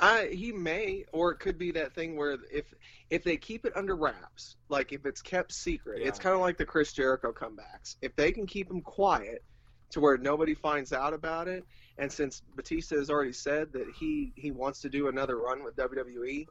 I 0.00 0.28
he 0.32 0.52
may, 0.52 1.04
or 1.12 1.32
it 1.32 1.40
could 1.40 1.58
be 1.58 1.72
that 1.72 1.94
thing 1.94 2.16
where 2.16 2.38
if 2.52 2.72
if 3.10 3.24
they 3.24 3.36
keep 3.36 3.66
it 3.66 3.76
under 3.76 3.96
wraps, 3.96 4.56
like 4.68 4.92
if 4.92 5.04
it's 5.04 5.20
kept 5.20 5.52
secret, 5.52 6.00
it's 6.02 6.18
kind 6.18 6.34
of 6.34 6.40
like 6.40 6.56
the 6.56 6.64
Chris 6.64 6.92
Jericho 6.92 7.32
comebacks. 7.32 7.96
If 8.00 8.14
they 8.16 8.32
can 8.32 8.46
keep 8.46 8.70
him 8.70 8.80
quiet 8.80 9.42
to 9.90 10.00
where 10.00 10.16
nobody 10.16 10.54
finds 10.54 10.92
out 10.92 11.12
about 11.12 11.48
it, 11.48 11.64
and 11.98 12.10
since 12.10 12.42
Batista 12.54 12.96
has 12.96 13.10
already 13.10 13.32
said 13.32 13.72
that 13.72 13.86
he 13.98 14.32
he 14.36 14.52
wants 14.52 14.80
to 14.82 14.88
do 14.88 15.08
another 15.08 15.36
run 15.38 15.64
with 15.64 15.76
WWE, 15.76 16.46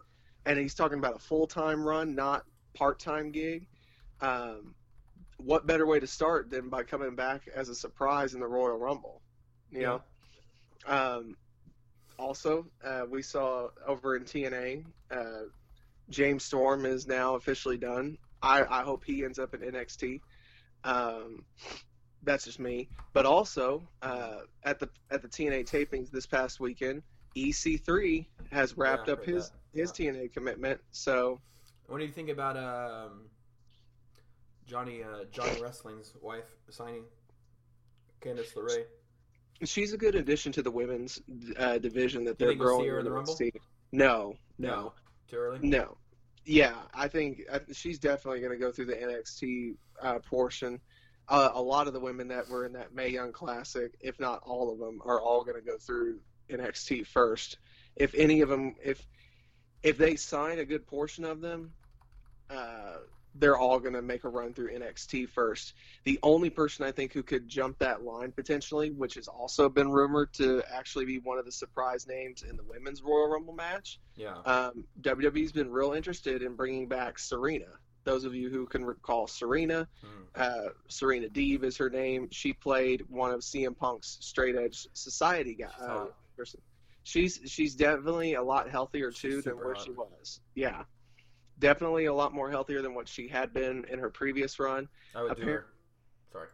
and 0.46 0.60
he's 0.60 0.76
talking 0.76 1.00
about 1.00 1.16
a 1.16 1.20
full 1.20 1.48
time 1.48 1.84
run, 1.84 2.16
not 2.16 2.44
part 2.74 3.00
time 3.00 3.32
gig. 3.32 3.68
Um, 4.20 4.76
what 5.38 5.66
better 5.68 5.86
way 5.86 6.00
to 6.00 6.08
start 6.08 6.50
than 6.50 6.70
by 6.70 6.84
coming 6.84 7.16
back 7.16 7.48
as 7.54 7.70
a 7.70 7.76
surprise 7.76 8.34
in 8.34 8.40
the 8.40 8.48
Royal 8.48 8.78
Rumble? 8.78 9.22
You 9.72 9.82
know. 9.82 10.02
Um, 10.86 11.36
also, 12.18 12.66
uh, 12.84 13.04
we 13.10 13.22
saw 13.22 13.68
over 13.86 14.16
in 14.16 14.24
TNA, 14.24 14.86
uh, 15.12 15.42
James 16.10 16.44
Storm 16.44 16.86
is 16.86 17.06
now 17.08 17.36
officially 17.36 17.78
done. 17.78 18.18
I, 18.42 18.64
I 18.64 18.84
hope 18.84 19.04
he 19.04 19.24
ends 19.24 19.40
up 19.40 19.54
in 19.54 19.62
NXT. 19.62 20.22
Um, 20.84 21.44
that's 22.24 22.46
just 22.46 22.60
me. 22.60 22.90
But 23.14 23.26
also, 23.26 23.84
uh, 24.02 24.40
at 24.64 24.80
the 24.80 24.90
at 25.12 25.22
the 25.22 25.28
TNA 25.28 25.70
tapings 25.70 26.10
this 26.10 26.26
past 26.26 26.60
weekend, 26.60 27.04
EC3 27.36 28.26
has 28.52 28.78
wrapped 28.78 29.08
Yeah, 29.08 29.14
up 29.14 29.26
his 29.26 29.50
that. 29.50 29.80
his 29.80 29.92
TNA 29.92 30.34
commitment. 30.34 30.80
So 30.92 31.40
What 31.88 32.00
do 32.00 32.06
you 32.06 32.12
think 32.12 32.30
about 32.30 32.58
um, 32.58 33.30
Johnny 34.68 35.03
uh, 35.03 35.24
Johnny 35.32 35.61
Wrestling's 35.61 36.13
wife 36.22 36.45
signing 36.70 37.03
Candice 38.22 38.53
LeRae? 38.53 38.86
she's 39.63 39.93
a 39.93 39.97
good 39.97 40.15
addition 40.15 40.51
to 40.51 40.61
the 40.61 40.72
women's 40.72 41.20
uh, 41.57 41.78
division 41.80 42.24
that 42.26 42.38
they're 42.38 42.55
we'll 42.55 42.80
see 42.82 42.88
her 42.88 42.99
in 42.99 43.05
the 43.05 43.11
Rumble? 43.11 43.34
NXT. 43.34 43.51
No, 43.91 44.36
no, 44.57 44.93
Too 45.30 45.38
early? 45.38 45.59
no. 45.61 45.97
Yeah, 46.45 46.76
I 46.93 47.07
think 47.09 47.41
I, 47.51 47.59
she's 47.74 47.99
definitely 47.99 48.39
going 48.39 48.53
to 48.53 48.57
go 48.57 48.72
through 48.72 48.86
the 48.86 48.95
NXT 48.95 49.76
uh, 50.01 50.20
portion. 50.20 50.80
Uh, 51.28 51.49
a 51.53 51.61
lot 51.61 51.88
of 51.88 51.93
the 51.93 51.99
women 51.99 52.30
that 52.30 52.47
were 52.47 52.65
in 52.65 52.72
that 52.74 52.93
Mae 52.93 53.09
Young 53.09 53.34
Classic, 53.34 53.91
if 53.99 54.18
not 54.18 54.41
all 54.45 54.72
of 54.72 54.80
them, 54.80 55.01
are 55.03 55.20
all 55.20 55.43
going 55.43 55.59
to 55.59 55.65
go 55.65 55.78
through 55.78 56.20
NXT 56.49 57.05
first. 57.07 57.57
If 57.97 58.15
any 58.15 58.41
of 58.41 58.49
them, 58.49 58.76
if 58.84 59.05
if 59.84 59.97
they 59.97 60.15
sign 60.15 60.59
a 60.59 60.65
good 60.65 60.88
portion 60.88 61.26
of 61.26 61.41
them, 61.41 61.72
uh, 62.49 62.97
they're 63.40 63.58
all 63.58 63.80
going 63.80 63.94
to 63.94 64.02
make 64.02 64.24
a 64.24 64.30
run 64.30 64.54
through 64.54 64.72
NXT 64.78 65.30
first. 65.30 65.74
The 66.06 66.20
only 66.24 66.50
person 66.50 66.86
I 66.86 66.92
think 66.92 67.14
who 67.14 67.24
could 67.24 67.48
jump 67.48 67.78
that 67.80 68.04
line 68.04 68.32
potentially, 68.32 68.92
which 68.92 69.16
has 69.16 69.28
also 69.28 69.70
been 69.70 69.90
rumored 69.90 70.34
to 70.34 70.64
actually 70.74 71.06
be 71.06 71.20
one 71.20 71.38
of 71.38 71.46
the 71.46 71.52
surprise 71.52 72.08
names 72.08 72.44
in 72.44 72.56
the 72.58 72.64
women's 72.64 73.02
Royal 73.02 73.28
Rumble 73.30 73.54
match, 73.54 74.00
Yeah. 74.16 74.38
um, 74.42 74.86
WWE's 75.02 75.52
been 75.52 75.70
real 75.72 75.94
interested 75.94 76.42
in 76.42 76.56
bringing 76.56 76.88
back 76.88 77.20
Serena. 77.20 77.68
Those 78.04 78.24
of 78.24 78.34
you 78.34 78.50
who 78.50 78.66
can 78.66 78.86
recall 78.86 79.28
Serena, 79.28 79.88
Mhm. 80.04 80.28
uh, 80.36 80.70
Serena 80.88 81.28
Deeb 81.28 81.64
is 81.64 81.76
her 81.78 81.90
name. 81.90 82.30
She 82.32 82.54
played 82.54 83.02
one 83.10 83.32
of 83.32 83.42
CM 83.44 83.76
Punk's 83.76 84.18
straight 84.22 84.56
edge 84.56 84.88
society 84.94 85.54
guy. 85.56 85.70
She's 86.38 86.56
Uh. 86.56 86.60
She's 87.04 87.40
she's 87.46 87.74
definitely 87.76 88.34
a 88.34 88.42
lot 88.44 88.70
healthier 88.70 89.12
She's 89.14 89.36
too 89.36 89.42
than 89.42 89.58
where 89.58 89.74
hot. 89.76 89.84
she 89.86 89.92
was. 89.92 90.42
Yeah, 90.56 90.84
definitely 91.60 92.05
a 92.05 92.14
lot 92.14 92.34
more 92.34 92.49
healthier 92.49 92.82
than 92.82 92.93
what 92.93 93.08
she 93.08 93.28
had 93.28 93.53
been 93.53 93.86
in 93.86 93.99
her 93.99 94.10
previous 94.10 94.60
run. 94.60 94.88
I 95.16 95.24
would 95.24 95.36
do 95.38 95.43
her. 95.43 95.66
Sorry. 96.32 96.47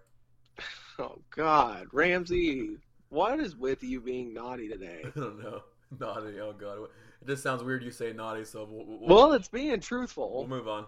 Oh 1.00 1.18
God, 1.36 1.88
Ramsey, 1.92 2.78
what 3.10 3.40
is 3.40 3.56
with 3.56 3.82
you 3.84 4.00
being 4.00 4.32
naughty 4.32 4.70
today? 4.70 5.02
I 5.06 5.20
don't 5.20 5.42
know. 5.42 5.64
Naughty. 6.00 6.40
Oh 6.40 6.54
god. 6.54 6.78
It 7.22 7.28
just 7.28 7.42
sounds 7.42 7.64
weird 7.64 7.82
you 7.84 7.90
say 7.90 8.14
naughty, 8.14 8.46
so 8.46 8.68
we'll, 8.70 8.86
we'll, 8.86 9.10
Well, 9.16 9.34
it's 9.34 9.48
being 9.48 9.80
truthful. 9.80 10.32
we'll 10.32 10.48
move 10.48 10.68
on. 10.68 10.86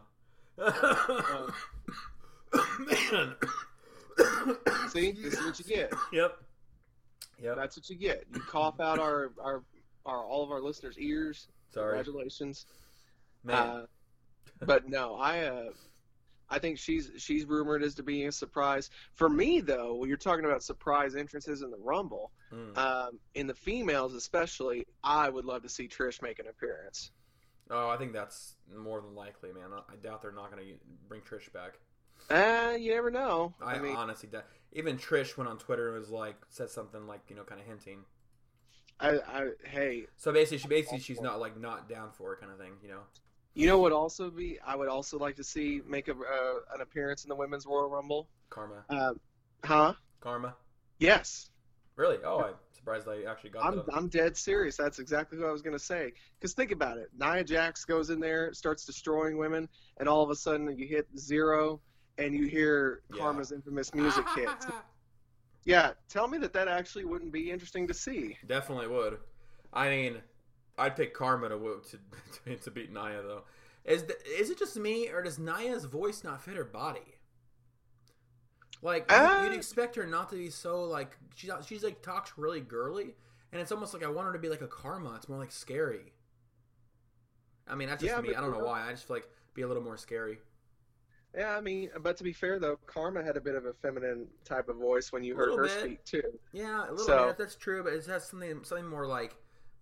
Man. 2.80 3.36
See, 4.90 5.12
this 5.12 5.34
is 5.34 5.46
what 5.46 5.60
you 5.60 5.66
get. 5.66 5.92
Yep. 6.14 6.38
Yep. 7.42 7.56
That's 7.56 7.76
what 7.78 7.90
you 7.90 7.96
get. 7.96 8.26
You 8.34 8.40
cough 8.42 8.80
out 8.80 9.00
our 9.00 9.32
our, 9.44 9.64
our 10.06 10.24
all 10.24 10.44
of 10.44 10.52
our 10.52 10.62
listeners' 10.62 10.98
ears. 11.00 11.48
Sorry. 11.74 11.96
Congratulations. 11.96 12.66
Man. 13.44 13.56
Uh, 13.56 13.86
but 14.62 14.88
no, 14.88 15.16
I 15.16 15.44
uh, 15.46 15.70
I 16.50 16.60
think 16.60 16.78
she's 16.78 17.12
she's 17.18 17.46
rumored 17.46 17.84
as 17.84 17.96
to 17.96 18.04
being 18.04 18.28
a 18.28 18.32
surprise. 18.32 18.90
For 19.14 19.30
me 19.30 19.62
though, 19.62 19.96
when 19.96 20.10
you're 20.10 20.18
talking 20.18 20.46
about 20.46 20.64
surprise 20.64 21.16
entrances 21.16 21.62
in 21.62 21.72
the 21.72 21.78
Rumble, 21.78 22.32
Mm. 22.54 22.78
um, 22.78 23.20
in 23.34 23.48
the 23.48 23.56
females 23.56 24.14
especially, 24.14 24.86
I 25.04 25.30
would 25.30 25.46
love 25.46 25.64
to 25.64 25.70
see 25.70 25.88
Trish 25.88 26.22
make 26.22 26.38
an 26.40 26.46
appearance. 26.48 27.12
oh, 27.72 27.90
I 27.90 27.98
think 27.98 28.14
that's 28.14 28.56
more 28.74 29.02
than 29.02 29.16
likely, 29.16 29.52
man. 29.52 29.72
I, 29.74 29.94
I 29.94 29.96
doubt 29.96 30.22
they're 30.22 30.32
not 30.32 30.52
going 30.52 30.64
to 30.64 30.74
bring 31.10 31.22
Trish 31.22 31.52
back. 31.52 31.80
Uh, 32.30 32.76
you 32.78 32.94
never 32.94 33.10
know. 33.10 33.56
I, 33.62 33.74
I, 33.76 33.80
mean, 33.80 33.96
honestly 33.96 34.30
doubt. 34.30 34.46
Even 34.74 34.96
Trish 34.98 35.36
went 35.38 35.50
on 35.50 35.58
Twitter 35.58 35.90
and 35.90 36.00
was 36.00 36.12
like, 36.12 36.36
said 36.50 36.70
something 36.70 37.08
like, 37.08 37.22
you 37.30 37.36
know, 37.36 37.44
kind 37.44 37.60
of 37.60 37.66
hinting. 37.66 38.06
I, 39.00 39.18
I 39.28 39.50
hey, 39.66 40.06
So 40.16 40.32
basically, 40.32 40.60
she 40.60 40.68
basically 40.68 41.00
she's 41.00 41.20
not 41.20 41.40
like 41.40 41.60
not 41.60 41.90
down 41.90 42.12
for 42.12 42.34
it, 42.34 42.40
kind 42.40 42.52
of 42.52 42.60
thing, 42.60 42.74
you 42.84 42.90
know. 42.90 43.02
You 43.56 43.68
know 43.68 43.80
what? 43.80 43.92
Also 43.92 44.30
be 44.30 44.60
I 44.66 44.76
would 44.76 44.90
also 44.90 45.18
like 45.18 45.36
to 45.38 45.44
see 45.44 45.82
make 45.88 46.08
a 46.08 46.12
uh, 46.12 46.76
an 46.76 46.82
appearance 46.82 47.24
in 47.24 47.30
the 47.30 47.36
women's 47.36 47.66
Royal 47.66 47.90
Rumble. 47.90 48.28
Karma. 48.50 48.84
Uh, 48.90 49.14
huh? 49.64 49.94
Karma. 50.20 50.56
Yes. 51.00 51.50
Really? 51.96 52.18
Oh, 52.26 52.40
I'm 52.42 52.54
surprised 52.74 53.08
I 53.08 53.24
actually 53.30 53.52
got 53.52 53.66
I'm, 53.66 53.78
that. 53.78 53.86
I'm 53.94 54.08
dead 54.10 54.36
serious. 54.36 54.76
That's 54.76 55.00
exactly 55.00 55.40
what 55.40 55.48
I 55.48 55.52
was 55.52 55.62
going 55.62 55.76
to 55.76 55.84
say. 55.84 56.12
Because 56.38 56.54
think 56.54 56.72
about 56.72 56.98
it. 56.98 57.10
Nia 57.18 57.44
Jax 57.44 57.86
goes 57.86 58.10
in 58.10 58.20
there, 58.20 58.54
starts 58.54 58.86
destroying 58.86 59.38
women, 59.38 59.70
and 59.98 60.10
all 60.10 60.22
of 60.22 60.30
a 60.30 60.36
sudden 60.36 60.78
you 60.78 60.86
hit 60.86 61.08
zero 61.18 61.80
and 62.18 62.34
you 62.36 62.46
hear 62.48 63.02
Yeah. 63.14 63.22
Karma's 63.22 63.52
infamous 63.54 63.94
music 63.94 64.26
hit. 64.36 64.50
Yeah, 65.64 65.92
tell 66.10 66.28
me 66.28 66.38
that 66.40 66.54
that 66.54 66.68
actually 66.68 67.06
wouldn't 67.06 67.32
be 67.32 67.50
interesting 67.50 67.88
to 67.88 67.94
see. 67.94 68.38
Definitely 68.46 68.88
would. 68.88 69.18
I 69.74 69.90
mean, 69.90 70.18
I'd 70.78 70.96
pick 70.96 71.14
Karma 71.14 71.50
to 71.50 71.82
to 72.46 72.56
to 72.64 72.72
beat 72.72 72.92
Nia 72.92 73.22
though. 73.22 73.44
Is 73.86 74.04
the, 74.04 74.16
is 74.40 74.50
it 74.50 74.58
just 74.58 74.76
me 74.78 75.10
or 75.10 75.22
does 75.22 75.38
Nia's 75.38 75.86
voice 75.86 76.24
not 76.24 76.42
fit 76.42 76.56
her 76.56 76.64
body? 76.64 77.18
Like 78.82 79.12
Uh, 79.12 79.42
you'd 79.44 79.54
expect 79.54 79.96
her 79.96 80.06
not 80.06 80.30
to 80.30 80.36
be 80.36 80.50
so 80.50 80.84
like 80.84 81.18
she's 81.36 81.52
she's 81.66 81.84
like 81.84 82.02
talks 82.02 82.34
really 82.38 82.62
girly, 82.62 83.16
and 83.52 83.62
it's 83.62 83.72
almost 83.72 83.94
like 83.94 84.04
I 84.04 84.08
want 84.10 84.28
her 84.28 84.34
to 84.34 84.40
be 84.40 84.50
like 84.50 84.62
a 84.62 84.68
Karma. 84.68 85.16
It's 85.16 85.30
more 85.30 85.38
like 85.40 85.52
scary. 85.52 86.14
I 87.68 87.76
mean, 87.76 87.88
that's 87.90 88.04
just 88.04 88.14
Yeah, 88.16 88.22
me. 88.22 88.36
I 88.36 88.42
don't 88.42 88.52
know 88.52 88.64
why. 88.66 88.88
I 88.88 88.92
just 88.92 89.08
feel 89.08 89.18
like 89.18 89.30
be 89.54 89.62
a 89.64 89.68
little 89.68 89.82
more 89.84 89.98
scary. 89.98 90.40
Yeah, 91.36 91.56
I 91.58 91.62
mean, 91.62 91.90
but 92.02 92.16
to 92.18 92.24
be 92.24 92.32
fair 92.32 92.60
though, 92.60 92.78
Karma 92.86 93.24
had 93.24 93.38
a 93.38 93.42
bit 93.42 93.56
of 93.56 93.66
a 93.66 93.74
feminine 93.74 94.28
type 94.44 94.70
of 94.70 94.78
voice 94.78 95.12
when 95.12 95.24
you 95.24 95.36
heard 95.36 95.56
her 95.56 95.64
bit. 95.64 95.80
speak 95.80 96.06
too. 96.06 96.22
Yeah, 96.54 96.82
a 96.88 96.92
little 96.92 97.06
So- 97.06 97.28
bit. 97.28 97.38
That's 97.38 97.56
true, 97.56 97.84
but 97.84 97.94
it 97.94 98.06
has 98.06 98.28
something 98.28 98.64
something 98.64 98.88
more 98.88 99.08
like 99.08 99.36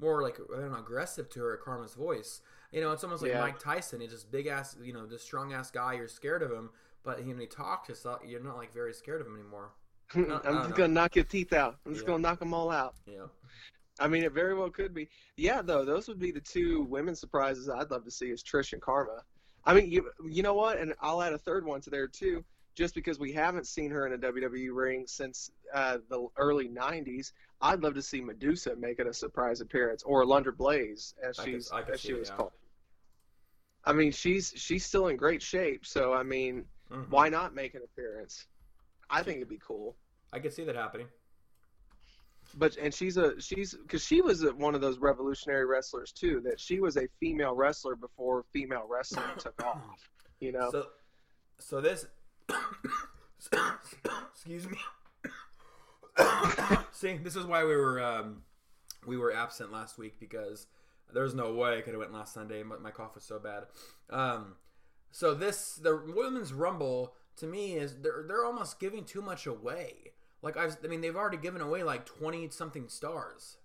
more 0.03 0.21
like 0.21 0.37
I 0.55 0.59
don't 0.59 0.71
know, 0.71 0.77
aggressive 0.77 1.29
to 1.29 1.39
her 1.41 1.57
Karma's 1.57 1.95
voice. 1.95 2.41
You 2.71 2.81
know, 2.81 2.91
it's 2.91 3.03
almost 3.03 3.21
like 3.23 3.31
Yeah. 3.31 3.41
Mike 3.41 3.59
Tyson. 3.59 4.01
He's 4.01 4.11
just 4.11 4.31
big 4.31 4.47
ass, 4.47 4.75
you 4.81 4.93
know, 4.93 5.05
this 5.05 5.23
strong 5.23 5.53
ass 5.53 5.71
guy. 5.71 5.93
You're 5.93 6.07
scared 6.07 6.41
of 6.43 6.51
him, 6.51 6.69
but 7.03 7.19
he, 7.19 7.27
when 7.29 7.39
he 7.39 7.45
talks, 7.47 7.89
it's 7.89 8.03
not, 8.03 8.27
you're 8.27 8.41
not 8.41 8.57
like 8.57 8.73
very 8.73 8.93
scared 8.93 9.21
of 9.21 9.27
him 9.27 9.35
anymore. 9.35 9.71
I'm 10.15 10.27
just 10.29 10.43
know. 10.43 10.69
gonna 10.75 10.87
knock 10.89 11.15
your 11.15 11.25
teeth 11.25 11.53
out. 11.53 11.77
I'm 11.85 11.93
just 11.93 12.03
Yeah. 12.03 12.11
gonna 12.11 12.23
knock 12.23 12.39
them 12.39 12.53
all 12.53 12.69
out. 12.69 12.95
Yeah, 13.05 13.27
I 13.99 14.07
mean, 14.07 14.23
it 14.23 14.31
very 14.33 14.53
well 14.53 14.69
could 14.69 14.93
be. 14.93 15.07
Yeah, 15.37 15.61
though, 15.61 15.85
those 15.85 16.07
would 16.07 16.19
be 16.19 16.31
the 16.31 16.41
two 16.41 16.83
women 16.83 17.15
surprises 17.15 17.69
I'd 17.69 17.89
love 17.91 18.03
to 18.05 18.11
see 18.11 18.29
is 18.31 18.43
Trish 18.43 18.73
and 18.73 18.81
Karma. 18.81 19.23
I 19.65 19.73
mean, 19.73 19.89
you 19.91 20.09
you 20.29 20.43
know 20.43 20.53
what? 20.55 20.77
And 20.79 20.93
I'll 20.99 21.21
add 21.21 21.33
a 21.33 21.37
third 21.37 21.65
one 21.65 21.79
to 21.81 21.89
there 21.89 22.07
too, 22.07 22.43
just 22.75 22.95
because 22.95 23.19
we 23.19 23.31
haven't 23.31 23.67
seen 23.67 23.91
her 23.91 24.07
in 24.07 24.13
a 24.13 24.17
WWE 24.17 24.69
ring 24.73 25.05
since 25.07 25.51
uh, 25.73 25.97
the 26.09 26.27
early 26.37 26.67
'90s. 26.69 27.31
I'd 27.61 27.81
love 27.81 27.93
to 27.95 28.01
see 28.01 28.19
Medusa 28.21 28.75
making 28.75 29.07
a 29.07 29.13
surprise 29.13 29.61
appearance, 29.61 30.03
or 30.03 30.23
Alundra 30.25 30.51
Blayze, 30.51 31.13
as 31.23 31.39
I 31.39 31.45
she's 31.45 31.69
could 31.69 31.89
as 31.89 31.99
she 32.01 32.09
it, 32.11 32.19
was 32.19 32.29
yeah. 32.29 32.35
called. 32.35 32.51
I 33.85 33.93
mean, 33.93 34.11
she's 34.11 34.53
she's 34.55 34.85
still 34.85 35.07
in 35.07 35.17
great 35.17 35.41
shape, 35.41 35.85
so 35.85 36.13
I 36.13 36.23
mean, 36.23 36.65
Mhm. 36.91 37.09
why 37.09 37.29
not 37.29 37.53
make 37.55 37.75
an 37.75 37.81
appearance? 37.83 38.47
I 39.09 39.23
think 39.23 39.37
it'd 39.37 39.49
be 39.49 39.59
cool. 39.65 39.95
I 40.31 40.39
could 40.39 40.53
see 40.53 40.63
that 40.63 40.75
happening. 40.75 41.07
but 42.55 42.75
and 42.77 42.93
she's 42.93 43.17
a 43.17 43.39
she's 43.41 43.73
because 43.75 44.03
she 44.05 44.21
was 44.21 44.43
a, 44.43 44.51
one 44.53 44.75
of 44.75 44.81
those 44.81 44.99
revolutionary 44.99 45.65
wrestlers 45.65 46.11
too 46.11 46.41
that 46.43 46.59
she 46.59 46.79
was 46.79 46.97
a 46.97 47.07
female 47.19 47.55
wrestler 47.55 47.95
before 47.95 48.43
female 48.53 48.85
wrestling 48.87 49.25
took 49.39 49.63
off 49.65 50.09
you 50.39 50.51
know 50.51 50.69
So, 50.71 50.87
so 51.59 51.81
this. 51.81 52.05
Excuse 54.31 54.67
me. 54.69 54.77
See, 56.91 57.17
this 57.17 57.35
is 57.35 57.45
why 57.45 57.63
we 57.63 57.75
were 57.75 58.01
um, 58.01 58.43
we 59.05 59.17
were 59.17 59.33
absent 59.33 59.71
last 59.71 59.97
week 59.97 60.19
because 60.19 60.67
there's 61.13 61.33
no 61.33 61.53
way 61.53 61.77
I 61.77 61.81
could 61.81 61.93
have 61.93 61.99
went 61.99 62.13
last 62.13 62.33
Sunday. 62.33 62.63
My, 62.63 62.77
my 62.77 62.91
cough 62.91 63.15
was 63.15 63.23
so 63.23 63.39
bad. 63.39 63.63
Um, 64.09 64.55
so 65.11 65.33
this 65.33 65.75
the 65.75 65.95
women's 66.15 66.53
rumble 66.53 67.13
to 67.37 67.47
me 67.47 67.73
is 67.73 67.95
they're 68.01 68.23
they're 68.27 68.45
almost 68.45 68.79
giving 68.79 69.03
too 69.05 69.21
much 69.21 69.45
away. 69.47 70.11
Like 70.41 70.57
I've, 70.57 70.77
I 70.83 70.87
mean, 70.87 71.01
they've 71.01 71.15
already 71.15 71.37
given 71.37 71.61
away 71.61 71.83
like 71.83 72.05
twenty 72.05 72.49
something 72.49 72.89
stars. 72.89 73.57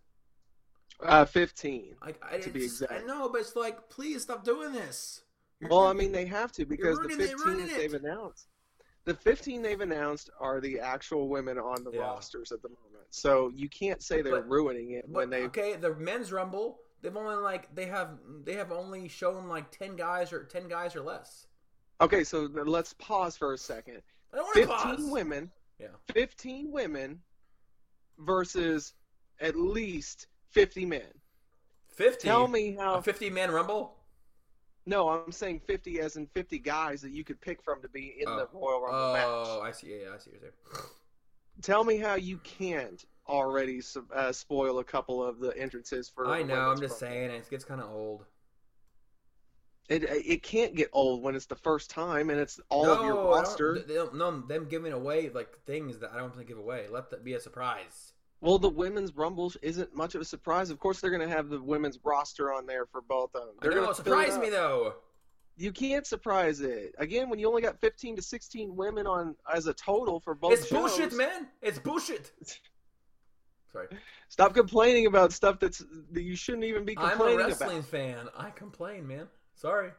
uh 1.02 1.24
15 1.24 1.96
Like 2.04 2.20
I, 2.24 2.38
To 2.38 2.50
be 2.50 2.60
I 2.62 2.64
exact. 2.64 3.06
know, 3.06 3.28
but 3.28 3.40
it's 3.40 3.56
like, 3.56 3.88
please 3.88 4.22
stop 4.22 4.44
doing 4.44 4.72
this. 4.72 5.22
You're- 5.60 5.70
well 5.74 5.86
i 5.88 5.92
mean 5.92 6.12
they 6.12 6.24
have 6.26 6.52
to 6.52 6.64
because 6.64 6.98
the 7.00 7.08
15 7.08 7.36
ruining 7.44 7.66
that 7.66 7.76
they've 7.78 7.92
announced 7.94 8.46
the 9.08 9.14
15 9.14 9.62
they've 9.62 9.80
announced 9.80 10.28
are 10.38 10.60
the 10.60 10.78
actual 10.80 11.28
women 11.28 11.58
on 11.58 11.82
the 11.82 11.90
Yeah. 11.92 12.00
rosters 12.00 12.52
at 12.52 12.60
the 12.62 12.68
moment 12.68 13.06
so 13.10 13.48
you 13.54 13.68
can't 13.68 14.02
say 14.02 14.20
they're 14.22 14.42
But- 14.42 14.48
ruining 14.50 14.90
it 14.92 15.04
But, 15.06 15.12
when 15.16 15.30
they 15.30 15.44
okay, 15.44 15.76
the 15.76 15.94
men's 15.94 16.30
rumble, 16.30 16.80
they've 17.00 17.16
only 17.16 17.36
like 17.36 17.74
they 17.74 17.86
have 17.86 18.18
they 18.44 18.54
have 18.54 18.70
only 18.70 19.08
shown 19.08 19.48
like 19.48 19.70
ten 19.70 19.96
guys 19.96 20.32
or 20.32 20.44
ten 20.44 20.68
guys 20.68 20.94
or 20.94 21.00
less. 21.00 21.46
okay 22.02 22.22
so 22.22 22.42
let's 22.52 22.92
pause 22.94 23.36
for 23.36 23.54
a 23.54 23.58
second 23.58 24.02
I 24.32 24.36
don't 24.36 24.44
want 24.44 24.54
to 24.56 24.66
15 24.66 24.76
pause. 24.76 25.10
women 25.10 25.50
Yeah. 25.78 25.88
15 26.12 26.70
women 26.70 27.22
versus 28.18 28.94
at 29.40 29.56
least 29.56 30.26
50 30.50 30.84
men 30.84 31.20
Fifty. 31.88 32.28
tell 32.28 32.46
me 32.46 32.72
how 32.76 32.94
a 32.96 33.02
fifty 33.02 33.28
man 33.30 33.50
rumble. 33.50 33.97
No, 34.88 35.10
I'm 35.10 35.30
saying 35.30 35.60
50 35.66 36.00
as 36.00 36.16
in 36.16 36.26
50 36.28 36.58
guys 36.60 37.02
that 37.02 37.10
you 37.12 37.22
could 37.22 37.38
pick 37.42 37.62
from 37.62 37.82
to 37.82 37.88
be 37.90 38.14
in 38.20 38.24
the 38.24 38.48
Oh. 38.54 38.58
Royal 38.58 38.80
Rumble 38.80 38.98
Oh, 38.98 39.60
match. 39.60 39.68
I 39.68 39.72
see. 39.72 39.88
Yeah, 40.00 40.14
I 40.14 40.18
see 40.18 40.30
what 40.30 40.40
you're 40.40 40.50
saying. 40.72 40.88
Tell 41.60 41.84
me 41.84 41.98
how 41.98 42.14
you 42.14 42.38
can't 42.38 43.04
already 43.28 43.82
uh, 44.14 44.32
spoil 44.32 44.78
a 44.78 44.84
couple 44.84 45.22
of 45.22 45.40
the 45.40 45.50
entrances 45.58 46.08
for. 46.08 46.26
I 46.26 46.42
know. 46.42 46.70
I'm 46.70 46.80
just 46.80 46.98
saying 46.98 47.30
it 47.32 47.50
gets 47.50 47.66
kind 47.66 47.82
of 47.82 47.90
old. 47.90 48.24
It 49.90 50.04
it 50.04 50.42
can't 50.42 50.74
get 50.74 50.88
old 50.92 51.22
when 51.22 51.34
it's 51.34 51.46
the 51.46 51.56
first 51.56 51.90
time 51.90 52.30
and 52.30 52.38
it's 52.40 52.58
all 52.70 52.88
of 52.88 53.00
your 53.04 53.14
No, 53.14 53.20
I 53.20 53.22
don't- 53.24 53.38
roster. 53.42 53.78
they 53.80 53.94
don't- 53.94 54.14
no, 54.14 54.40
them 54.40 54.66
giving 54.68 54.92
away 54.92 55.28
like 55.30 55.58
things 55.66 55.98
that 55.98 56.12
I 56.12 56.14
don't 56.18 56.28
want 56.30 56.38
to 56.38 56.44
give 56.44 56.58
away. 56.58 56.88
Let 56.88 57.10
that 57.10 57.24
be 57.24 57.34
a 57.34 57.40
surprise. 57.40 58.12
Well, 58.40 58.58
the 58.58 58.68
women's 58.68 59.14
rumble 59.14 59.52
isn't 59.62 59.94
much 59.96 60.14
of 60.14 60.20
a 60.20 60.24
surprise. 60.24 60.70
Of 60.70 60.78
course, 60.78 61.00
they're 61.00 61.10
going 61.10 61.28
to 61.28 61.34
have 61.34 61.48
the 61.48 61.60
women's 61.60 61.98
roster 62.04 62.52
on 62.52 62.66
there 62.66 62.86
for 62.86 63.00
both 63.00 63.34
of 63.34 63.42
them. 63.46 63.54
They're 63.60 63.72
going 63.72 63.88
to 63.88 63.94
surprise 63.94 64.38
me 64.38 64.48
though. 64.50 64.94
You 65.56 65.72
can't 65.72 66.06
surprise 66.06 66.60
it. 66.60 66.94
Again, 66.98 67.28
when 67.28 67.40
you 67.40 67.48
only 67.48 67.62
got 67.62 67.80
15 67.80 68.14
to 68.16 68.22
16 68.22 68.76
women 68.76 69.08
on 69.08 69.34
as 69.52 69.66
a 69.66 69.74
total 69.74 70.20
for 70.20 70.36
both 70.36 70.52
It's 70.52 70.68
shows, 70.68 70.96
bullshit, 70.96 71.12
man. 71.14 71.48
It's 71.62 71.80
bullshit. 71.80 72.30
Sorry, 73.72 73.88
Stop 74.28 74.54
complaining 74.54 75.06
about 75.06 75.32
stuff 75.32 75.58
that's 75.60 75.84
that 76.12 76.22
you 76.22 76.36
shouldn't 76.36 76.64
even 76.64 76.84
be 76.84 76.94
complaining 76.94 77.20
about. 77.20 77.28
I'm 77.32 77.40
a 77.40 77.48
wrestling 77.48 77.78
about. 77.78 77.90
fan. 77.90 78.28
I 78.36 78.50
complain, 78.50 79.06
man. 79.06 79.26
Sorry. 79.54 79.90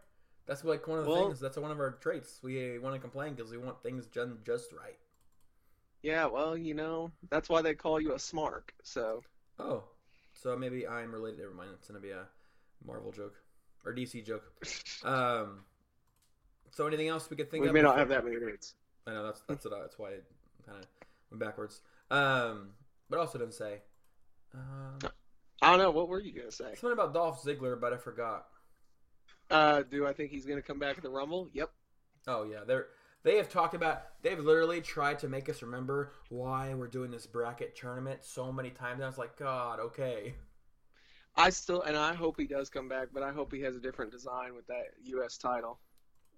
That's 0.47 0.63
like 0.63 0.87
one 0.87 0.97
of 0.99 1.05
the 1.05 1.11
Well- 1.11 1.25
things. 1.27 1.39
That's 1.39 1.57
one 1.57 1.71
of 1.71 1.79
our 1.79 1.91
traits. 1.91 2.39
We 2.41 2.77
uh, 2.77 2.81
want 2.81 2.95
to 2.95 2.99
complain 2.99 3.35
because 3.35 3.51
we 3.51 3.57
want 3.57 3.83
things 3.83 4.07
done 4.07 4.39
just 4.45 4.71
right. 4.71 4.97
Yeah, 6.01 6.25
well, 6.27 6.55
you 6.57 6.73
know, 6.73 7.11
that's 7.29 7.49
why 7.49 7.61
they 7.61 7.73
call 7.73 7.99
you 7.99 8.11
a 8.13 8.15
smark. 8.17 8.69
So, 8.83 9.21
Oh, 9.59 9.83
so 10.33 10.55
maybe 10.55 10.87
I'm 10.87 11.11
related. 11.11 11.39
Never 11.39 11.53
mind. 11.53 11.71
It's 11.75 11.87
gonna 11.87 11.99
be 11.99 12.11
a 12.11 12.25
Marvel 12.85 13.11
joke 13.11 13.35
or 13.85 13.93
DC 13.93 14.25
joke. 14.25 14.43
Um. 15.03 15.61
So 16.71 16.85
anything 16.87 17.07
else 17.07 17.29
we 17.29 17.35
could 17.37 17.49
think 17.49 17.63
we 17.63 17.67
of? 17.69 17.73
may 17.73 17.81
not 17.81 17.97
have 17.97 18.09
that 18.09 18.23
many 18.23 18.37
rates. 18.37 18.73
I 19.07 19.11
know 19.11 19.25
that's 19.25 19.41
that's 19.47 19.65
it. 19.65 19.71
That's 19.71 19.97
why 19.97 20.09
it 20.11 20.25
kind 20.65 20.77
of 20.79 20.85
went 21.31 21.39
backwards. 21.43 21.81
Um, 22.11 22.69
but 23.09 23.19
also 23.19 23.37
didn't 23.39 23.53
say. 23.53 23.81
Um, 24.53 24.99
I 25.61 25.69
don't 25.71 25.79
know. 25.79 25.91
What 25.91 26.07
were 26.09 26.19
you 26.19 26.31
going 26.33 26.47
to 26.47 26.55
say? 26.55 26.65
something 26.75 26.91
about 26.91 27.13
Dolph 27.13 27.43
Ziggler, 27.43 27.79
but 27.79 27.91
I 27.93 27.97
forgot. 27.97 28.45
Uh, 29.49 29.81
do 29.83 30.05
I 30.07 30.13
think 30.13 30.31
he's 30.31 30.45
going 30.45 30.59
to 30.61 30.65
come 30.65 30.79
back 30.79 30.97
at 30.97 31.03
the 31.03 31.09
Rumble? 31.09 31.49
Yep. 31.53 31.69
Oh 32.27 32.43
yeah, 32.43 32.59
they're 32.67 32.87
they 33.23 33.37
have 33.37 33.49
talked 33.49 33.73
about. 33.73 34.03
They've 34.21 34.39
literally 34.39 34.81
tried 34.81 35.19
to 35.19 35.27
make 35.29 35.49
us 35.49 35.61
remember 35.61 36.13
why 36.29 36.73
we're 36.73 36.87
doing 36.87 37.11
this 37.11 37.25
bracket 37.25 37.75
tournament 37.75 38.23
so 38.23 38.51
many 38.51 38.69
times. 38.69 39.01
I 39.01 39.07
was 39.07 39.17
like, 39.17 39.37
God, 39.37 39.79
okay. 39.79 40.35
I 41.35 41.49
still, 41.51 41.83
and 41.83 41.95
I 41.95 42.13
hope 42.13 42.39
he 42.39 42.47
does 42.47 42.69
come 42.69 42.89
back, 42.89 43.09
but 43.13 43.23
I 43.23 43.31
hope 43.31 43.53
he 43.53 43.61
has 43.61 43.75
a 43.75 43.79
different 43.79 44.11
design 44.11 44.55
with 44.55 44.67
that 44.67 44.93
U.S. 45.03 45.37
title. 45.37 45.79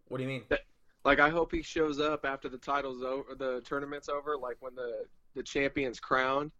What 0.09 0.17
do 0.17 0.23
you 0.23 0.29
mean? 0.29 0.43
Like, 1.03 1.19
I 1.19 1.29
hope 1.29 1.51
he 1.51 1.63
shows 1.63 1.99
up 1.99 2.25
after 2.25 2.49
the 2.49 2.57
title's 2.57 3.01
over, 3.01 3.33
the 3.33 3.61
tournament's 3.61 4.09
over, 4.09 4.37
like 4.37 4.57
when 4.59 4.75
the 4.75 5.05
the 5.33 5.43
champion's 5.43 5.99
crowned, 5.99 6.51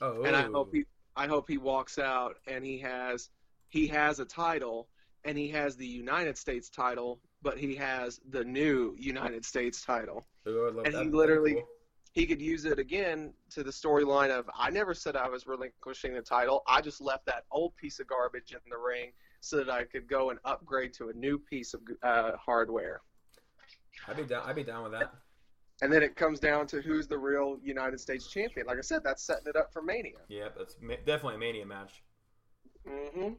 Oh, 0.00 0.22
and 0.22 0.34
I 0.34 0.42
hope 0.42 0.72
he, 0.72 0.84
I 1.16 1.26
hope 1.26 1.48
he 1.48 1.58
walks 1.58 1.98
out 1.98 2.36
and 2.46 2.64
he 2.64 2.78
has, 2.78 3.30
he 3.68 3.86
has 3.88 4.18
a 4.18 4.24
title, 4.24 4.88
and 5.24 5.38
he 5.38 5.48
has 5.50 5.76
the 5.76 5.86
United 5.86 6.36
States 6.36 6.68
title, 6.68 7.20
but 7.44 7.58
he 7.58 7.76
has 7.76 8.20
the 8.30 8.42
new 8.42 8.96
United 8.98 9.44
States 9.44 9.84
title. 9.84 10.26
Ooh, 10.48 10.80
and 10.84 10.94
that. 10.94 11.04
he 11.04 11.10
literally- 11.10 11.54
cool. 11.54 11.68
he 12.12 12.26
could 12.26 12.40
use 12.42 12.64
it 12.64 12.78
again 12.78 13.32
to 13.50 13.62
the 13.62 13.70
storyline 13.70 14.30
of 14.36 14.48
I 14.58 14.70
never 14.70 14.94
said 14.94 15.14
I 15.14 15.28
was 15.28 15.46
relinquishing 15.46 16.14
the 16.14 16.22
title. 16.22 16.62
I 16.66 16.80
just 16.80 17.00
left 17.00 17.26
that 17.26 17.44
old 17.52 17.76
piece 17.76 18.00
of 18.00 18.06
garbage 18.08 18.52
in 18.52 18.60
the 18.70 18.78
ring 18.78 19.12
so 19.40 19.58
that 19.58 19.68
I 19.70 19.84
could 19.84 20.08
go 20.08 20.30
and 20.30 20.38
upgrade 20.44 20.94
to 20.94 21.10
a 21.10 21.12
new 21.12 21.38
piece 21.38 21.74
of 21.74 21.82
uh, 22.02 22.32
hardware. 22.36 23.02
I'd 24.08 24.16
be 24.16 24.24
down. 24.24 24.42
I'd 24.46 24.56
be 24.56 24.64
down 24.64 24.82
with 24.84 24.92
that. 24.92 25.12
And 25.82 25.92
then 25.92 26.02
it 26.02 26.16
comes 26.16 26.40
down 26.40 26.66
to 26.68 26.80
who's 26.80 27.06
the 27.08 27.18
real 27.18 27.58
United 27.62 28.00
States 28.00 28.28
champion. 28.30 28.66
Like 28.66 28.78
I 28.78 28.80
said, 28.80 29.02
that's 29.04 29.22
setting 29.22 29.46
it 29.48 29.56
up 29.56 29.70
for 29.72 29.82
Mania. 29.82 30.12
Yeah, 30.28 30.48
that's 30.56 30.76
ma- 30.80 30.94
definitely 31.04 31.34
a 31.34 31.38
mania 31.38 31.66
match. 31.66 32.02
hmm 32.88 33.32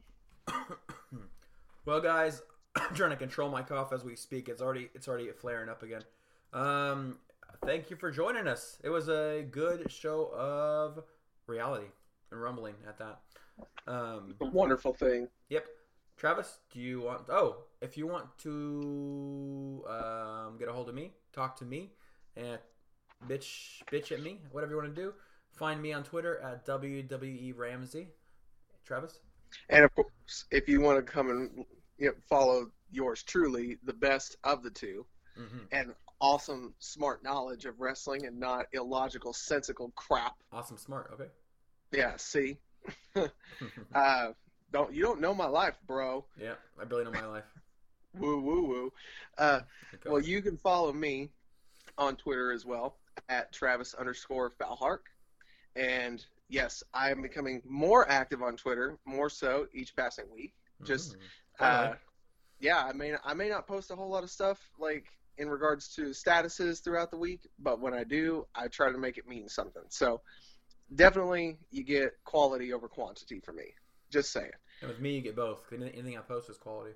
Well, 1.86 2.02
guys, 2.02 2.42
I'm 2.76 2.94
trying 2.94 3.12
to 3.12 3.16
control 3.16 3.50
my 3.50 3.62
cough 3.62 3.94
as 3.94 4.04
we 4.04 4.16
speak. 4.16 4.50
It's 4.50 4.62
already 4.62 4.90
it's 4.94 5.08
already 5.08 5.30
flaring 5.32 5.70
up 5.70 5.84
again. 5.84 6.02
Um, 6.54 7.18
thank 7.66 7.90
you 7.90 7.96
for 7.96 8.12
joining 8.12 8.48
us. 8.48 8.78
It 8.84 8.90
was 8.90 9.08
a 9.10 9.46
good 9.50 9.90
show 9.92 10.32
of 10.34 11.04
reality 11.48 11.88
and 12.32 12.42
rumbling 12.42 12.76
at 12.88 12.98
that. 13.00 13.20
Um, 13.88 14.36
wonderful 14.40 14.94
thing. 14.94 15.28
yep. 15.50 15.66
Travis, 16.18 16.60
do 16.72 16.80
you 16.80 17.02
want? 17.02 17.24
Oh, 17.30 17.58
if 17.82 17.98
you 17.98 18.08
want 18.08 18.26
to 18.40 19.84
um, 19.90 20.58
get 20.58 20.70
a 20.70 20.74
hold 20.74 20.88
of 20.88 20.96
me, 20.96 21.12
talk 21.34 21.58
to 21.58 21.66
me, 21.66 21.92
and 22.38 22.58
bitch 23.28 23.82
bitch 23.92 24.12
at 24.12 24.22
me, 24.22 24.40
whatever 24.52 24.72
you 24.72 24.78
want 24.78 24.96
to 24.96 25.02
do. 25.02 25.14
Find 25.52 25.82
me 25.82 25.94
on 25.94 26.04
Twitter 26.04 26.40
at 26.40 26.66
WWE 26.66 27.58
Ramsey. 27.58 28.08
Travis. 28.86 29.20
And 29.70 29.84
of 29.84 29.94
course, 29.96 30.46
if 30.52 30.70
you 30.70 30.82
want 30.82 30.98
to 30.98 31.12
come 31.12 31.30
and 31.30 31.66
you 31.98 32.08
know, 32.08 32.14
follow 32.30 32.72
yours 32.92 33.24
truly, 33.24 33.78
the 33.84 33.94
best 33.94 34.38
of 34.44 34.64
the 34.64 34.70
two, 34.70 35.06
Mm-hmm. 35.38 35.58
and 35.74 35.94
awesome, 36.22 36.74
smart 36.80 37.22
knowledge 37.22 37.66
of 37.66 37.82
wrestling 37.82 38.26
and 38.26 38.40
not 38.40 38.68
illogical, 38.72 39.34
sensical 39.34 39.92
crap. 39.98 40.34
Awesome, 40.50 40.78
smart. 40.78 41.12
Okay. 41.14 41.30
Yeah, 41.92 42.14
see. 42.16 42.58
uh, 43.96 44.28
don't 44.72 44.94
you 44.94 45.04
don't 45.04 45.20
know 45.20 45.34
my 45.34 45.48
life, 45.48 45.76
bro. 45.86 46.24
Yeah, 46.40 46.54
I 46.82 46.86
barely 46.86 47.04
know 47.06 47.12
my 47.12 47.26
life. 47.26 47.44
Woo 48.18 48.40
woo 48.40 48.62
woo. 48.64 48.94
Uh, 49.38 49.60
Okay. 49.94 50.10
well, 50.10 50.22
you 50.22 50.42
can 50.42 50.56
follow 50.56 50.94
me 50.94 51.30
on 51.98 52.16
Twitter 52.16 52.54
as 52.54 52.66
well 52.66 52.96
at 53.28 53.52
Travis 53.52 53.94
underscore 53.94 54.52
Falhark. 54.52 55.00
And 55.76 56.26
yes, 56.48 56.82
I 56.94 57.12
am 57.12 57.22
becoming 57.22 57.62
more 57.66 58.10
active 58.10 58.42
on 58.42 58.56
Twitter, 58.56 58.98
more 59.06 59.30
so 59.30 59.68
each 59.74 59.96
passing 59.98 60.26
week. 60.34 60.54
Just 60.84 61.16
Mm. 61.18 61.20
Uh, 61.60 61.94
yeah, 62.60 62.84
I 62.84 62.94
may 62.94 63.14
I 63.24 63.34
may 63.34 63.50
not 63.50 63.68
post 63.68 63.92
a 63.92 63.96
whole 63.96 64.10
lot 64.10 64.24
of 64.24 64.30
stuff 64.30 64.60
like 64.80 65.06
in 65.38 65.50
regards 65.50 65.94
to 65.96 66.04
statuses 66.12 66.84
throughout 66.84 67.12
the 67.12 67.18
week, 67.18 67.42
but 67.60 67.82
when 67.82 67.94
I 67.94 68.04
do, 68.04 68.46
I 68.56 68.68
try 68.68 68.92
to 68.92 68.98
make 68.98 69.18
it 69.18 69.28
mean 69.28 69.50
something. 69.50 69.84
So 69.90 70.22
definitely, 70.94 71.58
you 71.72 71.84
get 71.84 72.12
quality 72.24 72.74
over 72.74 72.88
quantity 72.88 73.40
for 73.40 73.52
me. 73.52 73.74
Just 74.12 74.32
saying. 74.32 74.52
and 74.82 74.90
with 74.90 75.00
me, 75.00 75.16
you 75.16 75.22
get 75.22 75.36
both. 75.36 75.60
Anything 75.74 76.18
I 76.18 76.22
post 76.22 76.50
is 76.50 76.58
quality. 76.58 76.94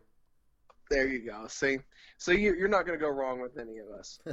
There 0.89 1.07
you 1.07 1.19
go. 1.19 1.45
See, 1.47 1.79
so 2.17 2.31
you, 2.31 2.55
you're 2.55 2.67
not 2.67 2.85
going 2.85 2.97
to 2.97 3.03
go 3.03 3.11
wrong 3.11 3.39
with 3.39 3.57
any 3.57 3.77
of 3.79 3.89
us. 3.89 4.19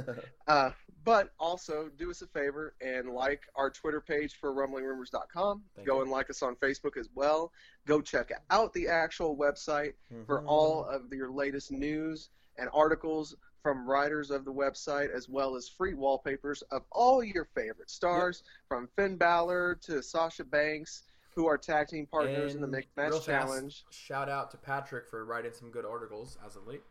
Uh, 0.47 0.71
but 1.03 1.33
also, 1.39 1.89
do 1.97 2.09
us 2.09 2.21
a 2.21 2.27
favor 2.27 2.73
and 2.81 3.09
like 3.09 3.41
our 3.55 3.69
Twitter 3.69 3.99
page 3.99 4.35
for 4.39 4.53
rumblingrumors.com. 4.53 5.61
Thank 5.75 5.87
Go 5.87 5.95
you. 5.97 6.01
and 6.03 6.11
like 6.11 6.29
us 6.29 6.41
on 6.41 6.55
Facebook 6.55 6.95
as 6.97 7.09
well. 7.15 7.51
Go 7.85 7.99
check 8.01 8.31
out 8.49 8.73
the 8.73 8.87
actual 8.87 9.35
website 9.37 9.93
for 10.25 10.37
Mm-hmm. 10.39 10.47
all 10.47 10.85
of 10.85 11.01
your 11.11 11.29
latest 11.29 11.71
news 11.71 12.29
and 12.57 12.69
articles 12.73 13.35
from 13.61 13.85
writers 13.89 14.31
of 14.31 14.45
the 14.45 14.53
website, 14.53 15.13
as 15.13 15.27
well 15.27 15.55
as 15.57 15.67
free 15.67 15.93
wallpapers 15.93 16.61
of 16.71 16.83
all 16.93 17.21
your 17.23 17.45
favorite 17.55 17.89
stars, 17.89 18.43
from 18.69 18.87
Finn 18.95 19.17
Balor 19.17 19.75
to 19.83 20.01
Sasha 20.01 20.45
Banks, 20.45 21.03
who 21.37 21.45
are 21.45 21.55
tag 21.55 21.87
team 21.87 22.07
partners 22.07 22.55
in 22.55 22.61
the 22.61 22.65
And 22.65 22.71
Mixed 22.71 22.97
Match 22.97 23.23
Challenge. 23.23 23.85
Shout 23.91 24.27
out 24.27 24.49
to 24.51 24.57
Patrick 24.57 25.07
for 25.07 25.23
writing 25.23 25.53
some 25.53 25.69
good 25.69 25.85
articles 25.85 26.35
as 26.43 26.55
of 26.55 26.65
late. 26.65 26.81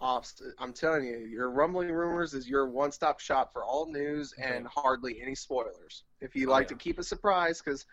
I'm 0.00 0.72
telling 0.72 1.04
you, 1.04 1.18
your 1.18 1.50
Rumbling 1.50 1.92
Rumors 1.92 2.32
is 2.32 2.48
your 2.48 2.70
one-stop 2.70 3.20
shop 3.20 3.52
for 3.52 3.64
all 3.64 3.92
news 3.92 4.32
and 4.42 4.66
hardly 4.66 5.20
any 5.20 5.34
spoilers. 5.34 6.04
If 6.22 6.34
you 6.34 6.48
Oh, 6.48 6.52
like 6.52 6.64
yeah. 6.64 6.68
to 6.68 6.74
keep 6.76 6.98
a 6.98 7.02
surprise, 7.02 7.60
because 7.60 7.84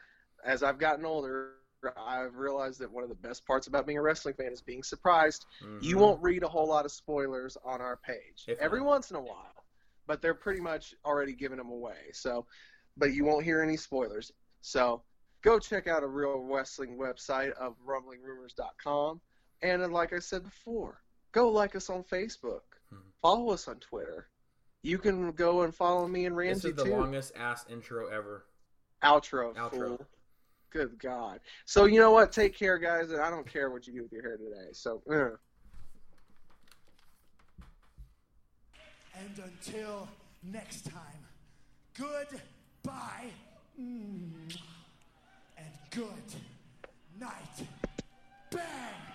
as 0.45 0.63
I've 0.63 0.77
gotten 0.77 1.03
older, 1.03 1.55
I've 1.97 2.35
realized 2.35 2.79
that 2.79 2.89
one 2.89 3.03
of 3.03 3.09
the 3.09 3.15
best 3.15 3.45
parts 3.45 3.67
about 3.67 3.85
being 3.85 3.97
a 3.97 4.01
wrestling 4.01 4.35
fan 4.35 4.53
is 4.53 4.61
being 4.61 4.81
surprised. 4.81 5.45
You 5.81 5.97
Mhm. 5.97 5.99
won't 5.99 6.23
read 6.23 6.43
a 6.43 6.47
whole 6.47 6.67
lot 6.69 6.85
of 6.85 6.91
spoilers 6.93 7.57
on 7.65 7.81
our 7.81 7.97
page 7.97 8.45
If 8.47 8.59
every 8.59 8.79
not. 8.79 8.87
once 8.87 9.09
in 9.11 9.17
a 9.17 9.21
while, 9.21 9.65
but 10.07 10.21
they're 10.21 10.35
pretty 10.35 10.61
much 10.61 10.95
already 11.03 11.33
giving 11.33 11.57
them 11.57 11.69
away. 11.69 12.11
So, 12.13 12.47
but 12.95 13.11
you 13.11 13.25
won't 13.25 13.43
hear 13.43 13.61
any 13.61 13.75
spoilers. 13.75 14.31
So, 14.61 15.03
go 15.45 15.59
check 15.59 15.87
out 15.87 16.01
a 16.01 16.07
real 16.07 16.39
wrestling 16.39 16.97
website 16.97 17.51
of 17.51 17.75
rumblingrumors.com. 17.87 19.21
And 19.61 19.93
like 19.93 20.11
I 20.11 20.19
said 20.19 20.43
before, 20.43 21.03
go 21.31 21.49
like 21.49 21.75
us 21.75 21.89
on 21.89 22.03
Facebook, 22.03 22.61
Mhm. 22.91 23.13
follow 23.21 23.51
us 23.51 23.67
on 23.67 23.79
Twitter. 23.79 24.27
You 24.81 24.97
can 24.97 25.31
go 25.33 25.61
and 25.61 25.73
follow 25.73 26.07
me 26.07 26.25
and 26.25 26.35
Randy. 26.35 26.55
This 26.55 26.63
Ramsey 26.65 26.69
is 26.69 26.75
the 26.77 26.83
too. 26.85 26.97
longest 26.97 27.35
ass 27.35 27.65
intro 27.69 28.07
ever. 28.07 28.47
Outro, 29.03 29.55
Outro. 29.55 29.71
fool. 29.97 30.07
Good 30.71 30.97
God. 30.97 31.39
So 31.65 31.85
you 31.85 31.99
know 31.99 32.11
what? 32.11 32.31
Take 32.31 32.55
care, 32.55 32.77
guys, 32.79 33.11
and 33.11 33.21
I 33.21 33.29
don't 33.29 33.47
care 33.47 33.69
what 33.69 33.85
you 33.87 33.93
do 33.93 34.01
with 34.03 34.11
your 34.11 34.23
hair 34.23 34.37
today. 34.37 34.73
So. 34.73 35.01
Uh. 35.09 35.37
And 39.13 39.39
until 39.39 40.09
next 40.43 40.85
time, 40.85 41.25
goodbye 41.93 43.31
mm, 43.79 44.33
and 44.41 44.57
good 45.95 46.05
night. 47.21 47.67
Bang! 48.51 49.14